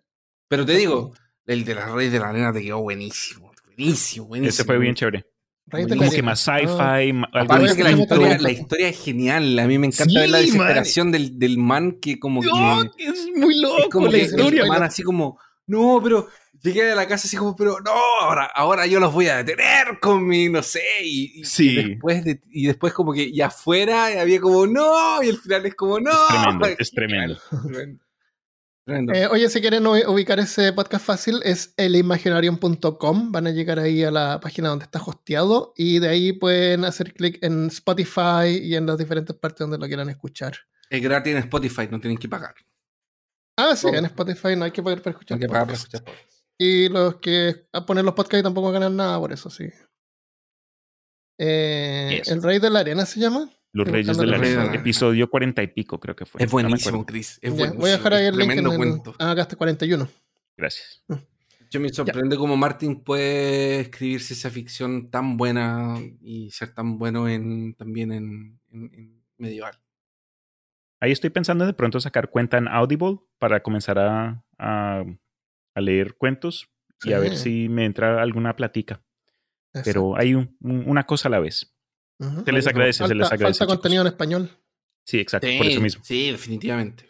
[0.48, 1.12] Pero te digo,
[1.46, 3.52] el de la Rey de la Arena te quedó buenísimo.
[3.64, 4.48] Buenísimo, buenísimo.
[4.50, 5.24] Ese fue bien chévere.
[5.70, 9.04] Como que más Ah, sci-fi, ma- algo Aparte que la Algo historia, la historia es
[9.04, 9.58] genial.
[9.58, 12.48] A mí me encanta Sí, ver la desesperación del, del man que como que...
[12.48, 14.62] No, es muy es loco como la historia.
[14.62, 15.38] el man así como...
[15.66, 16.26] No, pero
[16.62, 17.92] llegué a la casa así como, pero no,
[18.22, 21.74] ahora, ahora yo los voy a detener con mi, no sé, y, y- Sí.
[21.74, 25.74] después, de- y después como que y afuera había como, no, y el final es
[25.74, 26.10] como, no.
[26.10, 27.38] Es tremendo, es tremendo.
[27.50, 27.68] Tremendo.
[27.68, 28.04] Tremendo.
[28.90, 33.32] Eh, oye, si quieren ubicar ese podcast fácil, es elimaginarium.com.
[33.32, 37.12] Van a llegar ahí a la página donde está hosteado y de ahí pueden hacer
[37.12, 40.54] clic en Spotify y en las diferentes partes donde lo quieran escuchar.
[40.88, 42.54] Es gratis en Spotify, no tienen que pagar.
[43.58, 43.94] Ah, sí, Oh.
[43.94, 45.36] en Spotify no hay que pagar para No escuchar.
[45.36, 46.32] hay que pagar para escuchar podcast.
[46.58, 49.68] Y los que a poner los podcasts tampoco ganan nada por eso, sí.
[51.38, 52.28] Eh, Yes.
[52.28, 53.50] El Rey de la Arena se llama.
[53.72, 54.74] Los Estoy Reyes de la Arena.
[54.74, 56.42] Episodio cuarenta y pico, creo que fue.
[56.42, 57.06] Es No buenísimo, acuerdo.
[57.06, 57.38] Chris.
[57.42, 57.80] Es Ya, buenísimo.
[57.80, 58.76] voy a dejar ahí el link en el.
[58.76, 59.14] cuento.
[59.18, 60.08] Ah, acá está 41.
[60.56, 61.04] Gracias.
[61.70, 67.28] Yo me sorprende cómo Martin puede escribir ciencia ficción tan buena y ser tan bueno
[67.28, 69.78] en también en, en- en medieval.
[71.00, 75.04] Ahí estoy pensando de pronto sacar cuenta en Audible para comenzar a, a,
[75.74, 76.68] a leer cuentos
[77.04, 79.02] y a ver si me entra alguna platica.
[79.74, 79.82] Exacto.
[79.84, 81.72] Pero hay un- un- una cosa a la vez.
[82.44, 83.58] Se les agradece, falta, se les agradece.
[83.58, 83.74] falta chicos.
[83.76, 84.50] contenido en español.
[85.04, 86.02] Sí, exacto, por eso mismo.
[86.04, 87.08] sí, definitivamente.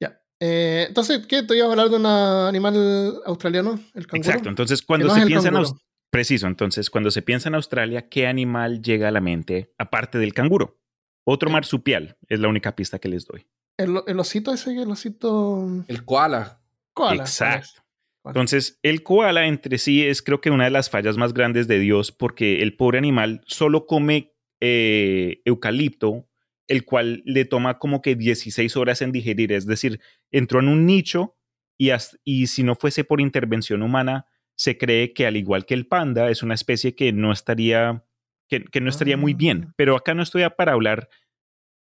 [0.00, 0.20] Ya.
[0.40, 1.42] Eh, entonces, ¿qué?
[1.42, 3.78] ¿Te ibas a hablar de un animal australiano?
[3.94, 4.28] ¿El canguro?
[4.28, 5.70] Exacto, entonces cuando no se piensa en canguro.
[5.74, 10.16] Aus- Preciso, entonces cuando se piensa en Australia, ¿qué animal llega a la mente aparte
[10.16, 10.80] del canguro?
[11.26, 13.46] Otro marsupial es la única pista que les doy.
[13.76, 15.68] El, el osito ese, el osito.
[15.86, 16.62] El koala.
[16.94, 17.24] Koala.
[17.24, 17.82] Exacto.
[18.28, 21.78] Entonces, el koala entre sí es creo que una de las fallas más grandes de
[21.78, 26.28] Dios porque el pobre animal solo come eh, eucalipto,
[26.66, 29.52] el cual le toma como que 16 horas en digerir.
[29.52, 30.00] Es decir,
[30.30, 31.36] entró en un nicho
[31.78, 31.90] y,
[32.24, 34.26] y si no fuese por intervención humana,
[34.56, 38.04] se cree que al igual que el panda, es una especie que no estaría,
[38.48, 39.66] que, que no estaría muy bien.
[39.68, 39.74] Ah.
[39.76, 41.08] Pero acá no estoy para hablar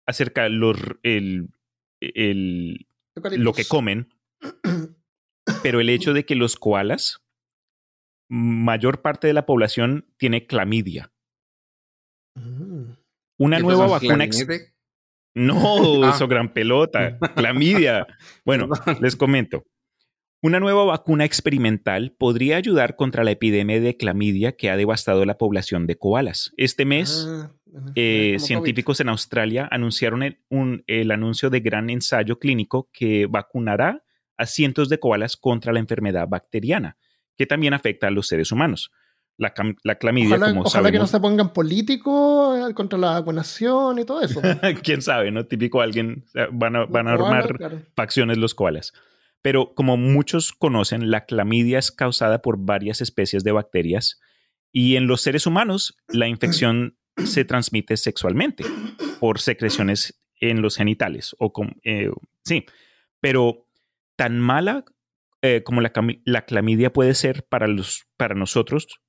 [0.06, 1.50] acerca de los, el,
[2.00, 4.14] el, lo que comen,
[5.64, 7.20] pero el hecho de que los koalas,
[8.30, 11.12] mayor parte de la población tiene clamidia.
[12.36, 12.94] Mm.
[13.40, 14.28] Una ¿Qué nueva vacuna.
[15.36, 16.12] No, Ah.
[16.14, 17.18] eso gran pelota.
[17.36, 18.08] Clamidia.
[18.46, 18.70] Bueno,
[19.02, 19.64] les comento.
[20.42, 25.38] Una nueva vacuna experimental podría ayudar contra la epidemia de clamidia que ha devastado la
[25.38, 26.54] población de koalas.
[26.56, 27.52] Este mes, Ah,
[27.96, 34.02] eh, científicos en Australia anunciaron el, un- el anuncio de gran ensayo clínico que vacunará
[34.40, 36.98] a cientos de koalas contra la enfermedad bacteriana,
[37.38, 38.90] que también afecta a los seres humanos.
[39.38, 39.54] La,
[39.84, 44.06] la clamidia, Ojalá, como ojalá que no se pongan políticos eh, contra la vacunación y
[44.06, 44.42] todo eso.
[44.84, 45.46] quién sabe, ¿no?
[45.46, 47.82] Típico alguien, van a, van a armar claro.
[47.96, 48.94] facciones los koalas.
[49.42, 54.20] Pero como muchos conocen, la clamidia es causada por varias especies de bacterias
[54.72, 58.64] y en los seres humanos la infección se transmite sexualmente
[59.20, 62.10] por secreciones en los genitales o com- eh,
[62.46, 62.66] sí,
[63.20, 63.66] pero
[64.20, 64.84] tan mala
[65.42, 65.94] eh, como la,
[66.46, 69.00] clamidia puede ser para nosotros,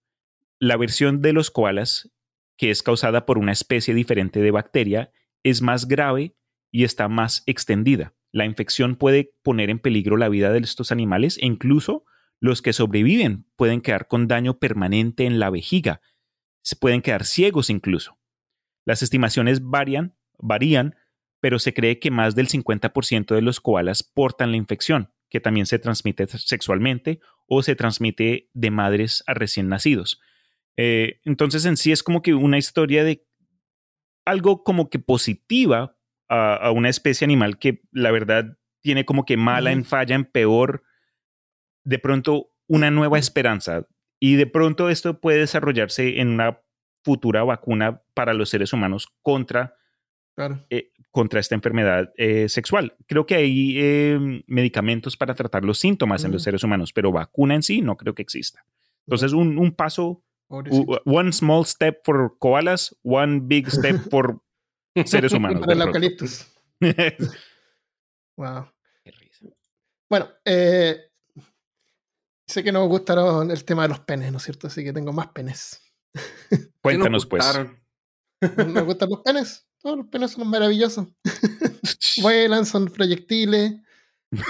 [0.60, 2.12] la versión de los koalas
[2.56, 5.10] que es causada por una especie diferente de bacteria
[5.42, 6.36] es más grave
[6.70, 8.14] y está más extendida.
[8.30, 12.04] La infección puede poner en peligro la vida de estos animales e incluso
[12.38, 16.02] los que sobreviven pueden quedar con daño permanente en la vejiga.
[16.62, 18.16] Se pueden quedar ciegos incluso.
[18.84, 20.94] Las estimaciones varian, varían,
[21.40, 25.66] pero se cree que más del 50% de los koalas portan la infección, que también
[25.66, 30.20] se transmite sexualmente o se transmite de madres a recién nacidos.
[30.76, 33.26] Eh, entonces en sí es como que una historia de
[34.24, 35.96] algo como que positiva
[36.28, 40.24] a, a una especie animal que la verdad tiene como que mala en falla, en
[40.24, 40.84] peor,
[41.84, 43.86] de pronto una nueva esperanza.
[44.20, 46.60] Y de pronto esto puede desarrollarse en una
[47.02, 49.74] futura vacuna para los seres humanos contra,
[50.36, 50.64] Claro.
[50.70, 52.96] eh, contra esta enfermedad eh, sexual.
[53.06, 56.44] Creo que hay eh, medicamentos para tratar los síntomas en los Mm.
[56.44, 58.64] seres humanos, pero vacuna en sí no creo que exista.
[59.06, 64.40] Entonces, un, un paso, u- one small step for koalas, one big step for
[65.04, 65.60] seres humanos.
[65.60, 66.46] Para el eucaliptus.
[68.36, 68.70] Wow.
[69.04, 69.46] Qué risa.
[70.08, 70.96] Bueno, eh,
[72.46, 74.66] sé que nos gustaron el tema de los penes, ¿no es cierto?
[74.68, 75.80] Así que tengo más penes.
[76.82, 77.58] Cuéntanos, ¿Qué pues.
[78.66, 79.68] ¿Me gustan los penes?
[79.82, 81.06] Todos los penes son maravillosos.
[82.22, 83.74] Vuelan, son proyectiles.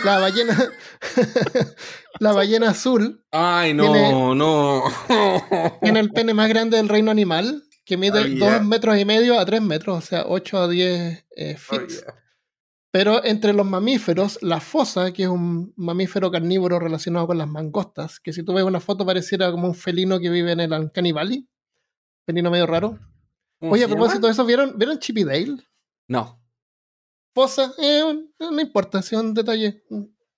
[0.04, 0.56] La ballena.
[2.20, 4.82] la ballena azul Ay, no, Tiene- no.
[5.80, 8.58] tiene el pene más grande del reino animal, que mide Oh, yeah.
[8.58, 11.88] 2 metros y medio a 3 metros, o sea, 8 a 10 eh, Oh, feet.
[11.88, 12.14] yeah.
[12.92, 18.18] Pero entre los mamíferos, la fosa, que es un mamífero carnívoro relacionado con las mangostas,
[18.20, 21.12] que si tú ves una foto pareciera como un felino que vive en el Uncanny
[21.12, 21.48] Valley.
[22.26, 22.98] Felino medio raro.
[23.60, 25.58] ¿Cómo Oye, a propósito de eso, ¿vieron, ¿vieron Chippy Dale?
[26.08, 26.42] No.
[27.34, 28.02] Fosa, eh,
[28.40, 29.84] no importa, es un detalle.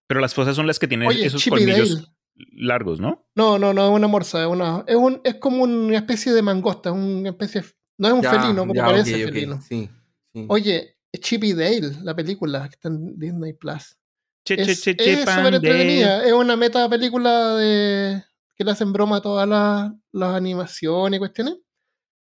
[0.09, 2.09] Pero las fosas son las que tienen Oye, esos Chippy colmillos Dale.
[2.53, 3.25] largos, ¿no?
[3.35, 6.43] No, no, no es una morsa, es una, es un, es como una especie de
[6.43, 7.63] mangosta, es una especie,
[7.97, 9.61] no es un Ya, felino, pero ya, parece felino.
[9.63, 9.89] Sí,
[10.35, 10.47] sí.
[10.49, 13.97] Oye, Chippy Dale, la película que está en Disney Plus.
[14.45, 18.23] Che, Es súper entretenida, es una meta película de
[18.57, 21.55] que le hacen broma a todas las, las animaciones y cuestiones.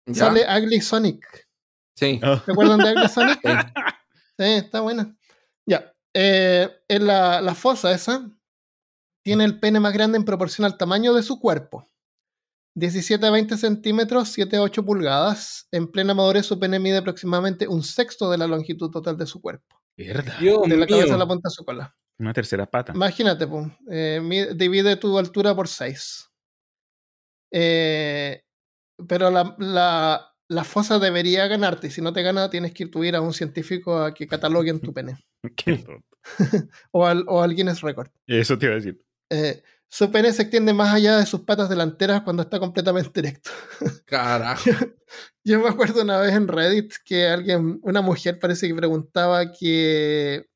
[0.07, 0.27] ¿Ya?
[0.27, 1.49] Sale Ugly Sonic.
[1.97, 2.21] Sí.
[2.25, 2.39] Oh.
[2.45, 3.41] ¿Se acuerdan de Ugly Sonic?
[3.43, 3.51] Sí.
[4.39, 5.15] Sí, está buena.
[5.67, 5.93] Ya.
[6.15, 8.29] eh, en la, la fosa esa
[9.25, 11.89] tiene el pene más grande en proporción al tamaño de su cuerpo.
[12.75, 15.69] 17 a 20 centímetros, 7 a 8 pulgadas.
[15.71, 19.41] En plena madurez, su pene mide aproximadamente un sexto de la longitud total de su
[19.41, 19.81] cuerpo.
[19.97, 20.37] Mierda.
[20.41, 21.95] Dios De la cabeza a la punta de su cola.
[22.19, 22.93] Una tercera pata.
[22.95, 26.31] Imagínate, pues, eh, divide tu altura por 6.
[29.07, 31.89] Pero la, la, la fosa debería ganarte.
[31.89, 34.27] Y si no te gana, tienes que ir tú ir a un científico a que
[34.27, 35.19] cataloguen tu pene.
[35.57, 36.07] Qué tonto.
[36.93, 38.11] O al, o al Guinness Record.
[38.27, 39.05] Eso te iba a decir.
[39.31, 43.51] Eh, su pene se extiende más allá de sus patas delanteras cuando está completamente erecto.
[44.07, 44.71] Carajo.
[45.45, 50.49] Yo me acuerdo una vez en Reddit que alguien, una mujer parece que preguntaba que,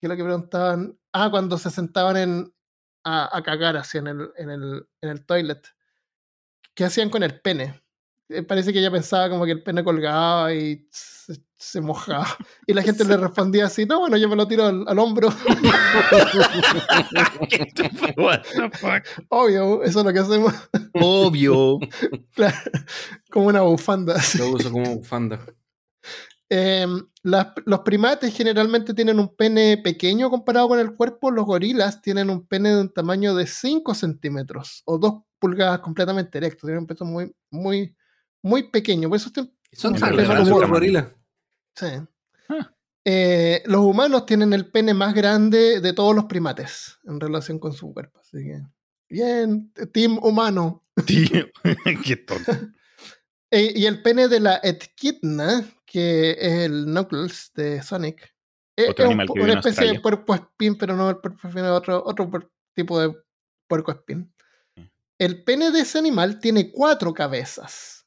[0.00, 2.54] que lo que preguntaban, ah, cuando se sentaban en,
[3.04, 5.66] a, a cagar así en el, en, el, en el toilet,
[6.74, 7.81] ¿qué hacían con el pene?
[8.34, 12.26] Eh, Parece que ella pensaba como que el pene colgaba y se, se mojaba.
[12.66, 15.28] Y la gente le respondía así, no, bueno, yo me lo tiro al, al hombro.
[18.16, 19.04] What the fuck?
[19.28, 20.52] Obvio, eso es lo que hacemos.
[20.94, 21.78] Obvio.
[22.34, 22.56] Claro,
[23.30, 24.14] como una bufanda.
[24.16, 24.38] así.
[24.38, 25.38] Lo uso como bufanda.
[26.48, 26.86] Eh,
[27.22, 31.30] las- los primates generalmente tienen un pene pequeño comparado con el cuerpo.
[31.30, 36.38] Los gorilas tienen un pene de un tamaño de 5 centímetros o 2 pulgadas completamente
[36.38, 36.66] erecto.
[36.66, 37.94] Tienen un pene muy, muy,
[38.42, 39.08] muy pequeño.
[39.08, 39.94] Por eso estoy- Son
[40.70, 41.06] gorilas.
[41.76, 41.86] sí.
[42.48, 42.74] Ah.
[43.04, 47.72] Eh, los humanos tienen el pene más grande de todos los primates en relación con
[47.72, 48.20] su cuerpo.
[48.20, 48.60] Así que,
[49.08, 50.84] bien, team humano.
[51.06, 51.46] Tío.
[52.04, 52.52] Qué tonto.
[53.54, 58.34] Eh, y el pene de la Echidna, que es el Knuckles de Sonic,
[58.78, 61.70] eh, Otro es un una especie de puerco espín, pero no el puerco espín, es
[61.70, 62.30] otro, otro
[62.74, 63.14] tipo de
[63.68, 64.32] puerco espín.
[65.18, 68.01] El pene de ese animal tiene cuatro cabezas,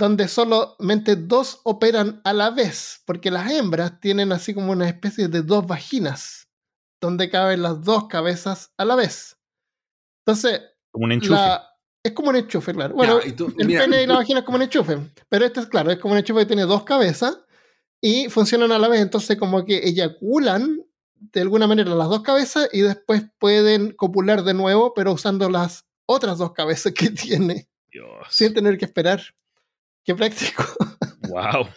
[0.00, 5.28] donde solamente dos operan a la vez, porque las hembras tienen así como una especie
[5.28, 6.48] de dos vaginas,
[7.00, 9.36] donde caben las dos cabezas a la vez.
[10.26, 11.34] Entonces, Como un enchufe.
[11.34, 11.66] la-
[12.02, 12.94] es como un enchufe, claro.
[12.94, 14.98] Bueno, Ya, y tú- el mira, pene y la vagina es como un enchufe.
[15.28, 17.38] Pero este es claro, es como un enchufe que tiene dos cabezas
[18.00, 19.02] y funcionan a la vez.
[19.02, 20.82] Entonces, como que eyaculan
[21.14, 25.84] de alguna manera las dos cabezas y después pueden copular de nuevo, pero usando las
[26.06, 28.08] otras dos cabezas que tiene, Dios.
[28.30, 29.20] sin tener que esperar.
[30.04, 30.64] Qué práctico.
[31.30, 31.68] Wow.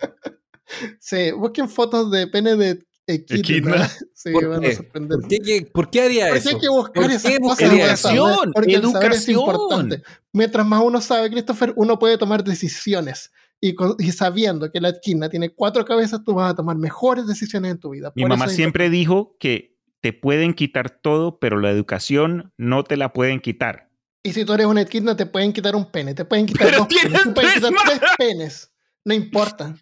[1.00, 3.88] sí, busquen fotos de pene de equidna.
[4.16, 4.68] Sí, ¿Por van qué?
[4.70, 5.20] a sorprender.
[5.20, 6.50] ¿Por qué, qué- por qué haría Porque eso?
[6.52, 7.62] hay que buscar ¿Por esas qué cosas.
[7.72, 9.40] Educación, porque el saber es educación.
[9.56, 10.04] importante.
[10.32, 13.32] Mientras más uno sabe, Christopher, uno puede tomar decisiones.
[13.60, 17.28] Y, con- y sabiendo que la esquina tiene cuatro cabezas, tú vas a tomar mejores
[17.28, 18.14] decisiones en tu vida.
[18.16, 22.95] Mi Por mamá siempre dijo que te pueden quitar todo, pero la educación no te
[22.95, 23.90] la pueden quitar.
[24.26, 26.88] Y si tú eres una equidna, te pueden quitar un pene, te pueden quitar dos
[26.88, 28.72] penes, te pueden quitar tres penes.
[29.06, 29.76] No importa.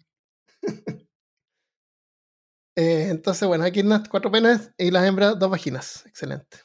[2.74, 6.06] Eh, entonces, bueno, equidnas, cuatro penes y las hembras, dos vaginas.
[6.06, 6.56] Excelente.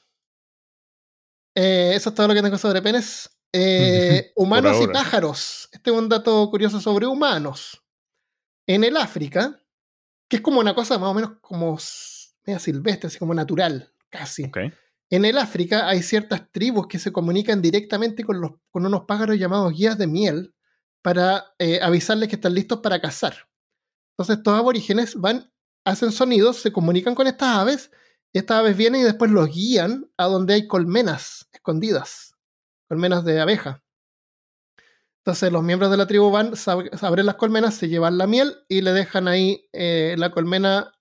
[1.53, 3.29] Eh, eso es todo lo que tengo sobre penes.
[3.51, 5.67] Eh, humanos y pájaros.
[5.69, 7.83] Este es un dato curioso sobre humanos.
[8.65, 9.61] En el África,
[10.29, 11.77] que es como una cosa más o menos como
[12.45, 14.45] media silvestre, así como natural, casi.
[14.45, 14.59] ¿Ok?
[15.09, 19.97] En el África hay ciertas tribus que se comunican directamente con, unos pájaros llamados guías
[19.97, 20.53] de miel
[21.01, 23.47] para eh, avisarles que están listos para cazar.
[24.11, 25.49] Entonces estos aborígenes van,
[25.85, 27.91] hacen sonidos, se comunican con estas aves,
[28.33, 32.35] estas aves vienen y después los guían a donde hay colmenas escondidas,
[32.89, 33.83] colmenas de abeja.
[35.19, 36.53] Entonces los miembros de la tribu van,
[37.01, 40.93] abren las colmenas, se llevan la miel y le dejan ahí eh, la colmena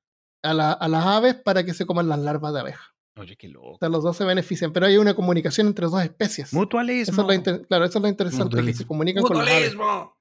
[0.43, 2.96] a las aves para que se coman las larvas de abeja.
[3.17, 3.77] Oye, qué O loco.
[3.81, 6.49] sea, los dos se benefician, pero hay una comunicación entre dos especies.
[6.49, 7.23] Eso Mutualismo.
[7.23, 8.79] es lo inter- claro, eso es lo interesante, que Mutualismo.
[8.79, 9.75] se comunican con las aves.
[9.75, 10.17] ¡Mutualismo!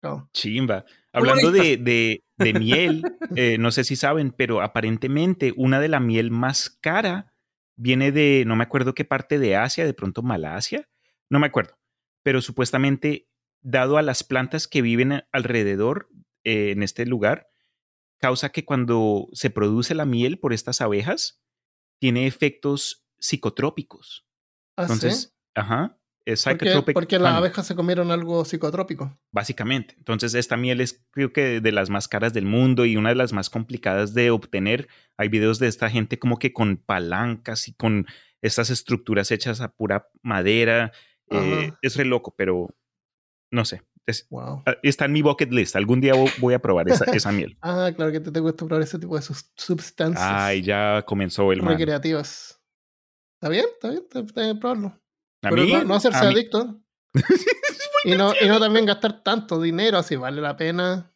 [0.00, 0.28] Claro.
[0.32, 0.84] Chimba.
[1.12, 3.02] Hablando de, de- de miel,
[3.36, 7.32] eh, no sé si saben, pero aparentemente una de la miel más cara
[7.76, 10.88] viene de, no me acuerdo qué parte de Asia, de pronto Malasia,
[11.30, 11.78] no me acuerdo,
[12.22, 13.28] pero supuestamente
[13.62, 16.08] dado a las plantas que viven alrededor
[16.44, 17.48] eh, en este lugar,
[18.18, 21.40] causa que cuando se produce la miel por estas abejas,
[21.98, 24.26] tiene efectos psicotrópicos.
[24.76, 25.28] Ah, Entonces, ¿sí?
[25.54, 29.18] ajá, es Porque, porque las abejas se comieron algo psicotrópico.
[29.30, 29.94] básicamente.
[29.98, 33.14] Entonces, esta miel es creo que de las más caras del mundo y una de
[33.14, 34.88] las más complicadas de obtener.
[35.18, 38.06] Hay videos de esta gente como que con palancas y con
[38.40, 40.92] estas estructuras hechas a pura madera.
[41.30, 42.74] Eh, es re loco, pero
[43.50, 43.82] no sé.
[44.06, 44.62] Es- Wow.
[44.66, 45.76] ah, está en mi bucket list.
[45.76, 47.56] Algún día vo- voy a probar esa, esa miel.
[47.62, 51.52] Ah, claro que te, te gusta probar ese tipo de sus- sustancias Ay, ya comenzó
[51.52, 51.76] el man.
[51.76, 52.60] recreativas.
[53.40, 53.66] ¿Está bien?
[53.74, 54.02] ¿Está bien?
[54.02, 54.88] Está está bien probarlo.
[55.42, 56.80] A Pero mí, no, no hacerse a adicto.
[58.04, 61.10] y, no, y no también gastar tanto dinero, si vale la pena.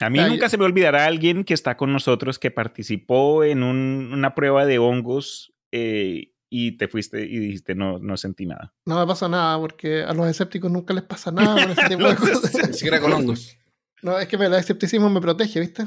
[0.00, 3.62] A mí nunca yo- se me olvidará alguien que está con nosotros que participó en
[3.62, 8.72] un- una prueba de hongos eh, y te fuiste y dijiste no, no sentí nada.
[8.86, 12.04] No me pasa nada, porque a los escépticos nunca les pasa nada con ese tipo
[12.04, 12.68] de Los cosas.
[12.68, 13.58] Ni siquiera con hongos.
[14.02, 15.84] No, es que el escepticismo me protege, ¿viste?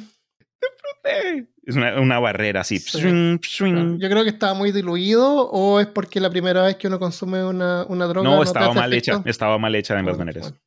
[1.06, 2.80] Eh, es una, una barrera así.
[2.80, 3.00] Sí.
[3.00, 7.46] Yo creo que estaba muy diluido o es porque la primera vez que uno consume
[7.46, 8.30] una, una droga.
[8.30, 9.22] No, te estaba mal hecha.
[9.26, 10.52] Estaba mal hecha de ambas Bueno, maneras.
[10.52, 10.64] bueno.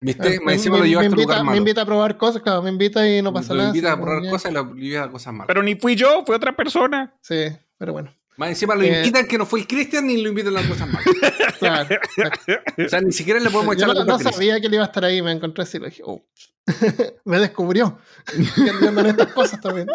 [0.00, 0.34] ¿Viste?
[0.34, 3.54] Eh, Me me, invita, me invita a probar cosas, claro, me invita y no pasa
[3.54, 3.68] nada.
[3.68, 5.46] invitas así a probar cosas y lo llevas a cosas malas.
[5.48, 7.16] Pero ni fui yo, fue otra persona.
[7.22, 7.46] Sí,
[7.78, 8.14] pero bueno.
[8.36, 10.88] Más encima lo Eh, invitan que no fue el Cristian ni lo invitan las cosas.
[11.58, 12.52] Claro, exacto.
[12.84, 14.74] O sea, ni siquiera le podemos Yo echar la no, culpa no sabía que él
[14.74, 16.22] iba a estar ahí, me encontré así y lo dije, oh.
[17.24, 17.98] me descubrió.
[18.26, 19.86] que andan estas cosas también.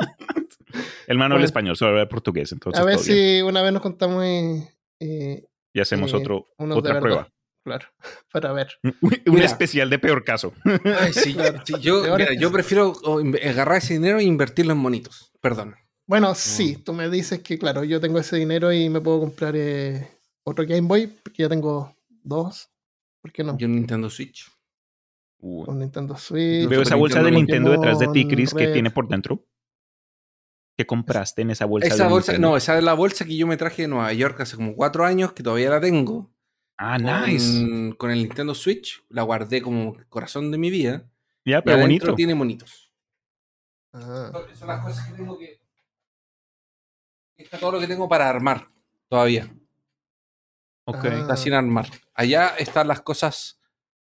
[1.07, 1.45] El man habla Bueno.
[1.45, 2.51] español, solo habla portugués.
[2.51, 3.05] Entonces, a ver bien.
[3.05, 4.63] si una vez nos contamos y,
[4.99, 5.43] y-
[5.73, 6.99] Y hacemos eh, otro, otra verdad.
[7.01, 7.29] prueba.
[7.63, 7.87] claro,
[8.31, 8.69] para ver.
[9.27, 10.53] Un especial de peor caso.
[10.99, 11.61] Ay, sí, Claro.
[11.65, 15.31] sí, yo, mira, yo prefiero oh, agarrar ese dinero e invertirlo en monitos.
[15.41, 15.75] Perdón.
[16.09, 19.55] Bueno, sí, tú me dices que, claro, yo tengo ese dinero y me puedo comprar
[19.55, 20.07] eh,
[20.43, 22.67] otro Game Boy, porque ya tengo dos.
[23.21, 23.55] ¿Por qué no?
[23.59, 24.51] Yo en Nintendo Switch.
[25.37, 26.67] Un Nintendo Switch.
[26.67, 29.45] Veo esa bolsa de Nintendo, Nintendo detrás de ti, Chris, que tiene por dentro.
[30.75, 31.87] ¿Qué compraste en esa bolsa?
[31.87, 32.49] Esa de bolsa, Nintendo?
[32.49, 35.05] no, esa es la bolsa que yo me traje de Nueva York hace como cuatro
[35.05, 36.33] años, que todavía la tengo.
[36.79, 37.59] Ah, nice.
[37.61, 39.03] Con, con el Nintendo Switch.
[39.09, 41.07] La guardé como corazón de mi vida.
[41.45, 42.15] Ya, Y pero adentro bonito.
[42.15, 42.91] tiene monitos.
[43.93, 45.58] Ah, Son las cosas que tengo que.
[47.39, 48.67] Está todo lo que tengo para armar
[49.07, 49.51] todavía.
[50.85, 51.05] Ok.
[51.05, 51.17] Ah.
[51.21, 51.87] Está sin armar.
[52.13, 53.59] Allá están las cosas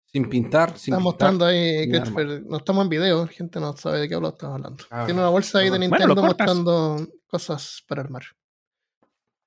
[0.05, 0.69] sin pintar.
[0.77, 1.01] Sin está pintar.
[1.01, 2.43] mostrando ahí, Christopher.
[2.43, 4.83] No estamos en video, la gente no sabe de qué hablo estamos hablando.
[4.89, 5.79] Ah, Tiene una bolsa ahí de.
[5.79, 8.23] Nintendo Bueno, mostrando cosas para armar.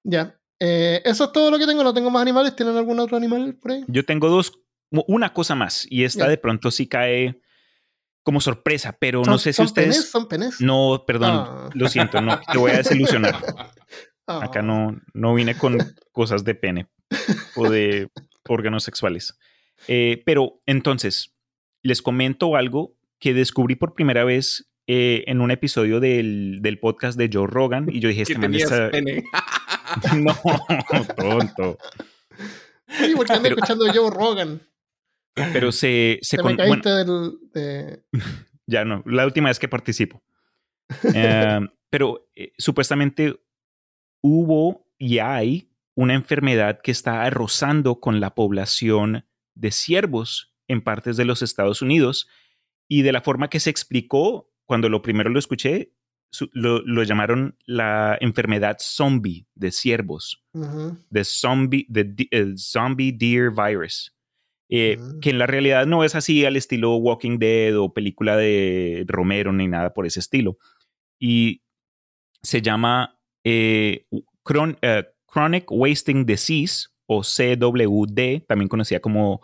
[0.05, 0.39] Ya.
[0.61, 1.83] Eh, eso es todo lo que tengo.
[1.83, 2.55] No tengo más animales.
[2.55, 3.85] ¿Tienen algún otro animal por ahí?
[3.89, 4.53] Yo tengo dos,
[4.91, 6.31] una cosa más, y esta Ya.
[6.31, 7.41] de pronto sí cae
[8.25, 9.89] como sorpresa, pero no ¿Son- sé si son ustedes.
[9.95, 10.11] penes?
[10.11, 10.61] ¿Son penes?
[10.61, 11.71] No, perdón, Ah.
[11.75, 13.37] lo siento, no, te voy a desilusionar.
[14.27, 14.41] Ah.
[14.45, 15.77] Acá no, no vine con
[16.11, 16.89] cosas de pene
[17.57, 18.09] o de
[18.49, 19.37] órganos sexuales.
[19.87, 21.35] Eh, pero entonces,
[21.83, 27.19] les comento algo que descubrí por primera vez eh, en un episodio del, del podcast
[27.19, 28.91] de Joe Rogan y yo dije, este man tenías está...
[28.91, 29.25] pene.
[30.17, 30.35] No,
[31.17, 31.77] tonto.
[32.89, 34.63] Sí, porque ando Pero- escuchando Joe Rogan.
[35.35, 36.19] Pero se...
[36.23, 37.39] se Te con- me bueno, caíste del.
[37.53, 38.03] de-
[38.67, 40.23] Ya no, la última vez que participo.
[41.15, 43.41] Eh, pero eh, supuestamente
[44.23, 51.17] hubo y hay una enfermedad que está arrasando con la población de ciervos en partes
[51.17, 52.29] de los Estados Unidos
[52.89, 55.93] y de la forma que se explicó cuando lo primero lo escuché,
[56.33, 60.99] su- lo, lo llamaron la enfermedad zombie de ciervos Ujú.
[61.13, 64.14] the zombie, the di- el zombie deer virus.
[64.69, 65.13] Eh, Ah.
[65.21, 69.53] Que en la realidad no es así al estilo Walking Dead o película de Romero
[69.53, 70.59] ni nada por ese estilo.
[71.19, 71.63] Y
[72.43, 74.07] se llama eh,
[74.45, 79.41] chron- eh, Chronic Wasting Disease o CWD, también conocida como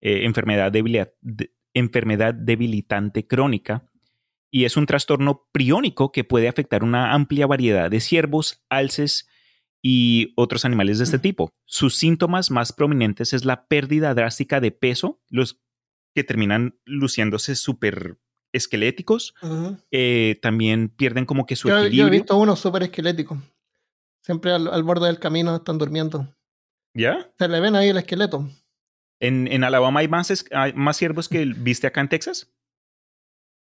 [0.00, 3.84] eh, enfermedad, de- enfermedad debilitante crónica.
[4.50, 9.28] Y es un trastorno priónico que puede afectar una amplia variedad de ciervos, alces
[9.88, 11.52] y otros animales de este tipo.
[11.64, 15.60] Sus síntomas más prominentes es la pérdida drástica de peso, los
[16.12, 18.18] que terminan luciéndose súper
[18.52, 19.32] esqueléticos.
[19.92, 22.10] Eh, también pierden como que su Yo, yo he equilibrio.
[22.20, 23.40] visto uno súper esquelético.
[24.22, 26.34] Siempre al, al borde del camino están durmiendo.
[26.92, 27.30] ¿Ya?
[27.38, 28.48] Se le ven ahí el esqueleto.
[29.20, 32.50] ¿En, en Alabama hay más, es- hay más ciervos que el- viste acá en Texas?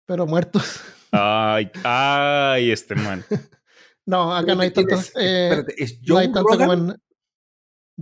[0.07, 0.81] pero muertos.
[1.13, 3.25] Ay, ay, este man.
[4.07, 5.13] No, acá no hay tantos.
[5.13, 6.69] ¿Tienes- eh, espérate, ¿Es no Joe hay tanto Rogan?
[6.69, 7.03] como en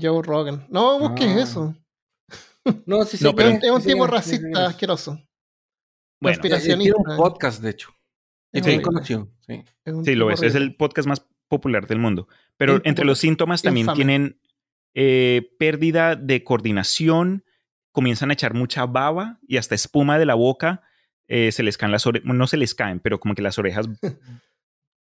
[0.01, 0.67] Joe Rogan.
[0.71, 1.41] No, busques Ah.
[1.43, 1.77] eso.
[2.87, 4.61] No, sí, sí, No, Es pero- un- es tipo racista sí, sí.
[4.63, 5.11] asqueroso.
[6.21, 6.95] Bueno, Conspiracionista.
[6.97, 7.91] un podcast, de hecho.
[8.53, 9.29] Es Es bien conocido.
[9.47, 9.65] Sí.
[9.85, 10.43] Es Sí, lo es.
[10.43, 12.29] Es el podcast más popular del mundo.
[12.57, 13.97] Pero entre los síntomas también Infame.
[13.97, 14.41] tienen
[14.95, 17.45] eh, pérdida de coordinación,
[17.93, 20.83] comienzan a echar mucha baba y hasta espuma de la boca.
[21.29, 23.87] eh, se les caen las orejas, no se les caen, pero como que las orejas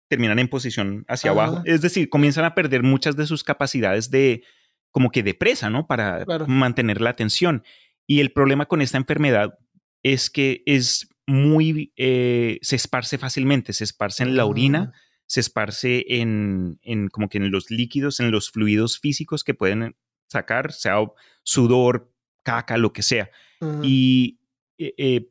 [0.09, 1.35] terminan en posición hacia Ah.
[1.35, 1.63] abajo.
[1.65, 4.43] Es decir, comienzan a perder muchas de sus capacidades de
[4.91, 5.87] como que de presa, ¿no?
[5.87, 6.47] Para Claro.
[6.49, 7.63] mantener la atención.
[8.07, 9.59] Y el problema con esta enfermedad
[10.03, 14.93] es que es muy, eh, se esparce fácilmente, se esparce en la orina,
[15.27, 19.95] se esparce en, en como que en los líquidos, en los fluidos físicos que pueden
[20.27, 20.97] sacar, sea
[21.43, 22.11] sudor,
[22.45, 23.31] caca, lo que sea.
[23.61, 24.41] Ah, Y
[24.79, 25.29] eh, eh,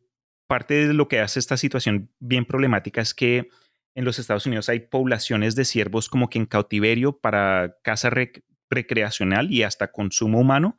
[0.48, 3.50] parte de lo que hace esta situación bien problemática es que
[3.98, 8.44] en los Estados Unidos hay poblaciones de ciervos como que en cautiverio para caza rec-
[8.70, 10.78] recreacional y hasta consumo humano.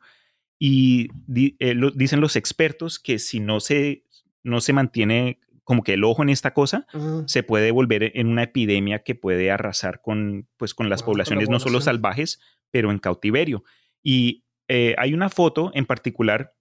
[0.57, 4.05] Y di- eh, lo- dicen los expertos que si no se,
[4.41, 6.87] no se mantiene como que el ojo en esta cosa,
[7.27, 11.11] se puede volver en una epidemia que puede arrasar con, pues, con las Wow, con
[11.11, 12.39] la poblaciones no solo salvajes,
[12.71, 13.63] pero en cautiverio.
[14.01, 16.55] Y eh, hay una foto en particular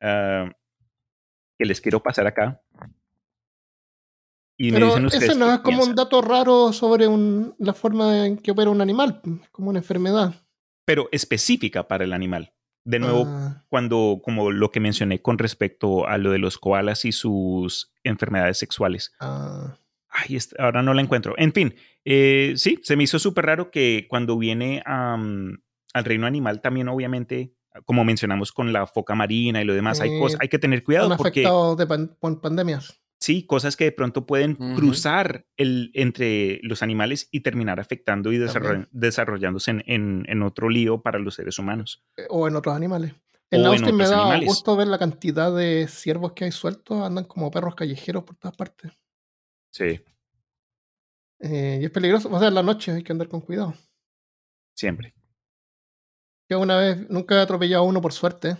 [0.00, 0.50] ah,
[1.58, 2.62] que les quiero pasar acá.
[4.60, 7.72] Y me Pero dicen ustedes ese no es como un dato raro sobre un- la
[7.74, 10.34] forma en que opera un animal, es como una enfermedad.
[10.84, 12.52] Pero específica para el animal.
[12.84, 17.04] De nuevo, Ah, cuando, como lo que mencioné con respecto a lo de los koalas
[17.04, 19.12] y sus enfermedades sexuales.
[19.20, 19.78] ah,
[20.10, 21.34] Ay, est- ahora no la encuentro.
[21.36, 21.74] En fin,
[22.04, 25.60] eh, sí, se me hizo súper raro que cuando viene al
[26.04, 27.54] reino animal también, obviamente,
[27.84, 31.14] como mencionamos con la foca marina y lo demás, hay, cosas, hay que tener cuidado
[31.16, 32.98] porque afectados de pan- pandemias.
[33.20, 38.38] Sí, cosas que de pronto pueden cruzar el, entre los animales y terminar afectando y
[38.38, 42.04] desarroll- desarrollándose en, en- en otro lío para los seres humanos.
[42.16, 43.12] eh, O en otros animales.
[43.50, 44.46] En O en Austin me da animales.
[44.48, 48.56] gusto ver la cantidad de ciervos que hay sueltos, andan como perros callejeros por todas
[48.56, 48.92] partes.
[49.70, 50.00] Sí,
[51.40, 53.74] Eh, y es peligroso, o sea, en la noche hay que andar con cuidado.
[54.74, 55.14] siempre.
[56.50, 58.56] Yo una vez, nunca he atropellado a uno por suerte,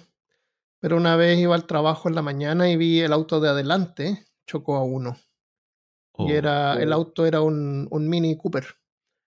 [0.80, 4.24] pero una vez iba al trabajo en la mañana y vi el auto de adelante,
[4.48, 5.16] chocó a uno.
[6.18, 8.66] y Oh, era, el auto era un, un Mini Cooper.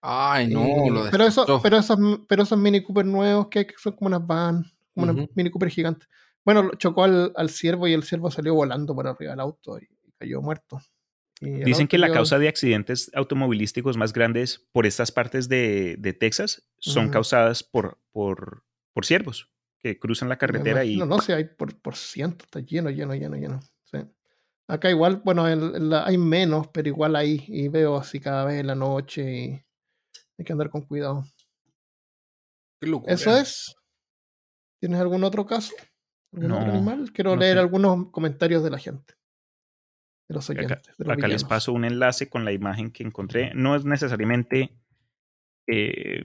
[0.02, 1.96] Ay, no, Y- lo pero, eso, pero, esos,
[2.28, 5.32] pero esos Mini Cooper nuevos que hay, que son como unas van, como unas Ujú.
[5.34, 6.08] Mini Cooper gigantes.
[6.44, 9.88] Bueno, chocó al, al ciervo y el ciervo salió volando por arriba del auto y,
[10.18, 10.80] cayó muerto.
[11.40, 16.68] Dicen que la causa de accidentes automovilísticos más grandes por estas partes de, de Texas
[16.78, 19.50] son causadas por, por, por ciervos
[19.80, 23.14] que cruzan la carretera y imagino, no sé, hay por, por ciento, está lleno, lleno,
[23.14, 23.60] lleno, lleno.
[24.68, 28.60] Acá igual, bueno, el- el- hay menos, pero igual hay, y veo así cada vez
[28.60, 29.50] en la noche y
[30.38, 31.24] hay que andar con cuidado.
[32.80, 33.12] Qué locura.
[33.12, 33.74] Eso es.
[34.80, 35.74] ¿Tienes algún otro caso?
[36.32, 37.12] ¿Algún otro No, animal?
[37.12, 37.60] Quiero no leer sé.
[37.60, 39.14] algunos comentarios de la gente.
[40.28, 40.96] De los Acá- oyentes.
[40.96, 43.52] de los Acá les paso un enlace con la imagen que encontré.
[43.54, 44.76] No es necesariamente
[45.68, 46.24] eh,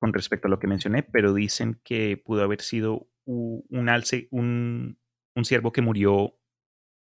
[0.00, 4.98] con respecto a lo que mencioné, pero dicen que pudo haber sido un alce, un,
[5.34, 6.38] un ciervo que murió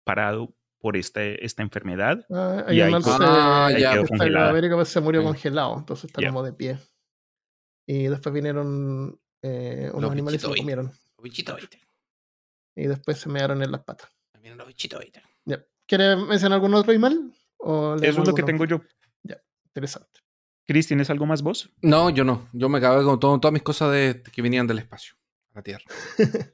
[0.08, 2.24] parado por esta, esta enfermedad.
[2.30, 3.92] Ah, y hay un ahí alce quedó- Ah, que ya.
[3.92, 4.38] quedó.
[4.48, 6.28] América, pues, se murió congelado, entonces está Ya.
[6.28, 6.78] como de pie.
[7.86, 10.60] Y después vinieron eh, unos Los animales y se lo ahí.
[10.60, 10.86] comieron.
[10.86, 11.80] Los bichitos, ¿viste?
[12.76, 14.10] Y después se mearon en las patas.
[14.32, 15.22] También los bichitos, ¿viste?
[15.44, 15.62] Ya.
[15.86, 17.32] ¿Quieres mencionar algún otro animal?
[17.58, 18.80] ¿O Eso es lo que tengo yo.
[19.66, 20.20] Interesante.
[20.66, 21.70] Chris, ¿tienes algo más vos?
[21.82, 22.48] No, yo no.
[22.52, 25.14] Yo me acabé con todo- todas mis cosas de, que venían del espacio,
[25.52, 25.84] a la Tierra.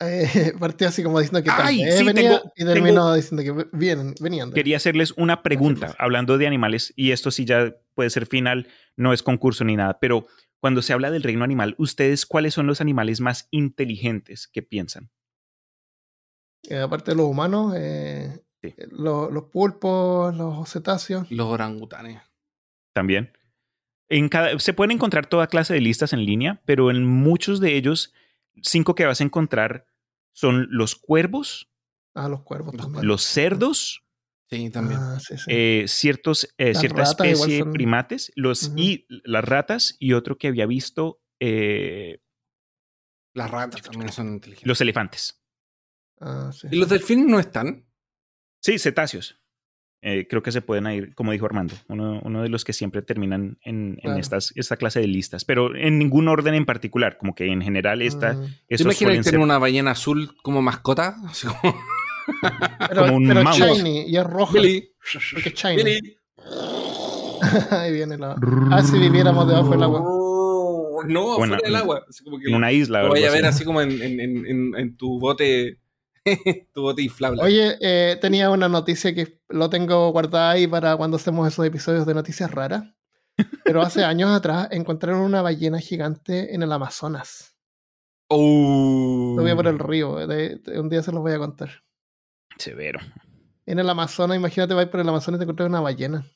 [0.00, 4.14] Eh, partí así como diciendo que Ay, sí, venía tengo- y terminó diciendo que vienen,
[4.20, 4.50] venían.
[4.50, 8.68] de- Quería hacerles una pregunta hablando de animales, y esto sí ya puede ser final,
[8.96, 10.26] no es concurso ni nada, pero
[10.60, 15.10] cuando se habla del reino animal, ¿ustedes cuáles son los animales más inteligentes que piensan?
[16.68, 18.74] Eh, aparte de los humanos, eh, Sí.
[18.76, 21.30] eh, lo- los pulpos, los cetáceos.
[21.30, 22.22] Los orangutanes.
[22.94, 23.36] También.
[24.08, 27.76] En cada, se pueden encontrar toda clase de listas en línea, pero en muchos de
[27.76, 28.12] ellos,
[28.62, 29.86] cinco que vas a encontrar
[30.32, 31.70] son los cuervos,
[32.14, 33.06] Ah, los cuervos Los también.
[33.06, 34.00] los cerdos,
[34.50, 35.00] Sí, también.
[35.00, 35.44] Ah, sí, sí.
[35.48, 40.38] eh, ciertos, eh, cierta ratas especie de son- primates, los, y las ratas, y otro
[40.38, 42.20] que había visto, eh,
[43.34, 44.68] Las ratas también son inteligentes.
[44.68, 45.42] los elefantes.
[46.20, 47.84] Ah, sí, ¿Y los delfines no están?
[48.62, 49.40] Sí, cetáceos.
[50.06, 53.00] Eh, creo que se pueden ir, como dijo Armando, uno, uno de los que siempre
[53.00, 57.46] terminan en, estas, esta clase de listas, pero en ningún orden en particular, como que
[57.50, 58.46] en general esta, Mm.
[58.68, 61.16] ¿Te imaginas tener ser una ballena azul como mascota?
[61.26, 61.60] Así como...
[62.88, 63.58] Pero, como un pero mouse.
[63.58, 64.52] shiny y es roja.
[64.54, 64.90] Billy.
[65.32, 65.76] Porque es shiny.
[65.76, 66.16] Billy.
[67.70, 68.34] Ahí viene la.
[68.70, 70.00] Ah, si viviéramos debajo del agua.
[71.06, 72.02] No, Bueno, fuera del agua.
[72.08, 73.02] Así como que en una isla.
[73.02, 73.64] lo vaya a ver así.
[73.64, 75.78] como en, en- en- en- en tu bote
[76.72, 77.42] tu bote inflable.
[77.42, 82.06] Oye, eh, tenía una noticia que lo tengo guardada ahí para cuando hacemos esos episodios
[82.06, 82.84] de noticias raras.
[83.64, 87.56] Pero hace años atrás encontraron una ballena gigante en el Amazonas.
[88.28, 89.34] Oh.
[89.38, 90.26] Lo por el río.
[90.26, 91.84] de- de- un día se los voy a contar.
[92.58, 93.00] Severo.
[93.66, 96.26] En el Amazonas, imagínate, vais por el Amazonas y te encuentras una ballena.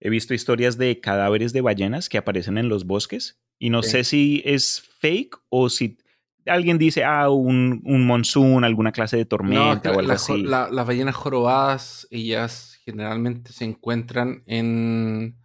[0.00, 3.90] He visto historias de cadáveres de ballenas que aparecen en los bosques y no Sí.
[3.90, 5.98] sé si es fake o si
[6.48, 10.42] alguien dice, ah, un, un monsoon, alguna clase de tormenta o algo la- así.
[10.42, 15.36] la- las ballenas jorobadas, ellas generalmente se encuentran en...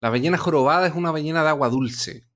[0.00, 2.28] La ballena jorobada es una ballena de agua dulce.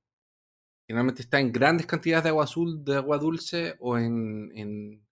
[0.86, 5.06] Generalmente está en grandes cantidades de agua azul, de agua dulce o en, en-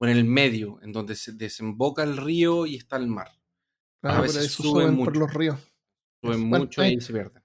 [0.00, 3.28] o en el medio, en donde se desemboca el río y está el mar.
[4.00, 5.20] Claro, veces por eso suben suben por mucho.
[5.20, 5.58] los ríos.
[6.22, 7.42] Suben mucho y se pierden.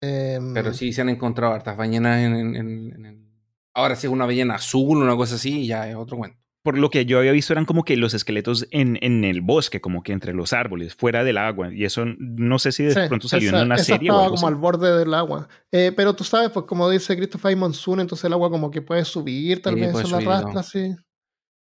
[0.00, 3.28] Em, Pero sí se han encontrado hartas ballenas en, en- en- en el...
[3.74, 6.38] Ahora si es una ballena azul, una cosa así, ya es otro cuento.
[6.62, 9.80] Por lo que yo había visto eran como que los esqueletos en, en el bosque,
[9.80, 11.72] como que entre los árboles, fuera del agua.
[11.72, 14.24] Y eso no sé si de sí, pronto salió esa- en una serie o estaba
[14.24, 14.54] algo como así.
[14.54, 15.48] al borde del agua.
[15.72, 19.04] Eh, pero tú sabes, pues como dice Christopher Monsoon, entonces el agua como que puede
[19.04, 20.60] subir, tal Sí, vez eso la arrastra ¿no?
[20.60, 20.96] así.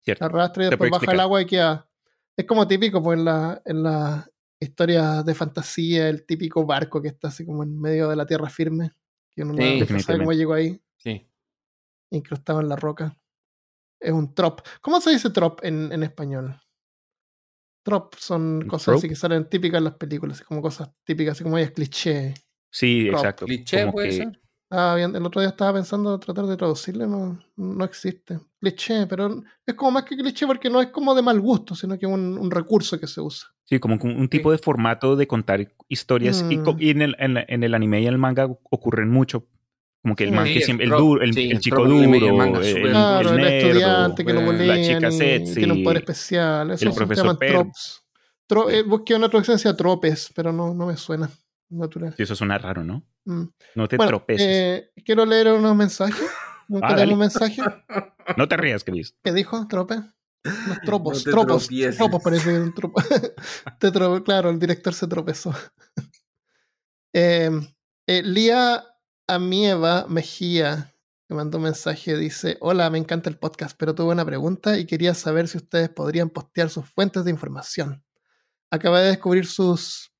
[0.04, 0.24] Cierto.
[0.24, 1.88] La arrastra y después baja el agua y queda.
[2.36, 4.30] Es como típico, pues en la, en las
[4.62, 8.48] historias de fantasía, el típico barco que está así como en medio de la tierra
[8.48, 8.92] firme.
[9.30, 9.80] Que uno no- Sí.
[9.80, 11.26] nunca sabe cómo llegó ahí, Sí.
[12.10, 13.16] incrustado en la roca.
[14.00, 14.60] Es un trop.
[14.80, 16.60] ¿Cómo se dice trop en, en español?
[17.84, 21.32] Trop son ¿Un cosas así que salen típicas en las películas, así como cosas típicas,
[21.32, 22.34] así como ellas cliché.
[22.70, 23.46] Sí, exacto.
[23.46, 24.41] Cliché Como puede que- ser.
[24.74, 28.40] Ah, bien, el otro día estaba pensando tratar de traducirle, no, no existe.
[28.58, 31.98] Cliché, pero es como más que cliché porque no es como de mal gusto, sino
[31.98, 33.48] que es un, un recurso que se usa.
[33.64, 36.42] Sí, como un un tipo de formato de contar historias.
[36.48, 36.76] Y, Mm.
[36.78, 39.46] y en, el, en, la- en el anime y el manga ocurren mucho.
[40.00, 40.36] Como que el Sí.
[40.36, 42.60] man Sí, que el siempre, el, duro, el, sí, el el chico en duro, manga
[42.60, 46.70] el, Claro, el, nerdo, estudiante que lo bolean la chica sexy, tiene un poder especial.
[46.70, 47.38] Eso el se profesor.
[48.48, 51.30] Tro- eh, busqué una traducción tropes, pero no, no me suena
[51.68, 52.14] natural.
[52.16, 53.02] Sí, eso suena raro, ¿no?
[53.24, 53.44] Mm.
[53.74, 54.46] No te Bueno, tropeces.
[54.48, 56.28] eh, quiero leer unos mensajes.
[56.68, 57.64] Nunca Ah, mensajes.
[58.36, 59.14] No te rías, Chris.
[59.22, 59.66] ¿Qué dijo?
[59.68, 59.96] ¿Trope?
[60.44, 61.96] Los tropos, No tropos, tropieces.
[61.96, 63.00] tropos parece un tropo.
[63.80, 65.52] Te tro- claro, el director se tropezó.
[67.14, 67.50] Eh,
[68.06, 68.84] eh, Lía
[69.28, 70.94] Amieva Mejía
[71.28, 74.86] me mandó un mensaje, dice, hola, me encanta el podcast, pero tuve una pregunta y
[74.86, 78.04] quería saber si ustedes podrían postear sus fuentes de información.
[78.70, 80.12] Acabé de descubrir sus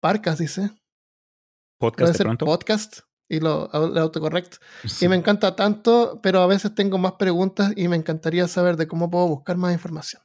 [0.00, 0.70] parcas, dice.
[1.78, 2.46] Podcast de pronto.
[2.46, 4.54] podcast y lo, el autocorrect.
[4.84, 5.04] Sí.
[5.04, 8.86] Y me encanta tanto, pero a veces tengo más preguntas y me encantaría saber de
[8.86, 10.22] cómo puedo buscar más información.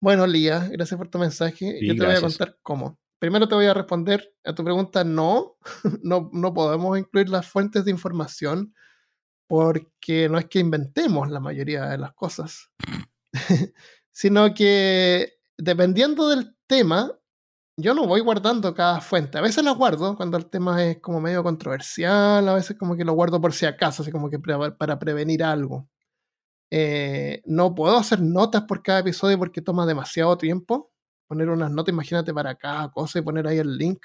[0.00, 1.78] Bueno, Lía, gracias por tu mensaje.
[1.80, 2.38] Sí, Yo te voy a gracias.
[2.38, 2.98] contar cómo.
[3.18, 5.56] Primero te voy a responder a tu pregunta, no,
[6.02, 8.74] no, no podemos incluir las fuentes de información
[9.48, 12.70] porque no es que inventemos la mayoría de las cosas,
[14.12, 17.17] sino que dependiendo del tema,
[17.78, 19.38] yo no voy guardando cada fuente.
[19.38, 23.04] A veces las guardo cuando el tema es como medio controversial, a veces como que
[23.04, 25.88] lo guardo por si acaso, así como que para prevenir algo.
[26.70, 30.90] Eh, no puedo hacer notas por cada episodio porque toma demasiado tiempo.
[31.28, 34.04] Poner unas notas, imagínate, para cada cosa y poner ahí el link.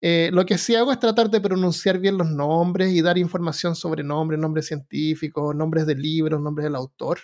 [0.00, 3.74] Eh, lo que sí hago es tratar de pronunciar bien los nombres y dar información
[3.74, 7.18] sobre nombres, nombres científicos, nombres de libros, nombres del autor,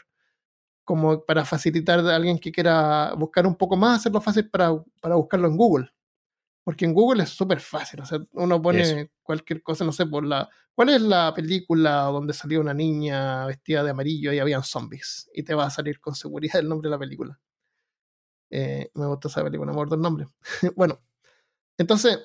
[0.90, 5.14] como para facilitar a alguien que quiera buscar un poco más, hacerlo fácil para, para
[5.14, 5.88] buscarlo en Google.
[6.64, 8.00] Porque en Google es súper fácil.
[8.00, 9.10] O sea, uno pone Eso.
[9.22, 10.48] cualquier cosa, no sé, por la.
[10.74, 15.30] ¿Cuál es la película donde salió una niña vestida de amarillo y habían zombies?
[15.32, 17.40] Y te va a salir con seguridad el nombre de la película.
[18.50, 20.26] Eh, me gusta esa película, no me acuerdo el nombre.
[20.74, 21.00] bueno,
[21.78, 22.18] entonces,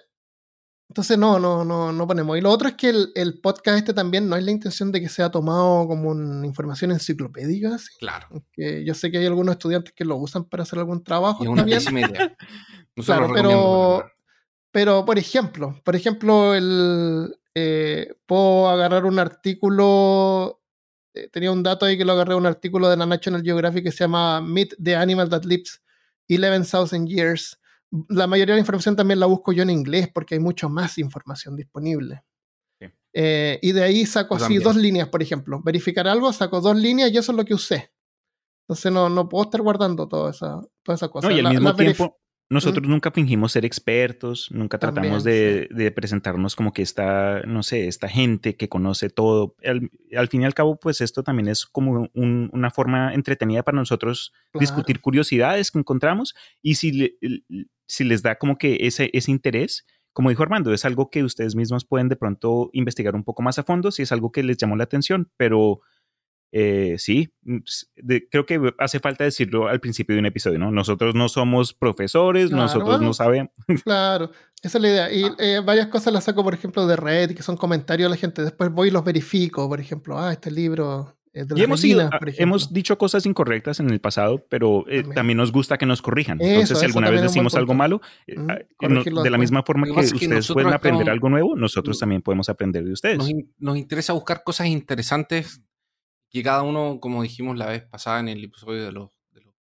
[0.95, 2.37] entonces no, no, no, no ponemos.
[2.37, 5.01] Y lo otro es que el, el podcast este también no es la intención de
[5.01, 7.75] que sea tomado como una información enciclopédica.
[7.75, 8.27] así, Claro.
[8.55, 11.43] yo sé que hay algunos estudiantes que lo usan para hacer algún trabajo.
[11.43, 11.91] Y una se
[13.05, 14.05] Claro, pero-
[14.71, 20.61] pero- por ejemplo, por ejemplo, el, eh, puedo agarrar un artículo,
[21.13, 23.91] eh, tenía un dato ahí que lo agarré un artículo de la National Geographic que
[23.91, 25.81] se llama Meet the Animal That Lives
[26.29, 27.59] 11,000 Years.
[28.09, 30.97] La mayoría de la información también la busco yo en inglés porque hay mucho más
[30.97, 32.23] información disponible.
[32.79, 32.87] Sí.
[33.13, 35.61] Eh, y de ahí saco así dos líneas, por ejemplo.
[35.63, 37.91] Verificar algo, saco dos líneas y eso es lo que usé.
[38.67, 41.27] Entonces no, no puedo estar guardando toda esa, toda esa cosa.
[41.29, 42.17] No, y al La- mismo la verif- tiempo,
[42.49, 47.63] nosotros nunca fingimos ser expertos, nunca También, tratamos de, de presentarnos como que esta, no
[47.63, 49.55] sé, esta gente que conoce todo.
[49.63, 53.63] Al, al fin y al cabo, pues esto también es como un- una forma entretenida
[53.63, 54.61] para nosotros Claro.
[54.61, 57.15] discutir curiosidades que encontramos y si, le-
[57.87, 61.55] si les da como que ese, ese interés, como dijo Armando, es algo que ustedes
[61.55, 64.57] mismos pueden de pronto investigar un poco más a fondo si es algo que les
[64.57, 65.81] llamó la atención, pero
[66.51, 67.57] eh, sí, mm,
[67.97, 70.71] de- creo que hace falta decirlo al principio de un episodio, ¿no?
[70.71, 73.05] Nosotros no somos profesores, Claro, nosotros bueno.
[73.05, 73.51] no sabemos.
[73.83, 74.31] Claro,
[74.61, 75.11] esa es la idea.
[75.11, 78.19] Y eh, varias cosas las saco, por ejemplo, de Reddit, que son comentarios de la
[78.19, 78.41] gente.
[78.43, 81.81] Después voy y los verifico, por ejemplo, ah, este libro es de Y las hemos,
[81.81, 82.43] por ejemplo.
[82.43, 85.13] hemos dicho cosas incorrectas en el pasado, pero eh, También.
[85.15, 85.37] también.
[85.37, 86.39] nos gusta que nos corrijan.
[86.39, 88.57] Eso, Entonces, si alguna vez decimos algo malo, Mm, ah,
[88.87, 89.39] no- de la después.
[89.39, 92.93] misma forma que que ustedes pueden aprender estamos- algo nuevo, nosotros también podemos aprender de
[92.93, 93.17] ustedes.
[93.17, 95.61] Nos, nos interesa buscar cosas interesantes
[96.35, 99.55] que cada uno, como dijimos la vez pasada en el episodio de los, de los,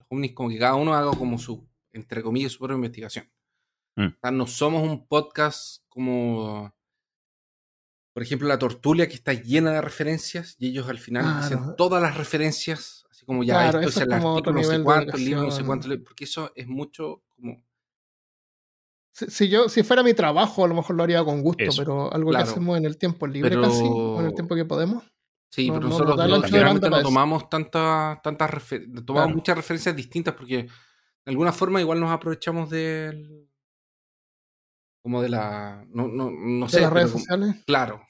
[0.00, 3.30] los ovnis, como que cada uno haga como su, entre comillas, su propia investigación.
[3.94, 4.06] Mm.
[4.06, 6.74] O sea, no somos un podcast como,
[8.12, 11.42] por ejemplo, la Tortulia, que está llena de referencias y ellos al final Claro.
[11.42, 15.16] dicen todas las referencias, así como ya Claro, esto es el artículo, no sé cuánto,
[15.16, 17.64] el libro, no sé cuánto, porque eso es mucho como...
[19.12, 21.82] Si, si yo, si fuera mi trabajo, a lo mejor lo haría con gusto, Eso,
[21.82, 22.44] pero algo claro.
[22.46, 25.04] que hacemos en el tiempo libre Pero- casi, o en el tiempo que podemos.
[25.50, 29.36] Sí, No- pero no nos nosotros no- generalmente no tomamos tantas tantas refer- tomamos Claro.
[29.36, 30.68] muchas referencias distintas porque de
[31.30, 33.48] alguna forma igual nos aprovechamos del
[35.02, 37.56] como de la no, no, no De sé, las redes como- sociales.
[37.66, 38.02] claro.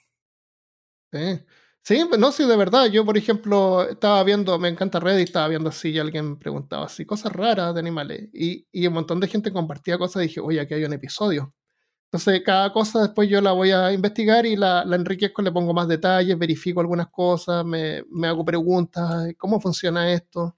[1.12, 1.40] Sí.
[1.85, 2.86] Sí, no, sí, de verdad.
[2.86, 7.06] Yo, por ejemplo, estaba viendo, me encanta Reddit, estaba viendo así y alguien preguntaba así,
[7.06, 8.28] cosas raras de animales.
[8.35, 11.55] Y, y un montón de gente compartía cosas y dije, oye, aquí hay un episodio.
[12.10, 15.74] Entonces, cada cosa después yo la voy a investigar y la, la enriquezco, le pongo
[15.74, 20.56] más detalles, verifico algunas cosas, me, me hago preguntas, ¿cómo funciona esto?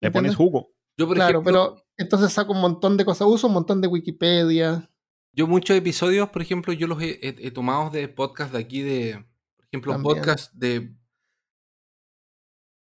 [0.00, 0.36] Le pones ¿Entiendes?
[0.36, 0.72] jugo.
[0.98, 3.88] Yo por Claro, ejemplo, pero entonces saco un montón de cosas, uso un montón de
[3.88, 4.90] Wikipedia.
[5.34, 8.80] yo muchos episodios, por ejemplo, yo los he, he- he tomado de podcast de aquí
[8.80, 10.16] de por ejemplo, También.
[10.16, 10.94] podcast de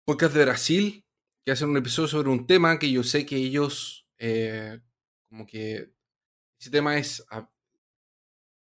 [0.07, 1.05] podcast de Brasil
[1.45, 4.81] que hacen un episodio sobre un tema que yo sé que ellos eh,
[5.29, 5.93] como que
[6.59, 7.51] ese tema es ah,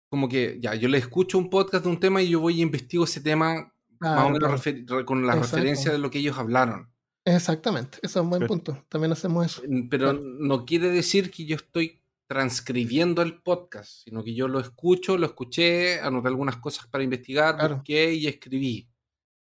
[0.10, 2.62] como que ya yo le escucho un podcast de un tema y yo voy y
[2.62, 5.06] investigo ese tema más o menos claro.
[5.06, 5.56] con la Exacto.
[5.58, 6.90] referencia de lo que ellos hablaron.
[7.26, 8.86] Exactamente, eso es un buen punto.
[8.88, 9.62] También hacemos eso.
[9.90, 10.22] Pero Claro.
[10.40, 15.26] no quiere decir que yo estoy transcribiendo el podcast, sino que yo lo escucho, lo
[15.26, 17.76] escuché, anoté algunas cosas para investigar, Claro.
[17.76, 18.88] busqué y escribí.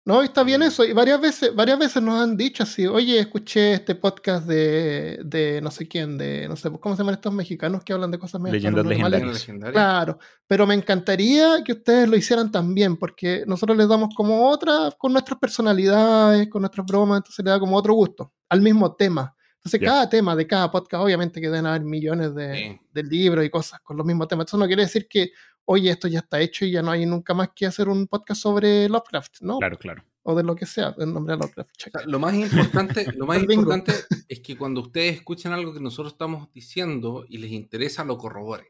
[0.07, 0.64] No, está bien Mm.
[0.65, 0.86] eso.
[0.86, 5.60] Y varias veces, varias veces nos han dicho así, oye, escuché este podcast de, de
[5.61, 8.40] no sé quién, de no sé, ¿cómo se llaman estos mexicanos que hablan de cosas
[8.40, 9.34] Leyendas legendarias.
[9.34, 9.73] legendaria.
[9.73, 14.91] Claro, pero me encantaría que ustedes lo hicieran también, porque nosotros les damos como otra,
[14.95, 19.36] con nuestras personalidades, con nuestras bromas, entonces le da como otro gusto al mismo tema.
[19.57, 22.80] Entonces, cada tema de cada podcast, obviamente que deben haber millones de, Sí.
[22.94, 24.45] de libros y cosas con los mismos temas.
[24.45, 25.32] Eso no quiere decir que,
[25.66, 28.42] oye, esto ya está hecho y ya no hay nunca más que hacer un podcast
[28.42, 29.58] sobre Lovecraft, ¿no?
[29.60, 30.04] Claro, claro.
[30.24, 31.70] O de lo que sea, el nombre de Lovecraft.
[31.70, 31.94] O check.
[31.98, 33.94] sea, lo más importante, lo más El importante
[34.28, 38.66] es que cuando ustedes escuchen algo que nosotros estamos diciendo y les interesa, lo corroboren.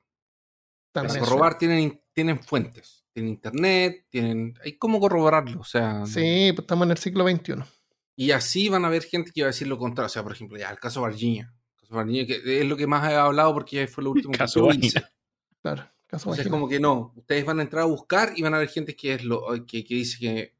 [0.91, 4.57] Para corroborar tienen, tienen fuentes, tienen internet, tienen.
[4.63, 5.59] Hay cómo corroborarlo.
[5.59, 7.55] O sea, Sí, pues estamos en el siglo XXI.
[8.15, 10.07] y así van a haber gente que va a decir lo contrario.
[10.07, 11.53] O sea, por ejemplo, ya el caso Varginha.
[11.73, 14.37] El caso Varginha, que es lo que más he hablado porque fue lo último que
[14.37, 15.03] Caso hice.
[15.61, 16.51] Claro, caso Entonces, vagina.
[16.51, 19.13] como que no, ustedes van a entrar a buscar y van a ver gente que
[19.15, 20.55] es lo que, que dice que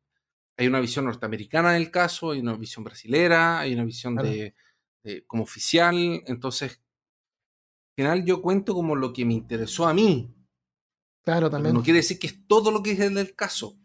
[0.58, 4.30] hay una visión norteamericana del caso, hay una visión brasilera, hay una visión Claro.
[4.30, 4.56] de,
[5.04, 5.96] de- como oficial.
[6.28, 10.34] Entonces, al final yo cuento como lo que me interesó a mí.
[11.24, 11.74] Claro, pero también.
[11.76, 13.78] no quiere decir que es todo lo que es el del caso.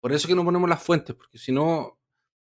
[0.00, 1.98] Por eso que no ponemos las fuentes, porque si no,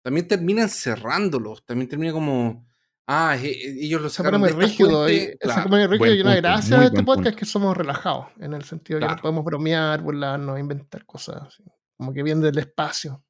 [0.01, 2.65] también terminan cerrándolos, también termina como,
[3.07, 5.03] ah, ellos lo pone de rígido.
[5.03, 5.69] fuente, claro.
[5.69, 7.29] muy rígido Buen y una punto, gracia de este podcast punto.
[7.29, 9.15] es que somos relajados, en el sentido de que Claro.
[9.15, 11.63] nos podemos bromear, burlarnos, inventar cosas, así,
[11.97, 13.23] como que viene del espacio.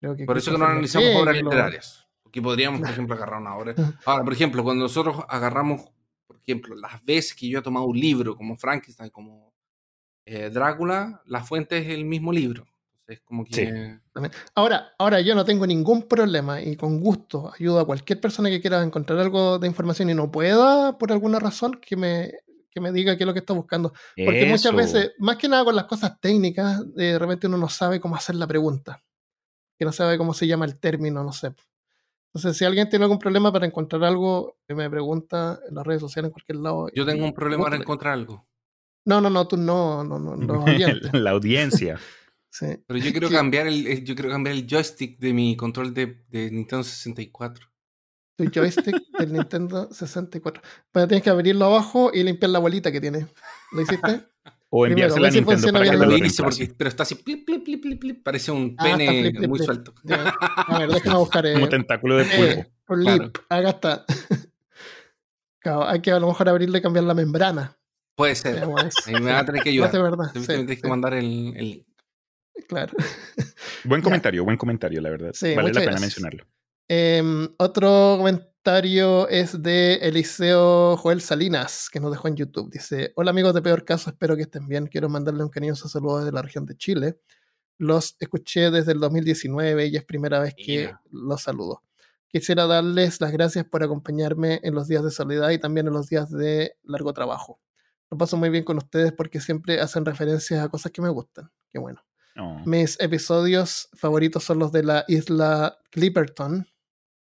[0.00, 2.06] Creo que Por eso que no analizamos Lee, obras que literarias.
[2.22, 3.74] Porque podríamos, por ejemplo, agarrar una obra.
[4.06, 5.82] Ahora, por ejemplo, cuando nosotros agarramos,
[6.26, 9.52] por ejemplo, las veces que yo he tomado un libro como Frankenstein, como
[10.26, 12.66] eh, Drácula, la fuente es el mismo libro.
[13.12, 13.54] Entonces, como que.
[13.54, 14.30] Sí.
[14.54, 18.60] Ahora, ahora yo no tengo ningún problema y con gusto ayudo a cualquier persona que
[18.60, 22.32] quiera encontrar algo de información y no pueda, por alguna razón, que me,
[22.70, 23.92] que me diga qué es lo que está buscando.
[24.16, 28.00] Porque muchas veces, más que nada con las cosas técnicas, de repente uno no sabe
[28.00, 29.02] cómo hacer la pregunta.
[29.78, 31.54] Que no sabe cómo se llama el término, no sé.
[32.34, 36.00] Entonces, si alguien tiene algún problema para encontrar algo, que me pregunta en las redes
[36.00, 36.88] sociales, en cualquier lado.
[36.94, 38.46] Yo tengo un problema para encontrar algo.
[39.04, 41.12] No, no, no, tú no, no, no, oyentes.
[41.12, 41.98] la audiencia.
[42.52, 42.66] Sí.
[42.86, 46.22] Pero yo quiero cambiar el, eh, yo quiero cambiar el joystick de mi control de,
[46.28, 47.66] de Nintendo 64.
[48.36, 50.62] Tu joystick del Nintendo 64.
[50.92, 53.26] Pero tienes que abrirlo abajo y limpiar la bolita que tiene.
[53.72, 54.26] ¿Lo hiciste?
[54.74, 56.88] O Primero, enviársela a Nintendo funciona para que bien te el lo hice porque- pero
[56.88, 59.66] está así, plip, plip, plip, plip, plip, parece un Ah, pene flip, flip, muy flip.
[59.66, 59.94] suelto.
[60.02, 60.34] Ya.
[60.66, 61.46] A ver, déjame buscar.
[61.46, 62.42] eh, Como tentáculo de pulpo.
[62.42, 63.32] eh, por Claro.
[63.48, 64.04] Acá está.
[65.60, 67.76] Claro, hay que a lo mejor abrirle y cambiar la membrana.
[68.16, 68.64] Puede ser.
[69.06, 69.92] Ahí me va a tener que ayudar.
[69.92, 70.30] de verdad.
[70.34, 71.86] Sí, tienes que mandar el, el-
[72.68, 72.92] Claro.
[73.84, 75.30] Buen comentario, buen comentario, la verdad.
[75.34, 76.00] Sí, vale la pena gracias.
[76.00, 76.46] mencionarlo.
[76.88, 82.70] Em, otro comentario es de Eliseo Joel Salinas, que nos dejó en YouTube.
[82.70, 84.86] Dice: Hola amigos de Peor Caso, espero que estén bien.
[84.86, 87.18] Quiero mandarle un cariñoso saludo desde la región de Chile.
[87.78, 91.02] Los escuché desde el 2019 y es primera vez que Mira.
[91.10, 91.82] los saludo.
[92.28, 96.08] Quisiera darles las gracias por acompañarme en los días de soledad y también en los
[96.08, 97.60] días de largo trabajo.
[98.10, 101.50] Lo paso muy bien con ustedes porque siempre hacen referencias a cosas que me gustan.
[101.70, 102.02] Qué bueno.
[102.36, 102.62] Oh.
[102.64, 106.66] Mis episodios favoritos son los de la isla Clipperton,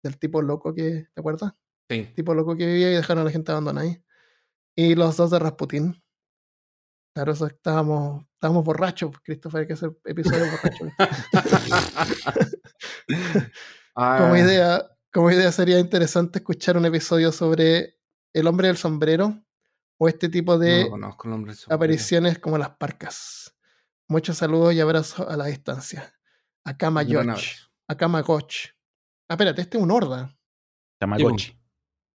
[0.04, 1.54] del tipo loco que, ¿te acuerdas?
[1.90, 2.12] Sí.
[2.16, 4.04] Tipo loco que vivía y dejaron a la gente abandonada ahí.
[4.76, 6.04] Y los dos de Rasputin.
[7.14, 10.90] Claro, eso estábamos, estábamos borrachos, Christopher, hay que hacer episodios borrachos.
[14.00, 17.98] Ah, como idea, como idea sería interesante escuchar un episodio sobre
[18.32, 19.44] el hombre del sombrero
[19.98, 20.88] o este tipo de
[21.68, 23.57] apariciones como las parcas.
[24.10, 26.14] Muchos saludos y abrazos a la distancia.
[26.66, 27.32] Akama Un gran Yoch.
[27.34, 27.68] abrazo.
[27.88, 28.54] Akama Goch.
[29.30, 30.34] Ah, espérate, este es un horda
[31.00, 31.54] Tamagotchi.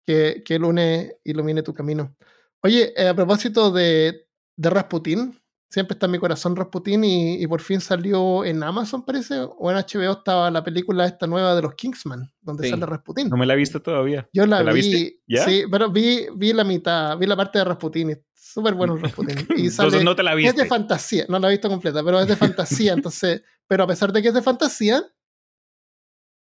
[0.05, 2.15] que, que ilumine, ilumine tu camino.
[2.63, 5.38] Oye, eh, a propósito de, de Rasputin,
[5.69, 9.72] siempre está en mi corazón Rasputin y, y por fin salió en Amazon, parece, o
[9.72, 12.69] en HBO estaba la película esta nueva de los Kingsman, donde Sí.
[12.69, 13.30] sale Rasputin.
[13.30, 14.27] No me la he visto todavía.
[14.34, 15.22] Yo la, ¿Te la vi, viste?
[15.27, 15.43] ¿Ya?
[15.45, 18.15] sí, pero vi, vi la mitad, vi la parte de Rasputin, y
[18.53, 19.38] súper bueno el Rasputin.
[19.56, 20.61] Y Entonces sale, no te la es viste.
[20.64, 24.11] de fantasía, no la he visto completa, pero es de fantasía, entonces, pero a pesar
[24.11, 25.03] de que es de fantasía,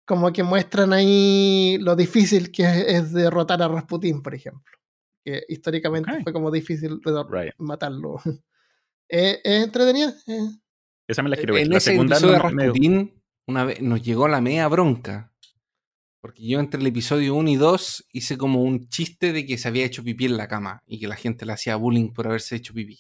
[0.06, 4.74] como que muestran ahí lo difícil que es, es derrotar a Rasputin, por ejemplo.
[5.24, 6.24] Que históricamente Ok.
[6.24, 7.54] fue como difícil de- Right.
[7.58, 8.20] matarlo.
[9.10, 10.12] Eh, ¿Es entretenida?
[11.08, 11.64] Esa me la quiero ver.
[11.64, 15.33] En La ese segunda episodio no de Rasputín, una vez nos llegó la media bronca.
[16.24, 19.68] Porque yo entre el episodio 1 y 2 hice como un chiste de que se
[19.68, 22.56] había hecho pipí en la cama y que la gente le hacía bullying por haberse
[22.56, 22.98] hecho pipí.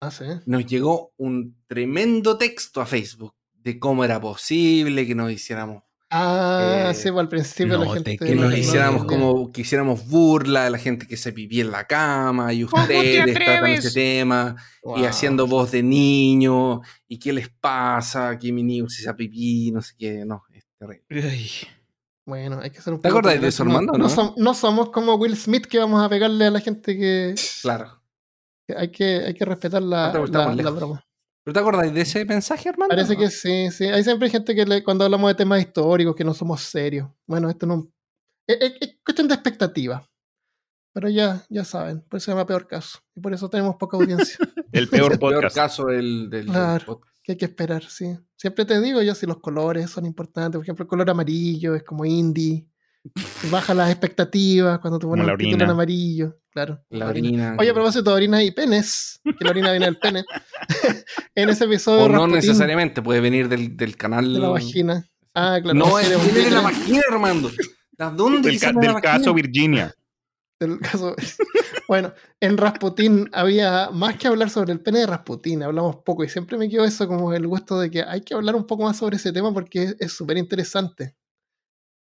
[0.00, 0.24] ah, sí.
[0.46, 6.88] Nos llegó un tremendo texto a Facebook de cómo era posible que nos hiciéramos Ah,
[6.90, 8.16] Eh, sí, pues al principio la gente...
[8.16, 11.32] te que no- nos no hiciéramos como que hiciéramos burla de la gente que se
[11.34, 14.56] pipí en la cama y ustedes tratan ese tema
[14.96, 19.70] y haciendo voz de niño y qué les pasa, que mi niño se hizo pipí,
[19.72, 21.04] no sé qué, no, es terrible.
[21.10, 21.50] Ay.
[22.26, 23.62] Bueno, hay que ser un ¿Te poco acuerdas de eso.
[23.64, 24.08] Armando, No, no?
[24.08, 28.00] som- no somos como Will Smith que vamos a pegarle a la gente que, Claro.
[28.66, 31.04] que hay que hay que respetar la, No te la- broma.
[31.44, 32.88] ¿Pero te acordáis de ese mensaje, hermano?
[32.88, 33.84] Parece que sí, sí.
[33.84, 37.10] Hay siempre gente que le- cuando hablamos de temas históricos que no somos serios.
[37.26, 37.86] Bueno, esto no
[38.46, 40.02] es, es- es cuestión de expectativa.
[40.94, 43.00] Pero ya, ya saben, por eso se llama peor caso.
[43.14, 44.38] Y por eso tenemos poca audiencia.
[44.72, 45.54] El peor el peor podcast.
[45.56, 46.84] caso del, del, del Claro.
[46.86, 47.16] podcast.
[47.22, 48.16] que hay que esperar, sí.
[48.36, 50.56] Siempre te digo yo si los colores son importantes.
[50.58, 52.66] Por ejemplo, el color amarillo es como indie.
[53.50, 55.72] Baja las expectativas cuando te la un título en orina.
[55.72, 56.38] amarillo.
[56.50, 56.80] Claro.
[56.90, 57.56] La orina.
[57.58, 60.24] Oye, a propósito de orina y penes, que la orina viene del pene.
[61.34, 64.32] en ese episodio o no Rasputín, necesariamente, puede venir del, del canal.
[64.32, 65.06] de la vagina.
[65.34, 65.78] Ah, claro.
[65.78, 67.48] No, es de la vagina, Armando.
[67.50, 69.12] ¿De dónde Del, ca- sale la del vagina?
[69.18, 69.94] caso Virginia.
[70.70, 71.14] Del caso.
[71.88, 76.28] bueno, en Rasputín había más que hablar sobre el pene de Rasputín, hablamos poco y
[76.28, 78.96] siempre me quedó eso como el gusto de que hay que hablar un poco más
[78.98, 81.16] sobre ese tema porque es- súper interesante.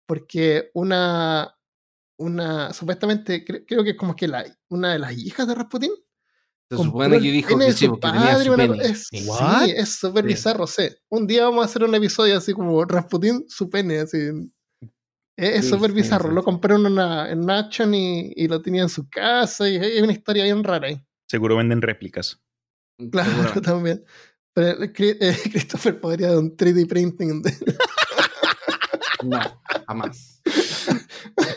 [0.07, 1.55] Porque una,
[2.19, 5.91] una, supuestamente, cre- creo que es como que la, una de las hijas de Rasputín
[6.71, 8.77] Se supone que dijo que sí, porque tenía padre, su una pene.
[8.77, 9.65] co- es, What?
[9.65, 10.29] sí, es súper Sí.
[10.29, 10.89] bizarro, sí.
[11.11, 14.19] Un día vamos a hacer un episodio así como Rasputín, su pene, así.
[15.41, 16.29] Es Sí, súper sí, bizarro.
[16.31, 16.45] sí, lo sí.
[16.45, 19.69] compró en una en Action y, y lo tenía en su casa.
[19.69, 21.01] Y es una historia bien rara ahí.
[21.31, 22.41] Seguro venden réplicas.
[23.13, 23.61] Claro, Seguramente.
[23.61, 24.05] también.
[24.53, 27.43] Pero eh, eh, Christopher podría dar un 3D printing.
[27.43, 27.55] de-
[29.25, 29.41] No,
[29.87, 30.41] jamás.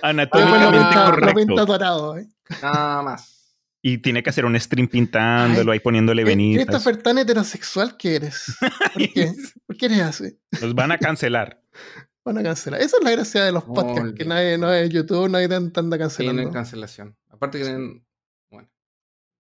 [0.02, 1.66] Anatómicamente pinta correcto.
[1.66, 2.18] dorado.
[2.18, 2.28] ¿eh?
[2.62, 3.56] Nada más.
[3.84, 6.66] Y tiene que hacer un stream pintándolo ahí poniéndole venitas.
[6.66, 8.46] Christopher, tan heterosexual que eres.
[8.94, 9.34] ¿Por qué?
[9.66, 10.40] ¿Por qué eres así?
[10.62, 11.62] Nos van a cancelar.
[12.24, 12.82] Van a cancelar.
[12.82, 15.82] Esa es la gracia de los podcasts, que nadie, no es YouTube, nadie anda Sí,
[15.88, 16.52] no hay cancelando.
[16.52, 17.18] cancelación.
[17.30, 18.06] Aparte que tienen-
[18.52, 18.70] Bueno.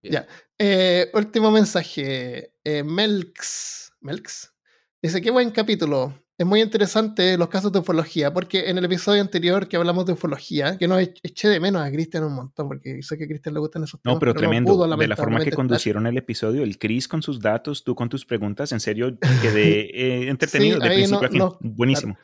[0.01, 0.13] Bien.
[0.13, 0.27] Ya.
[0.57, 2.53] Eh, último mensaje.
[2.63, 3.93] Eh, Melks.
[4.01, 4.53] Melks.
[5.01, 6.17] Dice, qué buen capítulo.
[6.39, 10.13] Es muy interesante los casos de ufología, porque en el episodio anterior que hablamos de
[10.13, 13.27] ufología, que no e- eché de menos a Cristian un montón, porque sé que a
[13.27, 14.15] Cristian le gustan esos temas.
[14.15, 14.71] No, pero tremendo.
[14.73, 18.09] pudo, de la forma que conducieron el episodio, el Chris con sus datos, tú con
[18.09, 19.15] tus preguntas, en serio,
[19.69, 19.81] quedé
[20.25, 21.39] eh, entretenido Sí, de principio no- a fin.
[21.39, 22.17] no, Buenísimo.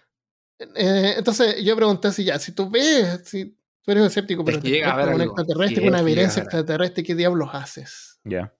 [0.60, 4.70] Eh, entonces yo pregunté si ya, si tú ves, si tú eres escéptico, pero te
[4.70, 8.20] llega ver un extraterrestre, una evidencia extraterrestre, ¿qué diablos haces?
[8.24, 8.54] Ya.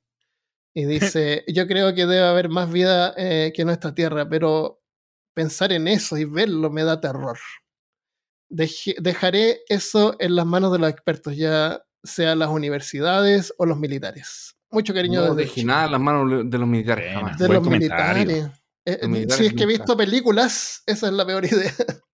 [0.74, 4.82] Y dice, yo creo que debe haber más vida eh, que nuestra Tierra, pero
[5.34, 7.38] pensar en eso y verlo me da terror.
[8.50, 13.78] Deje- dejaré eso en las manos de los expertos, ya sea las universidades o los
[13.78, 14.56] militares.
[14.70, 17.38] Mucho cariño No desde nada en las manos de los militares jamás.
[17.38, 18.26] de Buen los comentario.
[18.26, 18.62] militares.
[18.90, 21.74] Eh, si es que he visto películas, esa es la peor idea.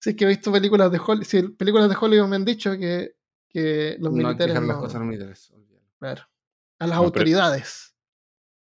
[0.00, 2.72] si es que he visto películas de Hollywood, si películas de Hollywood me han dicho
[2.76, 3.16] que,
[3.48, 5.50] que los No hay que militares las cosas a los militares.
[5.54, 5.88] olvídalo.
[5.98, 6.22] claro,
[6.80, 7.94] a las No, autoridades.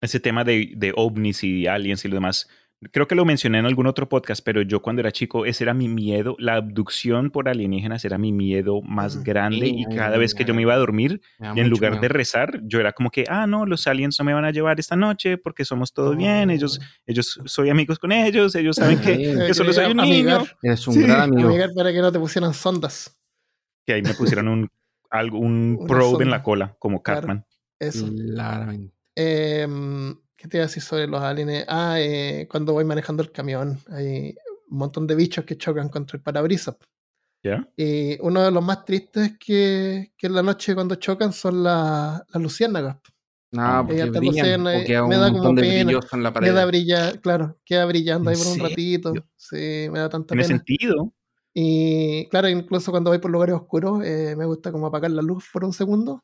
[0.01, 2.49] ese tema de, de ovnis y aliens y lo demás.
[2.93, 5.75] Creo que lo mencioné en algún otro podcast, pero yo cuando era chico, ese era
[5.75, 6.37] mi miedo.
[6.39, 9.23] La abducción por alienígenas era mi miedo más Mm.
[9.25, 9.67] grande.
[9.67, 11.21] Sí, y cada vez que yo me iba a dormir,
[11.57, 14.33] y en lugar de rezar, yo era como que, ah, no, los aliens no me
[14.33, 16.51] van a llevar esta noche porque somos todos bien.
[16.51, 18.55] Ellos, ellos, soy amigos con ellos.
[18.55, 19.17] Ellos saben que,
[19.49, 20.41] que solo soy un Amigar.
[20.43, 20.47] niño.
[20.63, 21.49] Eres un Sí, gran amigo.
[21.49, 23.19] amigar para que no te pusieran sondas.
[23.85, 24.69] Que ahí me pusieron un,
[25.11, 26.43] algo, un probe en la sonda.
[26.45, 27.23] cola, como Claro.
[27.23, 27.45] Cartman.
[27.81, 28.09] Eso.
[28.09, 28.95] Claramente.
[29.17, 31.65] Em, ¿Qué te iba a decir sobre los aliens?
[31.67, 34.37] Ah, eh, cuando voy manejando el camión, hay
[34.71, 36.77] un montón de bichos que chocan contra el parabrisas.
[37.43, 37.69] ¿Ya?
[37.77, 42.23] Y uno de los más tristes que, que en la noche cuando chocan son las
[42.33, 42.99] las luciérnagas.
[43.51, 46.51] Nada, porque Ella te brillan, queda me un da como pena, en la pared.
[46.53, 48.69] Queda brillar, claro, queda brillando ahí ¿En por un serio?
[48.69, 49.15] ratito.
[49.37, 50.59] Sí, me da tanta Tiene pena.
[50.59, 51.13] sentido.
[51.53, 55.47] Y claro, incluso cuando voy por lugares oscuros, eh, me gusta como apagar la luz
[55.53, 56.23] por un segundo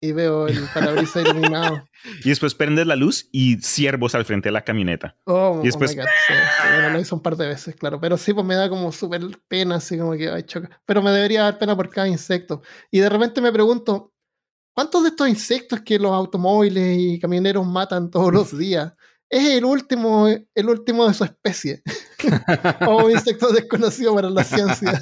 [0.00, 1.84] y veo el parabrisas iluminado.
[2.24, 5.16] Y después prendes la luz y ciervos al frente de la camioneta.
[5.24, 7.74] Oh, Y después- oh my God, sí, sí, bueno, lo hice un par de veces,
[7.76, 8.00] claro.
[8.00, 10.80] Pero sí, pues me da como súper pena, así como que, ay, choca.
[10.86, 12.62] Pero me debería dar pena por cada insecto.
[12.90, 14.12] Y de repente me pregunto,
[14.74, 18.92] ¿cuántos de estos insectos que los automóviles y camioneros matan todos los días
[19.28, 21.82] es el último, el último de su especie?
[22.86, 25.00] o un insecto desconocido para la ciencia.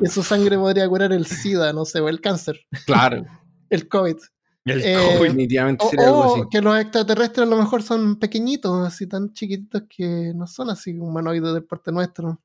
[0.00, 3.24] que su sangre podría curar el SIDA, no sé, o el cáncer, Claro.
[3.70, 4.16] El COVID.
[4.66, 5.22] El Eh, COVID.
[5.28, 6.42] Definitivamente O, sería algo así.
[6.50, 10.92] que los extraterrestres a lo mejor son pequeñitos, así tan chiquititos que no son así
[10.98, 12.40] humanoides del porte nuestro.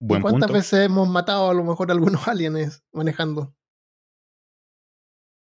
[0.00, 0.54] ¿Y Buen cuántas punto.
[0.54, 3.54] veces hemos matado a lo mejor algunos aliens manejando?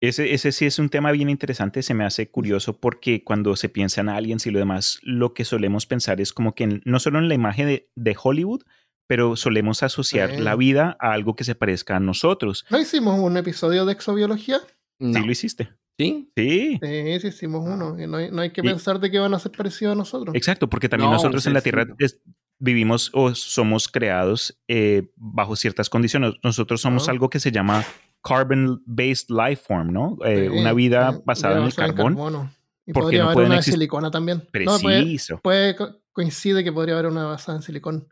[0.01, 3.68] Ese, ese sí es un tema bien interesante, se me hace curioso porque cuando se
[3.68, 7.01] piensa en aliens y lo demás, lo que solemos pensar es como que en- no
[7.01, 8.62] solo en la imagen de, de Hollywood,
[9.09, 10.40] pero solemos asociar Sí.
[10.40, 12.64] la vida a algo que se parezca a nosotros.
[12.70, 14.60] ¿No hicimos un episodio de exobiología?
[15.01, 15.18] No.
[15.18, 15.70] Sí lo hiciste.
[15.98, 16.30] ¿Sí?
[16.36, 16.78] Sí.
[16.80, 17.98] Sí, sí hicimos uno.
[18.01, 19.97] y no, hay, no hay que Y- pensar de que van a ser parecidos a
[19.98, 20.36] nosotros.
[20.36, 21.64] Exacto, porque también No, nosotros sí, en la sí.
[21.64, 22.20] Tierra es-
[22.60, 26.35] vivimos o somos creados eh, bajo ciertas condiciones.
[26.44, 27.12] Nosotros somos Ah.
[27.12, 27.85] algo que se llama
[28.22, 30.16] carbon-based life form, ¿no?
[30.24, 32.14] Eh, Sí, una vida sí, basada en el carbón.
[32.14, 32.52] carbono.
[32.86, 34.39] Y porque podría no haber pueden una de silicona también.
[34.39, 35.40] No, pues, puede- Preciso.
[35.43, 38.09] puede co- coincide que podría haber una basada en silicón.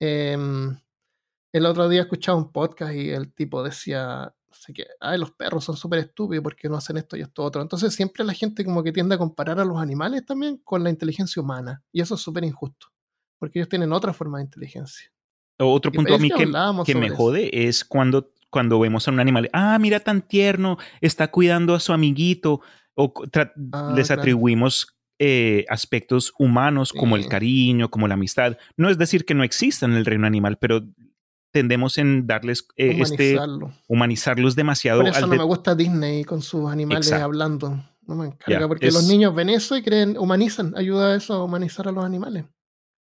[0.00, 0.78] Em,
[1.52, 4.34] el otro día escuchaba un podcast y el tipo decía,
[5.00, 7.62] ay, los perros son súper estúpidos porque no hacen esto y esto otro.
[7.62, 10.90] Entonces siempre la gente como que tiende a comparar a los animales también con la
[10.90, 11.82] inteligencia humana.
[11.92, 12.88] Y eso es súper injusto.
[13.38, 15.10] Porque ellos tienen otra forma de inteligencia.
[15.58, 16.46] Otro Y punto a mí que
[16.84, 17.16] que, me eso.
[17.16, 21.80] jode es cuando, cuando vemos a un animal, ah, mira tan tierno, está cuidando a
[21.80, 22.60] su amiguito,
[22.94, 23.12] o
[23.72, 24.22] Ah, les claro.
[25.18, 28.56] Eh, aspectos humanos como el cariño, como la amistad.
[28.76, 30.82] No es decir que no existan en el reino animal, pero
[31.52, 33.72] tendemos en darles eh, este Humanizarlo.
[33.88, 35.00] humanizarlos demasiado.
[35.00, 37.24] Por eso al no de- me gusta Disney con sus animales Exacto.
[37.24, 37.84] hablando.
[38.06, 41.34] No me encarga, porque es- los niños ven eso y creen, humanizan, ayuda a eso
[41.34, 42.44] a humanizar a los animales.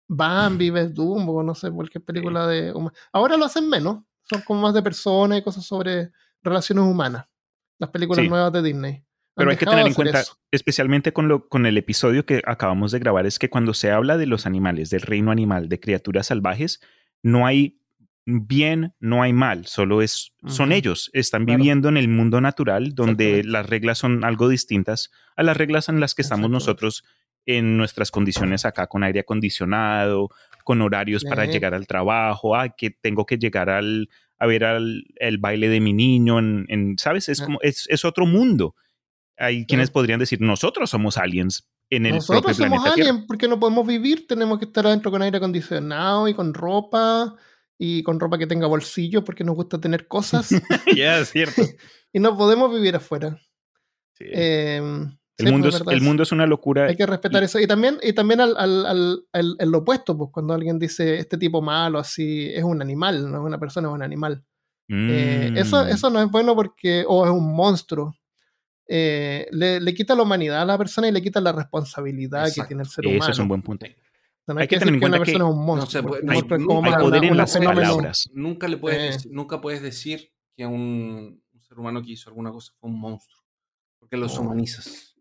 [0.08, 2.72] Bambi, ves Dumbo, no sé, cualquier película de...
[3.12, 6.10] Ahora lo hacen menos, son como más de personas y cosas sobre
[6.42, 7.26] relaciones humanas.
[7.78, 8.28] Las películas Sí.
[8.28, 9.03] nuevas de Disney.
[9.36, 10.38] Pero hay que tener en cuenta, eso.
[10.52, 14.16] especialmente con, lo, con el episodio que acabamos de grabar, es que cuando se habla
[14.16, 16.80] de los animales, del reino animal, de criaturas salvajes,
[17.22, 17.80] no hay
[18.26, 20.78] bien, no hay mal, solo es, son Ujú.
[20.78, 21.58] ellos, están Claro.
[21.58, 26.00] viviendo en el mundo natural donde las reglas son algo distintas a las reglas en
[26.00, 27.04] las que estamos nosotros
[27.44, 30.30] en nuestras condiciones acá, con aire acondicionado,
[30.64, 31.52] con horarios para Sí.
[31.52, 34.08] llegar al trabajo, ah, que tengo que llegar al,
[34.38, 37.28] a ver al, el baile de mi niño, en, en- ¿sabes?
[37.28, 37.44] Es Ah.
[37.44, 38.74] como, es, es otro mundo.
[39.36, 43.48] Hay quienes podrían decir, nosotros somos aliens en el Nosotros propio somos planeta aliens porque
[43.48, 47.34] no podemos vivir, tenemos que estar adentro con aire acondicionado y con ropa
[47.78, 50.48] y con ropa que tenga bolsillo porque nos gusta tener cosas
[50.96, 51.62] ya, es cierto.
[52.12, 53.36] y no podemos vivir afuera.
[54.16, 54.24] Sí.
[54.30, 55.02] Em,
[55.36, 56.86] el, sí, mundo es, el mundo es una locura.
[56.86, 57.58] Hay que respetar y- eso.
[57.58, 61.36] Y también, y también al, al, al, al- el opuesto, pues cuando alguien dice este
[61.36, 64.44] tipo malo, así, es un animal, no es una persona, es un animal.
[64.88, 65.88] Eh, eso, Mm.
[65.88, 68.14] eso no es bueno porque, o es un monstruo.
[68.86, 72.62] Eh, le, le quita la humanidad a la persona y le quita la responsabilidad Exacto.
[72.62, 73.32] que tiene el ser Eso humano.
[73.32, 73.86] es un buen punto.
[73.86, 75.44] O sea, no hay hay que que tener decir en que una cuenta que persona
[75.44, 76.02] es un No monstruo.
[76.02, 78.28] puede- no un hay- como hay poder una- en las palabras.
[78.34, 79.06] Nunca le puedes, Eh.
[79.12, 83.00] decir, nunca puedes decir que un, un ser humano que hizo alguna cosa fue un
[83.00, 83.42] monstruo.
[83.98, 84.42] Porque los No.
[84.42, 85.16] humanizas.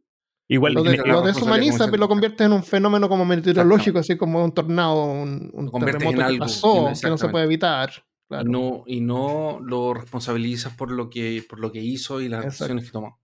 [0.50, 4.44] Igual, Lo, de- lo deshumaniza, pero lo convierte en un fenómeno como meteorológico, así como
[4.44, 7.92] un tornado, un, un terremoto en que algo, pasó, que no se puede evitar.
[8.28, 8.44] Claro.
[8.46, 12.40] Y, no, y no lo responsabilizas por lo que, por lo que hizo y las
[12.44, 12.64] Exacto.
[12.66, 13.20] decisiones que tomó.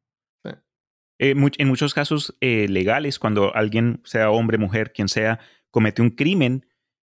[1.19, 5.39] Eh, much- en muchos casos eh, legales, cuando alguien, sea hombre, mujer, quien sea,
[5.69, 6.65] comete un crimen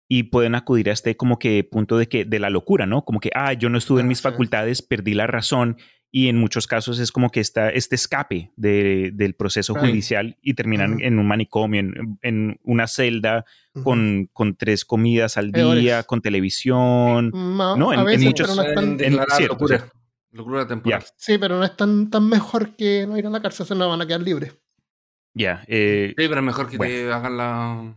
[0.09, 3.05] y pueden acudir a este como que punto de que de la locura, ¿no?
[3.05, 4.23] Como que, ah, yo no estuve en mis sí.
[4.23, 5.79] facultades, perdí la razón
[6.13, 10.55] y en muchos casos es como que está este escape de- del proceso judicial y
[10.55, 13.45] terminan en un manicomio, en, en una celda
[13.83, 15.83] con, con tres comidas al Peores.
[15.83, 17.31] día, con televisión.
[17.33, 18.63] No, en- a en veces, muchos- no
[19.37, 19.79] cierto, locura.
[19.79, 19.97] cierto.
[20.35, 21.01] Locura temporal.
[21.01, 21.07] Ya.
[21.17, 23.89] sí, pero no es tan, tan mejor que no ir a la cárcel, se no
[23.89, 24.53] van a quedar libres.
[25.33, 27.95] Ya, eh, Sí, pero es mejor que te hagan la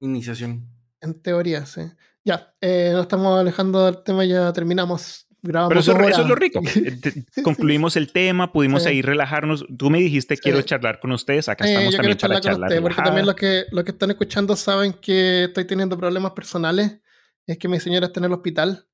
[0.00, 0.66] iniciación.
[1.00, 1.82] En teoría, sí.
[2.24, 5.26] Ya, eh, nos estamos alejando del tema, ya terminamos.
[5.40, 6.60] Grabamos Pero eso, eso es lo rico.
[6.74, 8.88] Eh, Concluimos el tema, pudimos Sí.
[8.90, 9.64] ahí relajarnos.
[9.78, 10.64] Tú me dijiste, quiero Sí.
[10.64, 11.48] charlar con ustedes.
[11.48, 13.90] Acá Eh, estamos yo quiero también para charlar usted, porque también los que, los que
[13.92, 17.00] están escuchando saben que estoy teniendo problemas personales.
[17.46, 18.87] Es que mi señora está en el hospital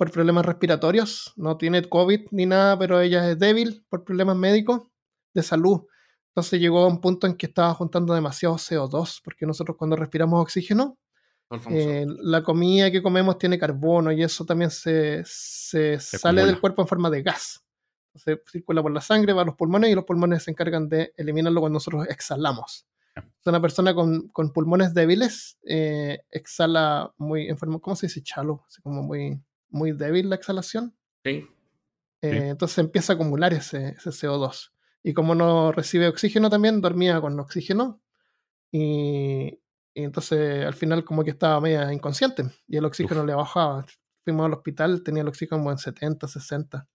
[0.00, 1.34] por problemas respiratorios.
[1.36, 4.84] No tiene COVID ni nada, pero ella es débil por problemas médicos
[5.34, 5.82] de salud.
[6.28, 10.40] Entonces llegó a un punto en que estaba juntando demasiado CO2, porque nosotros cuando respiramos
[10.40, 10.96] oxígeno,
[11.68, 16.46] eh, la comida que comemos tiene carbono y eso también se, se sale acumula.
[16.46, 17.62] del cuerpo en forma de gas.
[18.14, 21.12] Se circula por la sangre, va a los pulmones y los pulmones se encargan de
[21.18, 22.86] eliminarlo cuando nosotros exhalamos.
[23.14, 27.82] Entonces, Una persona con, con pulmones débiles eh, exhala muy enfermo.
[27.82, 28.64] ¿Cómo se dice chalo?
[28.66, 29.38] Así como muy,
[29.70, 30.96] muy débil la exhalación.
[31.24, 31.30] Sí.
[31.30, 31.46] Eh,
[32.22, 32.28] Sí.
[32.28, 34.72] Entonces empieza a acumular ese, ese CO2.
[35.02, 38.02] Y como no recibe oxígeno también, dormía con oxígeno.
[38.72, 39.58] Y,
[39.94, 42.44] y entonces al final como que estaba media inconsciente.
[42.66, 43.86] Y el oxígeno le bajaba.
[44.24, 46.86] Fuimos al hospital, tenía el oxígeno como en 70, 60.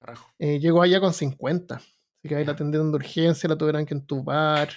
[0.00, 0.30] Carajo.
[0.38, 1.76] Eh, llegó allá con 50.
[1.76, 4.68] Así que ahí la atendieron de urgencia, la tuvieron que entubar.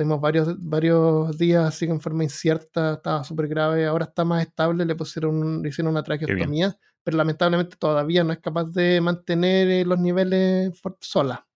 [0.00, 3.84] Tuvimos varios, varios días así en forma incierta, estaba súper grave.
[3.84, 6.74] Ahora está más estable, le pusieron le hicieron una traqueostomía,
[7.04, 10.72] pero lamentablemente todavía no es capaz de mantener eh, los niveles
[11.02, 11.46] sola.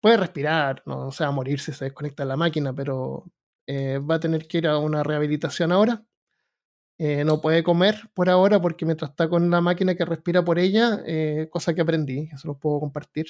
[0.00, 3.30] Puede respirar, no se va a morir si se desconecta la máquina, pero
[3.68, 6.02] eh, va a tener que ir a una rehabilitación ahora.
[6.98, 10.58] Eh, no puede comer por ahora porque mientras está con la máquina que respira por
[10.58, 13.26] ella, eh, cosa que aprendí, eso lo puedo compartir,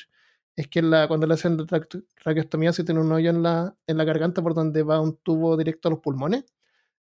[0.56, 3.74] es que la, cuando le hacen la traque- traqueostomía se tiene un hoyo en la,
[3.86, 6.44] en la garganta por donde va un tubo directo a los pulmones.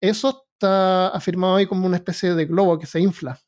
[0.02, 3.40] Eso está afirmado ahí como una especie de globo que se infla.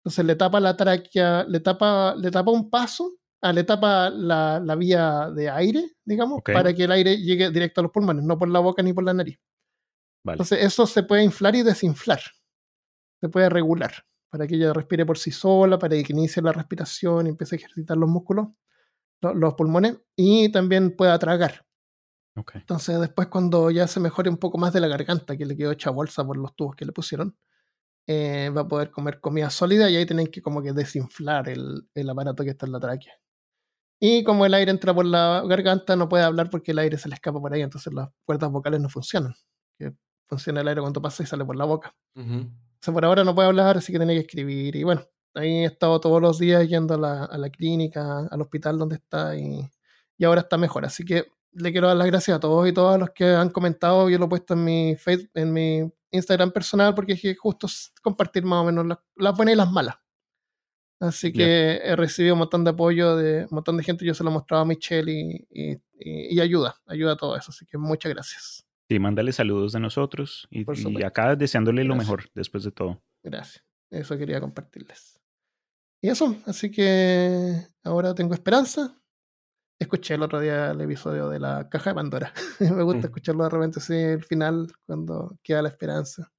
[0.00, 4.60] Entonces le tapa la tráquea, le tapa, le tapa un paso, ah, le tapa la,
[4.60, 8.36] la vía de aire, digamos, para que el aire llegue directo a los pulmones, no
[8.38, 9.38] por la boca ni por la nariz.
[10.24, 10.34] Vale.
[10.34, 12.20] Entonces eso se puede inflar y desinflar.
[13.20, 13.92] Se puede regular
[14.28, 17.58] para que ella respire por sí sola, para que inicie la respiración y empiece a
[17.58, 18.48] ejercitar los músculos,
[19.22, 21.64] lo- los pulmones, y también pueda tragar.
[22.36, 22.56] Ok.
[22.56, 25.70] Entonces después cuando ya se mejore un poco más de la garganta, que le quedó
[25.72, 27.36] hecha bolsa por los tubos que le pusieron,
[28.08, 31.88] eh, va a poder comer comida sólida y ahí tienen que como que desinflar el,
[31.94, 33.12] el aparato que está en la tráquea.
[34.00, 37.08] Y como el aire entra por la garganta, no puede hablar porque el aire se
[37.08, 39.34] le escapa por ahí, entonces las cuerdas vocales no funcionan.
[39.78, 39.92] Que
[40.28, 41.94] funciona el aire cuando pasa y sale por la boca.
[42.48, 44.74] O sea, por ahora no puede hablar, así que tiene que escribir.
[44.74, 45.02] Y bueno,
[45.34, 48.96] ahí he estado todos los días yendo a la, a la clínica, al hospital donde
[48.96, 49.68] está y,
[50.18, 50.84] y ahora está mejor.
[50.84, 54.08] Así que le quiero dar las gracias a todos y todas los que han comentado.
[54.08, 57.66] Yo lo he puesto en mi Facebook, en mi Instagram personal porque es justo
[58.02, 59.96] compartir más o menos las, las buenas y las malas.
[61.00, 64.04] Así que he recibido un montón de apoyo de un montón de gente.
[64.04, 67.50] Yo se lo he mostrado a Michelle y, y, y- ayuda, ayuda a todo eso.
[67.50, 68.64] Así que muchas gracias.
[68.88, 72.08] Sí, mándale saludos de nosotros y, y acá deseándole lo Gracias.
[72.08, 73.02] mejor después de todo.
[73.24, 73.64] Gracias.
[73.90, 75.18] Eso quería compartirles.
[76.02, 77.54] Y eso, así que
[77.84, 78.98] ahora tengo esperanza.
[79.80, 82.32] Escuché el otro día el episodio de la caja de Pandora.
[82.60, 83.04] Me gusta Mm.
[83.10, 86.30] escucharlo de repente así el final, cuando queda la esperanza.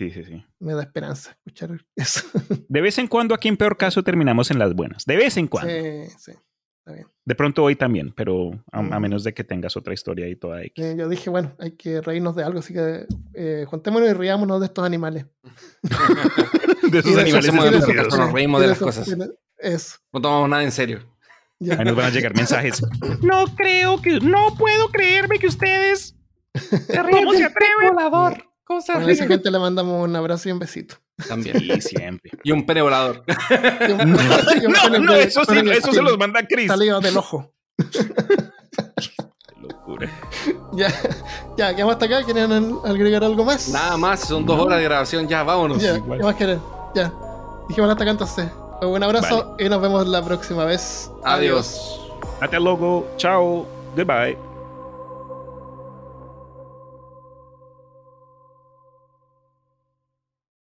[0.00, 0.44] Sí, sí, sí.
[0.60, 2.22] Me da esperanza escuchar eso.
[2.68, 5.04] De vez en cuando, aquí en peor caso, terminamos en las buenas.
[5.04, 5.70] De vez en cuando.
[5.72, 6.32] sí, sí,
[6.80, 7.06] está bien.
[7.24, 9.02] De pronto hoy también, pero a, a Mm.
[9.02, 10.84] menos de que tengas otra historia ahí toda X.
[10.84, 14.60] Eh, yo dije, bueno, hay que reírnos de algo, así que eh, juntémonos y riámonos
[14.60, 15.26] de estos animales.
[16.92, 17.16] de esos
[17.48, 17.86] animales
[18.16, 19.08] nos reímos de las cosas.
[19.58, 19.96] Eso.
[20.12, 21.00] No tomamos nada en serio.
[21.58, 21.74] ya.
[21.78, 22.82] Ahí nos van a llegar mensajes.
[23.22, 24.20] No creo que.
[24.20, 26.14] No puedo creerme que ustedes.
[26.52, 27.94] ¿Cómo se atreven?
[27.94, 28.44] Volador.
[28.64, 30.96] ¿Cómo se Bueno, a esa gente le mandamos un abrazo y un besito.
[31.26, 31.58] También.
[31.58, 32.30] Sí, siempre.
[32.44, 33.24] Y un pene volador.
[33.88, 36.68] Y un- y un No, pene no, eso sí, eso se los manda Chris.
[36.68, 37.52] Salido del ojo.
[37.76, 40.10] Qué locura.
[40.74, 40.92] Ya,
[41.56, 42.22] ya, quedamos hasta acá.
[42.24, 42.52] ¿Quieren
[42.84, 43.68] agregar algo más?
[43.70, 45.26] Nada más, son dos horas de grabación.
[45.26, 45.82] Ya, vámonos.
[45.82, 45.94] Ya.
[45.94, 46.60] ¿qué más quieren?
[46.94, 47.12] Ya.
[47.68, 48.50] Dijimos hasta acá entonces.
[48.80, 51.10] Un abrazo y nos vemos la próxima vez.
[51.24, 52.00] Adiós.
[52.40, 53.06] Hasta luego.
[53.16, 53.66] Chao.
[53.96, 54.47] Goodbye.